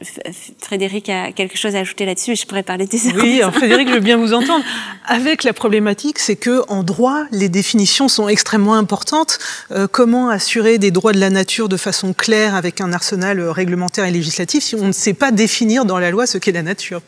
Frédéric 0.60 1.10
a 1.10 1.32
quelque 1.32 1.58
chose 1.58 1.76
à 1.76 1.80
ajouter 1.80 2.06
là-dessus, 2.06 2.36
je 2.36 2.46
pourrais 2.46 2.64
parler 2.64 2.86
des 2.86 3.00
Oui, 3.14 3.42
alors 3.42 3.54
Frédéric, 3.54 3.88
je 3.90 3.94
veux 3.94 4.00
bien 4.00 4.18
vous 4.18 4.34
entendre. 4.34 4.64
Avec 5.06 5.44
la 5.44 5.54
problématique, 5.54 6.20
c'est 6.20 6.36
que 6.36 6.64
en 6.68 6.84
droit, 6.84 7.24
les 7.32 7.50
définitions 7.50 8.08
sont 8.08 8.28
extrêmement 8.28 8.76
importantes 8.76 9.28
euh, 9.71 9.88
comment 9.89 10.30
assurer 10.30 10.77
des 10.77 10.91
droits 10.91 11.11
de 11.11 11.19
la 11.19 11.30
nature 11.30 11.69
de 11.69 11.77
façon 11.77 12.13
claire 12.13 12.55
avec 12.55 12.82
un 12.82 12.93
arsenal 12.93 13.39
euh, 13.39 13.51
réglementaire 13.51 14.05
et 14.05 14.11
législatif 14.11 14.63
si 14.63 14.75
on 14.75 14.88
ne 14.88 14.91
sait 14.91 15.13
pas 15.13 15.32
définir 15.32 15.86
dans 15.86 15.99
la 15.99 16.11
loi 16.11 16.25
ce 16.25 16.38
qu'est 16.38 16.51
la 16.51 16.63
nature? 16.63 17.01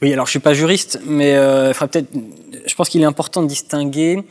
Oui, 0.00 0.12
alors 0.12 0.26
je 0.26 0.30
suis 0.30 0.38
pas 0.38 0.54
juriste, 0.54 1.00
mais 1.06 1.34
euh. 1.34 1.72
Je 2.66 2.74
pense 2.74 2.88
qu'il 2.88 3.00
est 3.00 3.06
important 3.06 3.42
de 3.42 3.48
distinguer 3.48 4.22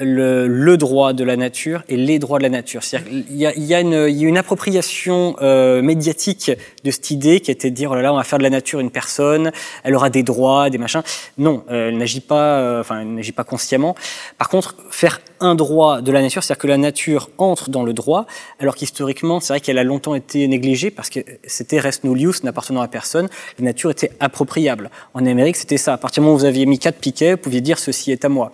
le, 0.00 0.46
le, 0.46 0.76
droit 0.76 1.12
de 1.12 1.24
la 1.24 1.36
nature 1.36 1.82
et 1.88 1.96
les 1.96 2.18
droits 2.18 2.38
de 2.38 2.42
la 2.42 2.48
nature. 2.48 2.82
C'est-à-dire 2.82 3.12
il 3.12 3.36
y 3.36 3.44
y 3.44 3.66
y 3.66 3.74
a 3.74 3.80
une 3.80 4.38
appropriation 4.38 5.36
euh, 5.42 5.82
médiatique 5.82 6.50
de 6.84 6.90
cette 6.90 7.10
idée 7.10 7.40
qui 7.40 7.50
était 7.50 7.70
de 7.70 7.74
dire 7.74 7.90
oh 7.90 7.94
là 7.94 8.02
là 8.02 8.12
on 8.12 8.16
va 8.16 8.24
faire 8.24 8.38
de 8.38 8.42
la 8.42 8.50
nature 8.50 8.80
une 8.80 8.90
personne, 8.90 9.52
elle 9.84 9.94
aura 9.94 10.10
des 10.10 10.22
droits, 10.22 10.70
des 10.70 10.78
machins. 10.78 11.02
Non, 11.38 11.64
euh, 11.70 11.88
elle 11.88 11.98
n'agit 11.98 12.20
pas, 12.20 12.58
euh, 12.58 13.04
n'agit 13.04 13.32
pas 13.32 13.44
consciemment. 13.44 13.94
Par 14.38 14.48
contre, 14.48 14.76
faire 14.90 15.20
un 15.40 15.54
droit 15.54 16.00
de 16.00 16.12
la 16.12 16.22
nature, 16.22 16.42
c'est-à-dire 16.42 16.62
que 16.62 16.66
la 16.68 16.78
nature 16.78 17.30
entre 17.38 17.70
dans 17.70 17.82
le 17.82 17.92
droit, 17.92 18.26
alors 18.60 18.74
qu'historiquement 18.74 19.40
c'est 19.40 19.52
vrai 19.52 19.60
qu'elle 19.60 19.78
a 19.78 19.84
longtemps 19.84 20.14
été 20.14 20.46
négligée 20.48 20.90
parce 20.90 21.10
que 21.10 21.20
c'était 21.46 21.80
res 21.80 22.04
nullius 22.04 22.44
n'appartenant 22.44 22.80
à 22.80 22.88
personne. 22.88 23.28
La 23.58 23.64
nature 23.66 23.90
était 23.90 24.10
appropriable. 24.20 24.90
En 25.14 25.26
Amérique 25.26 25.56
c'était 25.56 25.78
ça. 25.78 25.94
À 25.94 25.98
partir 25.98 26.22
du 26.22 26.24
moment 26.24 26.36
où 26.36 26.38
vous 26.38 26.44
aviez 26.44 26.66
mis 26.66 26.78
quatre 26.78 26.98
piquets, 26.98 27.32
vous 27.32 27.38
pouviez 27.38 27.60
dire 27.60 27.78
ceci 27.78 28.12
est 28.12 28.24
à 28.24 28.28
moi. 28.28 28.52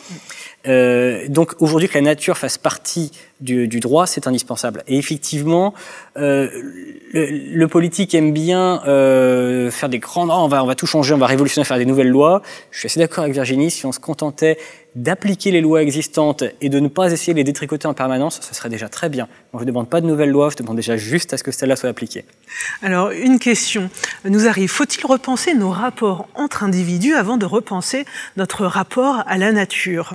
Euh, 0.66 1.28
donc 1.28 1.54
aujourd'hui 1.61 1.88
que 1.88 1.94
la 1.94 2.02
nature 2.02 2.36
fasse 2.36 2.59
partie 2.59 3.12
du, 3.40 3.68
du 3.68 3.80
droit, 3.80 4.06
c'est 4.06 4.26
indispensable. 4.26 4.82
Et 4.88 4.98
effectivement, 4.98 5.72
euh, 6.16 6.48
le, 7.12 7.26
le, 7.54 7.68
politique 7.68 8.14
aime 8.14 8.32
bien 8.32 8.82
euh, 8.86 9.70
faire 9.70 9.88
des 9.88 10.00
grands... 10.00 10.26
Oh, 10.28 10.44
on, 10.44 10.48
va, 10.48 10.64
on 10.64 10.66
va 10.66 10.74
tout 10.74 10.86
changer, 10.86 11.14
on 11.14 11.18
va 11.18 11.26
révolutionner, 11.26 11.64
faire 11.64 11.78
des 11.78 11.86
nouvelles 11.86 12.09
lois. 12.09 12.42
Je 12.72 12.80
suis 12.80 12.86
assez 12.86 12.98
d'accord 12.98 13.22
avec 13.22 13.34
Virginie, 13.34 13.70
si 13.70 13.86
on 13.86 13.92
se 13.92 14.00
contentait 14.00 14.59
d'appliquer 14.96 15.52
les 15.52 15.61
lois 15.61 15.80
existantes 15.82 16.42
et 16.61 16.68
de 16.68 16.80
ne 16.80 16.88
pas 16.88 17.12
essayer 17.12 17.32
de 17.32 17.38
les 17.38 17.44
détricoter 17.44 17.86
en 17.86 17.94
permanence, 17.94 18.40
ce 18.42 18.52
serait 18.52 18.68
déjà 18.68 18.88
très 18.88 19.09
bien. 19.09 19.28
Moi, 19.52 19.61
je 19.61 19.64
ne 19.64 19.70
demande 19.70 19.88
pas 19.88 20.00
de 20.00 20.06
nouvelles 20.06 20.30
lois, 20.30 20.50
je 20.50 20.56
demande 20.56 20.76
déjà 20.76 20.96
juste 20.96 21.32
à 21.32 21.36
ce 21.36 21.44
que 21.44 21.52
celles-là 21.52 21.76
soient 21.76 21.90
appliquées. 21.90 22.24
Alors, 22.82 23.11
une 23.11 23.38
question 23.38 23.90
nous 24.24 24.48
arrive. 24.48 24.70
Faut-il 24.70 25.06
repenser 25.06 25.54
nos 25.54 25.70
rapports 25.70 26.26
entre 26.34 26.64
individus 26.64 27.14
avant 27.14 27.36
de 27.36 27.46
repenser 27.46 28.04
notre 28.36 28.66
rapport 28.66 29.22
à 29.28 29.38
la 29.38 29.52
nature? 29.52 30.14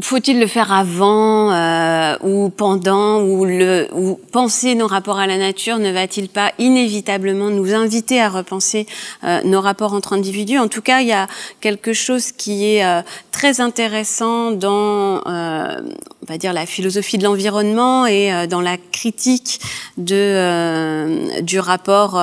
Faut-il 0.00 0.38
le 0.38 0.46
faire 0.46 0.72
avant 0.72 1.50
euh, 1.50 2.16
ou 2.22 2.50
pendant 2.50 3.22
ou, 3.22 4.18
penser 4.30 4.74
nos 4.74 4.86
rapports 4.86 5.18
à 5.18 5.26
la 5.26 5.38
nature 5.38 5.78
ne 5.78 5.90
va-t-il 5.90 6.28
pas 6.28 6.52
inévitablement 6.58 7.48
nous 7.48 7.72
inviter 7.74 8.20
à 8.20 8.28
repenser 8.28 8.86
euh, 9.24 9.40
nos 9.44 9.60
rapports 9.60 9.94
entre 9.94 10.12
individus? 10.12 10.58
En 10.58 10.68
tout 10.68 10.82
cas, 10.82 11.00
il 11.00 11.08
y 11.08 11.12
a 11.12 11.26
quelque 11.60 11.92
chose 11.92 12.32
qui 12.32 12.66
est 12.66 12.84
euh, 12.84 13.00
très 13.32 13.60
intéressant 13.60 14.50
dans, 14.50 15.22
euh, 15.26 15.80
on 16.22 16.26
va 16.26 16.36
dire, 16.36 16.52
la 16.52 16.66
philosophie 16.66 17.16
de 17.16 17.24
l'environnement 17.24 18.06
et 18.06 18.46
dans 18.48 18.60
la 18.60 18.76
critique 18.76 19.60
du 19.96 21.58
rapport 21.58 22.20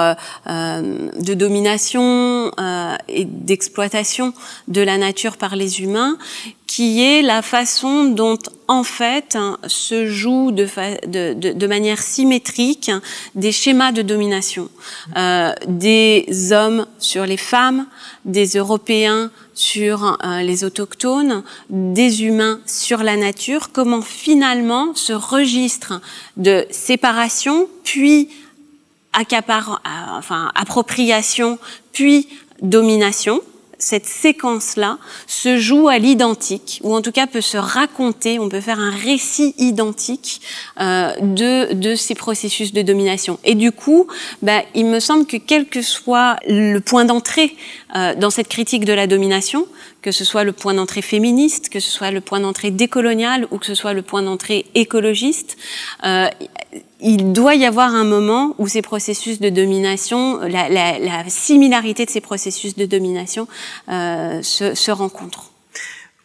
de 0.47 1.33
domination 1.33 2.51
et 3.07 3.25
d'exploitation 3.25 4.33
de 4.67 4.81
la 4.81 4.97
nature 4.97 5.37
par 5.37 5.55
les 5.55 5.81
humains 5.81 6.17
qui 6.67 7.03
est 7.03 7.21
la 7.21 7.41
façon 7.41 8.05
dont 8.05 8.39
en 8.67 8.83
fait 8.83 9.37
se 9.67 10.07
jouent 10.07 10.51
de, 10.51 10.67
de, 11.05 11.53
de, 11.53 11.67
manière 11.67 12.01
symétrique 12.01 12.89
des 13.35 13.51
schémas 13.51 13.91
de 13.91 14.01
domination. 14.01 14.69
Euh, 15.15 15.53
des 15.67 16.25
hommes 16.51 16.87
sur 16.99 17.25
les 17.25 17.37
femmes, 17.37 17.85
des 18.25 18.57
Européens 18.57 19.29
sur 19.53 20.17
euh, 20.23 20.41
les 20.41 20.63
autochtones, 20.63 21.43
des 21.69 22.23
humains 22.23 22.59
sur 22.65 23.03
la 23.03 23.17
nature, 23.17 23.71
comment 23.71 24.01
finalement 24.01 24.95
ce 24.95 25.13
registre 25.13 26.01
de 26.37 26.65
séparation, 26.71 27.67
puis 27.83 28.29
euh, 29.15 29.41
enfin, 30.17 30.51
appropriation, 30.55 31.59
puis 31.91 32.27
domination, 32.61 33.41
cette 33.83 34.05
séquence-là 34.05 34.97
se 35.27 35.57
joue 35.57 35.89
à 35.89 35.97
l'identique, 35.97 36.79
ou 36.83 36.95
en 36.95 37.01
tout 37.01 37.11
cas 37.11 37.27
peut 37.27 37.41
se 37.41 37.57
raconter, 37.57 38.39
on 38.39 38.47
peut 38.47 38.61
faire 38.61 38.79
un 38.79 38.91
récit 38.91 39.53
identique 39.57 40.41
euh, 40.79 41.11
de, 41.19 41.73
de 41.73 41.93
ces 41.95 42.15
processus 42.15 42.71
de 42.71 42.81
domination. 42.81 43.39
Et 43.43 43.55
du 43.55 43.73
coup, 43.73 44.07
bah, 44.41 44.61
il 44.73 44.85
me 44.85 45.01
semble 45.01 45.25
que 45.25 45.35
quel 45.35 45.67
que 45.67 45.81
soit 45.81 46.37
le 46.47 46.79
point 46.79 47.03
d'entrée 47.03 47.55
euh, 47.95 48.15
dans 48.15 48.29
cette 48.29 48.47
critique 48.47 48.85
de 48.85 48.93
la 48.93 49.05
domination, 49.05 49.67
que 50.01 50.11
ce 50.11 50.23
soit 50.23 50.45
le 50.45 50.53
point 50.53 50.73
d'entrée 50.73 51.01
féministe, 51.01 51.67
que 51.69 51.81
ce 51.81 51.91
soit 51.91 52.11
le 52.11 52.21
point 52.21 52.39
d'entrée 52.39 52.71
décolonial 52.71 53.47
ou 53.51 53.57
que 53.57 53.65
ce 53.65 53.75
soit 53.75 53.93
le 53.93 54.01
point 54.01 54.21
d'entrée 54.21 54.65
écologiste, 54.75 55.57
euh, 56.05 56.29
il 57.03 57.33
doit 57.33 57.55
y 57.55 57.65
avoir 57.65 57.93
un 57.93 58.05
moment 58.05 58.55
où 58.57 58.67
ces 58.67 58.81
processus 58.81 59.39
de 59.39 59.49
domination, 59.49 60.39
la, 60.39 60.69
la, 60.69 60.97
la 60.99 61.23
similarité 61.27 62.05
de 62.05 62.09
ces 62.09 62.21
processus 62.21 62.75
de 62.75 62.85
domination 62.85 63.47
euh, 63.89 64.41
se, 64.41 64.73
se 64.73 64.91
rencontrent. 64.91 65.51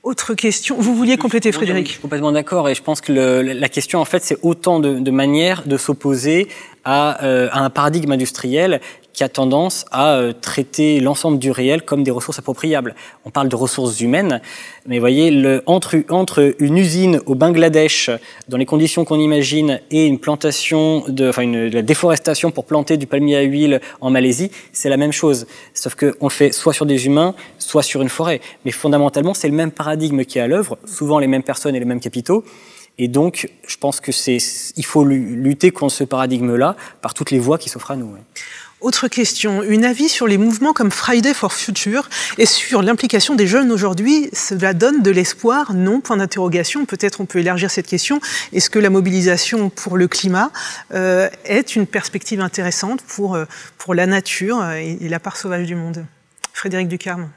Autre 0.04 0.34
question. 0.34 0.76
Vous 0.78 0.94
vouliez 0.94 1.16
compléter, 1.18 1.50
Frédéric? 1.52 1.86
Je 1.86 1.92
suis 1.92 2.00
complètement 2.00 2.32
d'accord 2.32 2.68
et 2.68 2.74
je 2.74 2.82
pense 2.82 3.00
que 3.00 3.12
le, 3.12 3.42
la 3.42 3.68
question, 3.68 4.00
en 4.00 4.04
fait, 4.04 4.22
c'est 4.22 4.38
autant 4.42 4.78
de, 4.80 5.00
de 5.00 5.10
manières 5.10 5.66
de 5.66 5.76
s'opposer 5.76 6.48
à, 6.84 7.24
euh, 7.24 7.48
à, 7.52 7.60
un 7.60 7.70
paradigme 7.70 8.12
industriel 8.12 8.80
qui 9.18 9.24
a 9.24 9.28
tendance 9.28 9.84
à 9.90 10.12
euh, 10.12 10.32
traiter 10.32 11.00
l'ensemble 11.00 11.40
du 11.40 11.50
réel 11.50 11.82
comme 11.82 12.04
des 12.04 12.12
ressources 12.12 12.38
appropriables. 12.38 12.94
On 13.24 13.30
parle 13.30 13.48
de 13.48 13.56
ressources 13.56 14.00
humaines, 14.00 14.40
mais 14.86 15.00
voyez, 15.00 15.32
le, 15.32 15.64
entre, 15.66 15.96
entre 16.08 16.54
une 16.60 16.78
usine 16.78 17.20
au 17.26 17.34
Bangladesh, 17.34 18.10
dans 18.48 18.56
les 18.56 18.64
conditions 18.64 19.04
qu'on 19.04 19.18
imagine, 19.18 19.80
et 19.90 20.06
une 20.06 20.20
plantation, 20.20 21.02
de, 21.08 21.30
enfin 21.30 21.42
une, 21.42 21.68
de 21.68 21.74
la 21.74 21.82
déforestation 21.82 22.52
pour 22.52 22.64
planter 22.64 22.96
du 22.96 23.08
palmier 23.08 23.38
à 23.38 23.42
huile 23.42 23.80
en 24.00 24.10
Malaisie, 24.10 24.52
c'est 24.72 24.88
la 24.88 24.96
même 24.96 25.12
chose. 25.12 25.48
Sauf 25.74 25.96
qu'on 25.96 26.26
le 26.26 26.30
fait 26.30 26.52
soit 26.52 26.72
sur 26.72 26.86
des 26.86 27.06
humains, 27.06 27.34
soit 27.58 27.82
sur 27.82 28.02
une 28.02 28.08
forêt. 28.08 28.40
Mais 28.64 28.70
fondamentalement, 28.70 29.34
c'est 29.34 29.48
le 29.48 29.54
même 29.54 29.72
paradigme 29.72 30.24
qui 30.24 30.38
est 30.38 30.42
à 30.42 30.46
l'œuvre, 30.46 30.78
souvent 30.84 31.18
les 31.18 31.26
mêmes 31.26 31.42
personnes 31.42 31.74
et 31.74 31.80
les 31.80 31.84
mêmes 31.84 31.98
capitaux. 31.98 32.44
Et 32.98 33.08
donc, 33.08 33.48
je 33.66 33.76
pense 33.76 34.00
que 34.00 34.10
c'est, 34.10 34.38
il 34.76 34.84
faut 34.84 35.04
lutter 35.04 35.70
contre 35.70 35.94
ce 35.94 36.04
paradigme-là 36.04 36.76
par 37.00 37.14
toutes 37.14 37.30
les 37.30 37.38
voies 37.38 37.58
qui 37.58 37.68
s'offrent 37.68 37.92
à 37.92 37.96
nous. 37.96 38.16
Autre 38.80 39.08
question, 39.08 39.64
une 39.64 39.84
avis 39.84 40.08
sur 40.08 40.28
les 40.28 40.38
mouvements 40.38 40.72
comme 40.72 40.92
Friday 40.92 41.34
for 41.34 41.52
Future 41.52 42.08
et 42.38 42.46
sur 42.46 42.80
l'implication 42.80 43.34
des 43.34 43.48
jeunes 43.48 43.72
aujourd'hui, 43.72 44.30
cela 44.32 44.72
donne 44.72 45.02
de 45.02 45.10
l'espoir? 45.10 45.74
Non, 45.74 46.00
point 46.00 46.16
d'interrogation. 46.16 46.84
Peut-être 46.84 47.20
on 47.20 47.26
peut 47.26 47.40
élargir 47.40 47.72
cette 47.72 47.88
question. 47.88 48.20
Est-ce 48.52 48.70
que 48.70 48.78
la 48.78 48.90
mobilisation 48.90 49.68
pour 49.68 49.96
le 49.96 50.06
climat 50.06 50.52
euh, 50.94 51.28
est 51.44 51.74
une 51.74 51.88
perspective 51.88 52.40
intéressante 52.40 53.02
pour, 53.02 53.34
euh, 53.34 53.46
pour 53.78 53.94
la 53.94 54.06
nature 54.06 54.64
et, 54.70 54.96
et 55.00 55.08
la 55.08 55.18
part 55.18 55.36
sauvage 55.36 55.66
du 55.66 55.74
monde? 55.74 56.04
Frédéric 56.52 56.86
Ducarme. 56.86 57.30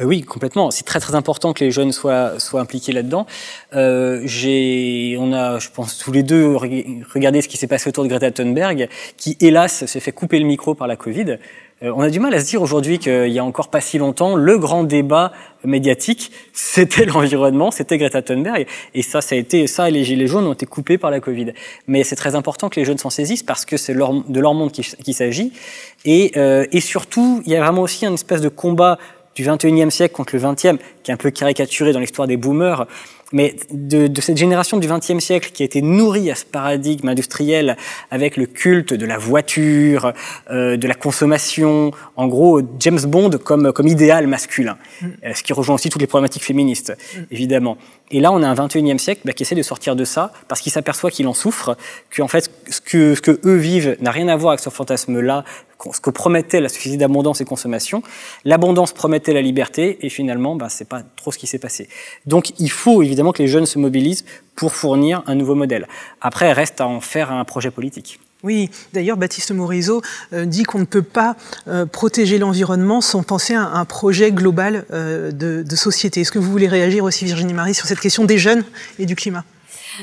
Euh, 0.00 0.04
oui, 0.04 0.22
complètement. 0.22 0.70
C'est 0.70 0.84
très 0.84 1.00
très 1.00 1.14
important 1.14 1.52
que 1.52 1.64
les 1.64 1.70
jeunes 1.70 1.92
soient 1.92 2.38
soient 2.38 2.60
impliqués 2.60 2.92
là-dedans. 2.92 3.26
Euh, 3.74 4.22
j'ai, 4.24 5.16
on 5.18 5.32
a, 5.32 5.58
je 5.58 5.68
pense 5.70 5.98
tous 5.98 6.12
les 6.12 6.22
deux 6.22 6.56
regardé 6.56 7.42
ce 7.42 7.48
qui 7.48 7.56
s'est 7.56 7.66
passé 7.66 7.88
autour 7.88 8.04
de 8.04 8.08
Greta 8.08 8.30
Thunberg, 8.30 8.88
qui 9.16 9.36
hélas 9.40 9.84
s'est 9.86 10.00
fait 10.00 10.12
couper 10.12 10.38
le 10.38 10.46
micro 10.46 10.74
par 10.74 10.86
la 10.86 10.96
Covid. 10.96 11.38
Euh, 11.82 11.92
on 11.96 12.02
a 12.02 12.10
du 12.10 12.20
mal 12.20 12.34
à 12.34 12.40
se 12.40 12.46
dire 12.46 12.60
aujourd'hui 12.60 12.98
qu'il 12.98 13.28
y 13.28 13.38
a 13.38 13.44
encore 13.44 13.68
pas 13.68 13.80
si 13.80 13.96
longtemps, 13.96 14.36
le 14.36 14.58
grand 14.58 14.84
débat 14.84 15.32
médiatique, 15.64 16.30
c'était 16.52 17.06
l'environnement, 17.06 17.70
c'était 17.70 17.96
Greta 17.96 18.20
Thunberg, 18.20 18.66
et 18.94 19.02
ça, 19.02 19.20
ça 19.20 19.34
a 19.34 19.38
été 19.38 19.66
ça 19.66 19.88
les 19.88 20.04
gilets 20.04 20.26
jaunes 20.26 20.46
ont 20.46 20.52
été 20.52 20.66
coupés 20.66 20.98
par 20.98 21.10
la 21.10 21.20
Covid. 21.20 21.52
Mais 21.86 22.04
c'est 22.04 22.16
très 22.16 22.34
important 22.34 22.68
que 22.68 22.78
les 22.78 22.84
jeunes 22.84 22.98
s'en 22.98 23.10
saisissent 23.10 23.42
parce 23.42 23.64
que 23.64 23.76
c'est 23.76 23.94
de 23.94 24.40
leur 24.40 24.54
monde 24.54 24.72
qu'il 24.72 24.84
qui 24.84 25.14
s'agit, 25.14 25.52
et, 26.04 26.32
euh, 26.36 26.66
et 26.70 26.80
surtout, 26.80 27.42
il 27.46 27.52
y 27.52 27.56
a 27.56 27.62
vraiment 27.62 27.82
aussi 27.82 28.04
un 28.04 28.14
espèce 28.14 28.40
de 28.42 28.48
combat 28.48 28.98
du 29.34 29.44
21e 29.44 29.90
siècle 29.90 30.14
contre 30.14 30.34
le 30.36 30.42
20e, 30.42 30.78
qui 31.02 31.10
est 31.10 31.14
un 31.14 31.16
peu 31.16 31.30
caricaturé 31.30 31.92
dans 31.92 32.00
l'histoire 32.00 32.26
des 32.26 32.36
boomers, 32.36 32.86
mais 33.32 33.54
de, 33.70 34.06
de, 34.06 34.20
cette 34.20 34.36
génération 34.36 34.78
du 34.78 34.88
XXe 34.88 35.18
siècle 35.18 35.50
qui 35.52 35.62
a 35.62 35.66
été 35.66 35.82
nourrie 35.82 36.30
à 36.30 36.34
ce 36.34 36.44
paradigme 36.44 37.08
industriel 37.08 37.76
avec 38.10 38.36
le 38.36 38.46
culte 38.46 38.92
de 38.92 39.06
la 39.06 39.18
voiture, 39.18 40.12
euh, 40.50 40.76
de 40.76 40.88
la 40.88 40.94
consommation, 40.94 41.92
en 42.16 42.26
gros 42.26 42.60
James 42.80 43.00
Bond 43.00 43.30
comme, 43.42 43.72
comme 43.72 43.86
idéal 43.86 44.26
masculin, 44.26 44.76
mm. 45.00 45.06
Euh, 45.24 45.34
ce 45.34 45.42
qui 45.42 45.52
rejoint 45.52 45.74
aussi 45.74 45.90
toutes 45.90 46.00
les 46.00 46.06
problématiques 46.06 46.44
féministes, 46.44 46.90
mm. 46.90 47.20
évidemment. 47.30 47.78
Et 48.12 48.18
là, 48.20 48.32
on 48.32 48.42
a 48.42 48.48
un 48.48 48.54
21e 48.54 48.98
siècle 48.98 49.22
bah, 49.24 49.32
qui 49.32 49.44
essaie 49.44 49.54
de 49.54 49.62
sortir 49.62 49.94
de 49.94 50.04
ça 50.04 50.32
parce 50.48 50.60
qu'il 50.60 50.72
s'aperçoit 50.72 51.10
qu'il 51.10 51.28
en 51.28 51.34
souffre, 51.34 51.76
qu'en 52.14 52.26
fait, 52.26 52.50
ce 52.68 52.80
que, 52.80 53.14
ce 53.14 53.20
que 53.20 53.40
eux 53.44 53.56
vivent 53.56 53.96
n'a 54.00 54.10
rien 54.10 54.26
à 54.28 54.36
voir 54.36 54.52
avec 54.52 54.60
ce 54.60 54.70
fantasme-là, 54.70 55.44
ce 55.92 56.00
que 56.00 56.10
promettait 56.10 56.60
la 56.60 56.68
suffisance 56.68 56.98
d'abondance 56.98 57.40
et 57.40 57.44
consommation. 57.44 58.02
L'abondance 58.44 58.92
promettait 58.92 59.32
la 59.32 59.42
liberté 59.42 60.04
et 60.04 60.08
finalement, 60.08 60.56
bah, 60.56 60.68
c'est 60.68 60.88
pas 60.88 61.02
trop 61.16 61.30
ce 61.30 61.38
qui 61.38 61.46
s'est 61.46 61.58
passé. 61.58 61.88
Donc, 62.26 62.52
il 62.58 62.70
faut 62.70 63.02
évidemment 63.02 63.32
que 63.32 63.42
les 63.42 63.48
jeunes 63.48 63.66
se 63.66 63.78
mobilisent 63.78 64.24
pour 64.56 64.72
fournir 64.72 65.22
un 65.26 65.36
nouveau 65.36 65.54
modèle. 65.54 65.86
Après, 66.20 66.52
reste 66.52 66.80
à 66.80 66.88
en 66.88 67.00
faire 67.00 67.30
un 67.30 67.44
projet 67.44 67.70
politique. 67.70 68.18
Oui, 68.42 68.70
d'ailleurs, 68.94 69.16
Baptiste 69.16 69.52
Morisot 69.52 70.02
euh, 70.32 70.46
dit 70.46 70.62
qu'on 70.62 70.78
ne 70.78 70.84
peut 70.84 71.02
pas 71.02 71.36
euh, 71.68 71.84
protéger 71.84 72.38
l'environnement 72.38 73.00
sans 73.00 73.22
penser 73.22 73.54
à 73.54 73.62
un 73.62 73.84
projet 73.84 74.32
global 74.32 74.86
euh, 74.92 75.30
de, 75.30 75.62
de 75.62 75.76
société. 75.76 76.22
Est-ce 76.22 76.32
que 76.32 76.38
vous 76.38 76.50
voulez 76.50 76.68
réagir 76.68 77.04
aussi, 77.04 77.26
Virginie 77.26 77.52
Marie, 77.52 77.74
sur 77.74 77.86
cette 77.86 78.00
question 78.00 78.24
des 78.24 78.38
jeunes 78.38 78.64
et 78.98 79.06
du 79.06 79.14
climat? 79.14 79.44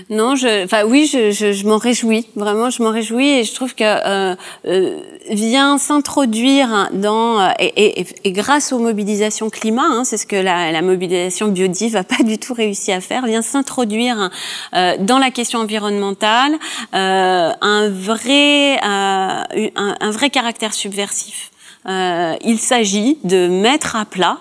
Non, 0.10 0.36
je, 0.36 0.66
enfin 0.66 0.84
oui, 0.86 1.10
je, 1.12 1.32
je, 1.32 1.52
je 1.52 1.68
m'en 1.68 1.78
réjouis. 1.78 2.26
Vraiment, 2.36 2.70
je 2.70 2.82
m'en 2.84 2.92
réjouis 2.92 3.28
et 3.28 3.44
je 3.44 3.54
trouve 3.54 3.76
que 3.76 3.84
euh, 3.84 4.36
euh, 4.66 5.00
vient 5.30 5.78
s'introduire 5.78 6.90
dans 6.94 7.40
euh, 7.40 7.50
et, 7.60 8.02
et, 8.02 8.08
et, 8.24 8.32
grâce 8.32 8.72
aux 8.72 8.80
mobilisations 8.80 9.50
climat, 9.50 9.86
hein, 9.86 10.04
c'est 10.04 10.18
ce 10.18 10.26
que 10.26 10.36
la, 10.36 10.72
la 10.72 10.82
mobilisation 10.82 11.48
biodiv 11.48 11.96
a 11.96 12.04
pas 12.18 12.24
du 12.24 12.38
tout 12.38 12.54
réussi 12.54 12.92
à 12.92 13.02
faire, 13.02 13.26
vient 13.26 13.42
s'introduire 13.42 14.30
euh, 14.74 14.96
dans 15.00 15.20
la 15.20 15.32
question 15.32 15.60
environnementale 15.60 16.54
euh, 16.94 17.52
un 17.62 17.90
vrai 17.90 18.80
un, 18.82 19.46
un, 19.76 20.12
vrai 20.12 20.30
caractère 20.30 20.74
subversif. 20.74 21.52
il 21.86 22.60
s'agit 22.60 23.18
de 23.24 23.48
mettre 23.48 23.96
à 23.96 24.06
plat 24.06 24.38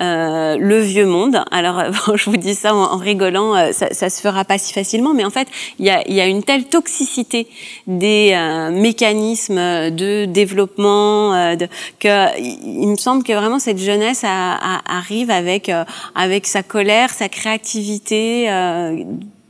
euh, 0.00 0.56
le 0.58 0.78
vieux 0.80 1.06
monde. 1.06 1.44
Alors, 1.50 1.82
bon, 2.06 2.16
je 2.16 2.30
vous 2.30 2.36
dis 2.36 2.54
ça 2.54 2.74
en, 2.74 2.96
rigolant, 2.96 3.54
euh, 3.54 3.72
ça, 3.72 3.92
ça 3.92 4.10
se 4.10 4.20
fera 4.20 4.44
pas 4.44 4.58
si 4.58 4.72
facilement, 4.72 5.14
mais 5.14 5.24
en 5.24 5.30
fait, 5.30 5.48
il 5.78 5.86
y 5.86 5.90
a, 6.20 6.26
une 6.26 6.42
telle 6.42 6.64
toxicité 6.64 7.46
des 7.86 8.32
euh, 8.34 8.70
mécanismes 8.70 9.90
de 9.90 10.24
développement 10.24 11.34
euh, 11.34 11.56
de, 11.56 11.68
que 12.00 12.40
il 12.40 12.88
me 12.88 12.96
semble 12.96 13.22
que 13.22 13.32
vraiment 13.32 13.58
cette 13.58 13.78
jeunesse 13.78 14.24
arrive 14.24 15.30
avec 15.30 15.70
avec 16.14 16.46
sa 16.46 16.62
colère, 16.62 17.10
sa 17.10 17.28
créativité 17.28 18.48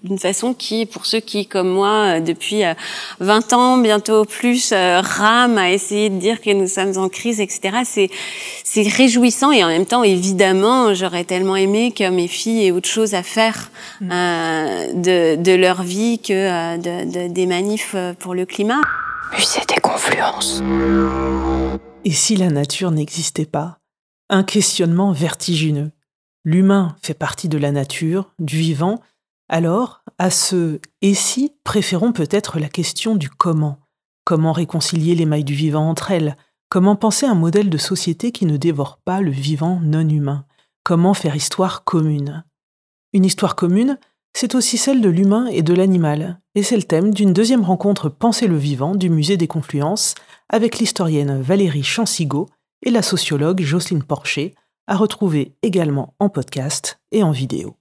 d'une 0.04 0.18
façon 0.18 0.52
qui, 0.52 0.84
pour 0.84 1.06
ceux 1.06 1.20
qui, 1.20 1.46
comme 1.46 1.70
moi, 1.70 2.16
euh, 2.16 2.20
depuis 2.20 2.62
20 3.20 3.52
euh, 3.52 3.56
ans, 3.56 3.78
bientôt 3.78 4.26
plus, 4.26 4.70
euh, 4.72 5.00
rament 5.00 5.56
à 5.56 5.70
essayer 5.70 6.10
de 6.10 6.18
dire 6.18 6.42
que 6.42 6.50
nous 6.50 6.68
sommes 6.68 6.98
en 6.98 7.08
crise, 7.08 7.40
etc., 7.40 7.78
c'est, 7.84 8.10
c'est 8.62 8.86
réjouissant 8.86 9.50
et 9.50 9.64
en 9.64 9.68
même 9.68 9.86
temps, 9.86 10.04
évidemment, 10.04 10.92
j'aurais 10.92 11.24
tellement 11.24 11.56
aimé 11.56 11.90
que 11.90 12.08
mes 12.10 12.28
filles 12.28 12.66
aient 12.66 12.70
autre 12.70 12.88
chose 12.88 13.14
à 13.14 13.22
faire 13.22 13.70
mm. 14.02 14.10
euh, 14.12 14.92
de, 14.92 15.42
de, 15.42 15.52
leur 15.52 15.82
vie 15.82 16.18
que 16.18 16.32
euh, 16.32 16.76
de, 16.76 17.10
de, 17.10 17.32
des 17.32 17.46
manifs 17.46 17.96
pour 18.18 18.34
le 18.34 18.44
climat. 18.44 18.82
Musée 19.32 19.62
des 19.66 19.80
confluences. 19.80 20.62
Et 22.04 22.12
si 22.12 22.36
la 22.36 22.50
nature 22.50 22.90
n'existait 22.90 23.46
pas 23.46 23.78
Un 24.28 24.44
questionnement 24.44 25.12
vertigineux. 25.12 25.92
L'humain 26.44 26.94
fait 27.02 27.14
partie 27.14 27.48
de 27.48 27.56
la 27.56 27.72
nature, 27.72 28.30
du 28.38 28.58
vivant, 28.58 29.00
alors, 29.48 30.02
à 30.18 30.30
ce 30.30 30.80
et 31.02 31.14
si, 31.14 31.52
préférons 31.64 32.12
peut-être 32.12 32.58
la 32.58 32.68
question 32.68 33.14
du 33.14 33.28
comment. 33.28 33.78
Comment 34.24 34.52
réconcilier 34.52 35.14
les 35.14 35.26
mailles 35.26 35.44
du 35.44 35.54
vivant 35.54 35.88
entre 35.88 36.10
elles? 36.10 36.36
Comment 36.70 36.96
penser 36.96 37.26
un 37.26 37.34
modèle 37.34 37.68
de 37.68 37.78
société 37.78 38.32
qui 38.32 38.46
ne 38.46 38.56
dévore 38.56 38.98
pas 39.04 39.20
le 39.20 39.30
vivant 39.30 39.80
non 39.82 40.08
humain? 40.08 40.46
Comment 40.82 41.14
faire 41.14 41.36
histoire 41.36 41.84
commune? 41.84 42.44
Une 43.12 43.24
histoire 43.24 43.54
commune, 43.54 43.98
c'est 44.32 44.54
aussi 44.54 44.78
celle 44.78 45.00
de 45.00 45.08
l'humain 45.08 45.46
et 45.46 45.62
de 45.62 45.74
l'animal, 45.74 46.40
et 46.54 46.62
c'est 46.62 46.76
le 46.76 46.82
thème 46.82 47.12
d'une 47.12 47.32
deuxième 47.32 47.64
rencontre 47.64 48.08
Penser 48.08 48.48
le 48.48 48.56
vivant 48.56 48.94
du 48.94 49.10
Musée 49.10 49.36
des 49.36 49.46
Confluences 49.46 50.14
avec 50.48 50.78
l'historienne 50.78 51.40
Valérie 51.40 51.84
Chansigo 51.84 52.48
et 52.82 52.90
la 52.90 53.02
sociologue 53.02 53.62
Jocelyne 53.62 54.02
Porcher, 54.02 54.54
à 54.86 54.96
retrouver 54.96 55.54
également 55.62 56.14
en 56.18 56.28
podcast 56.28 56.98
et 57.12 57.22
en 57.22 57.30
vidéo. 57.30 57.76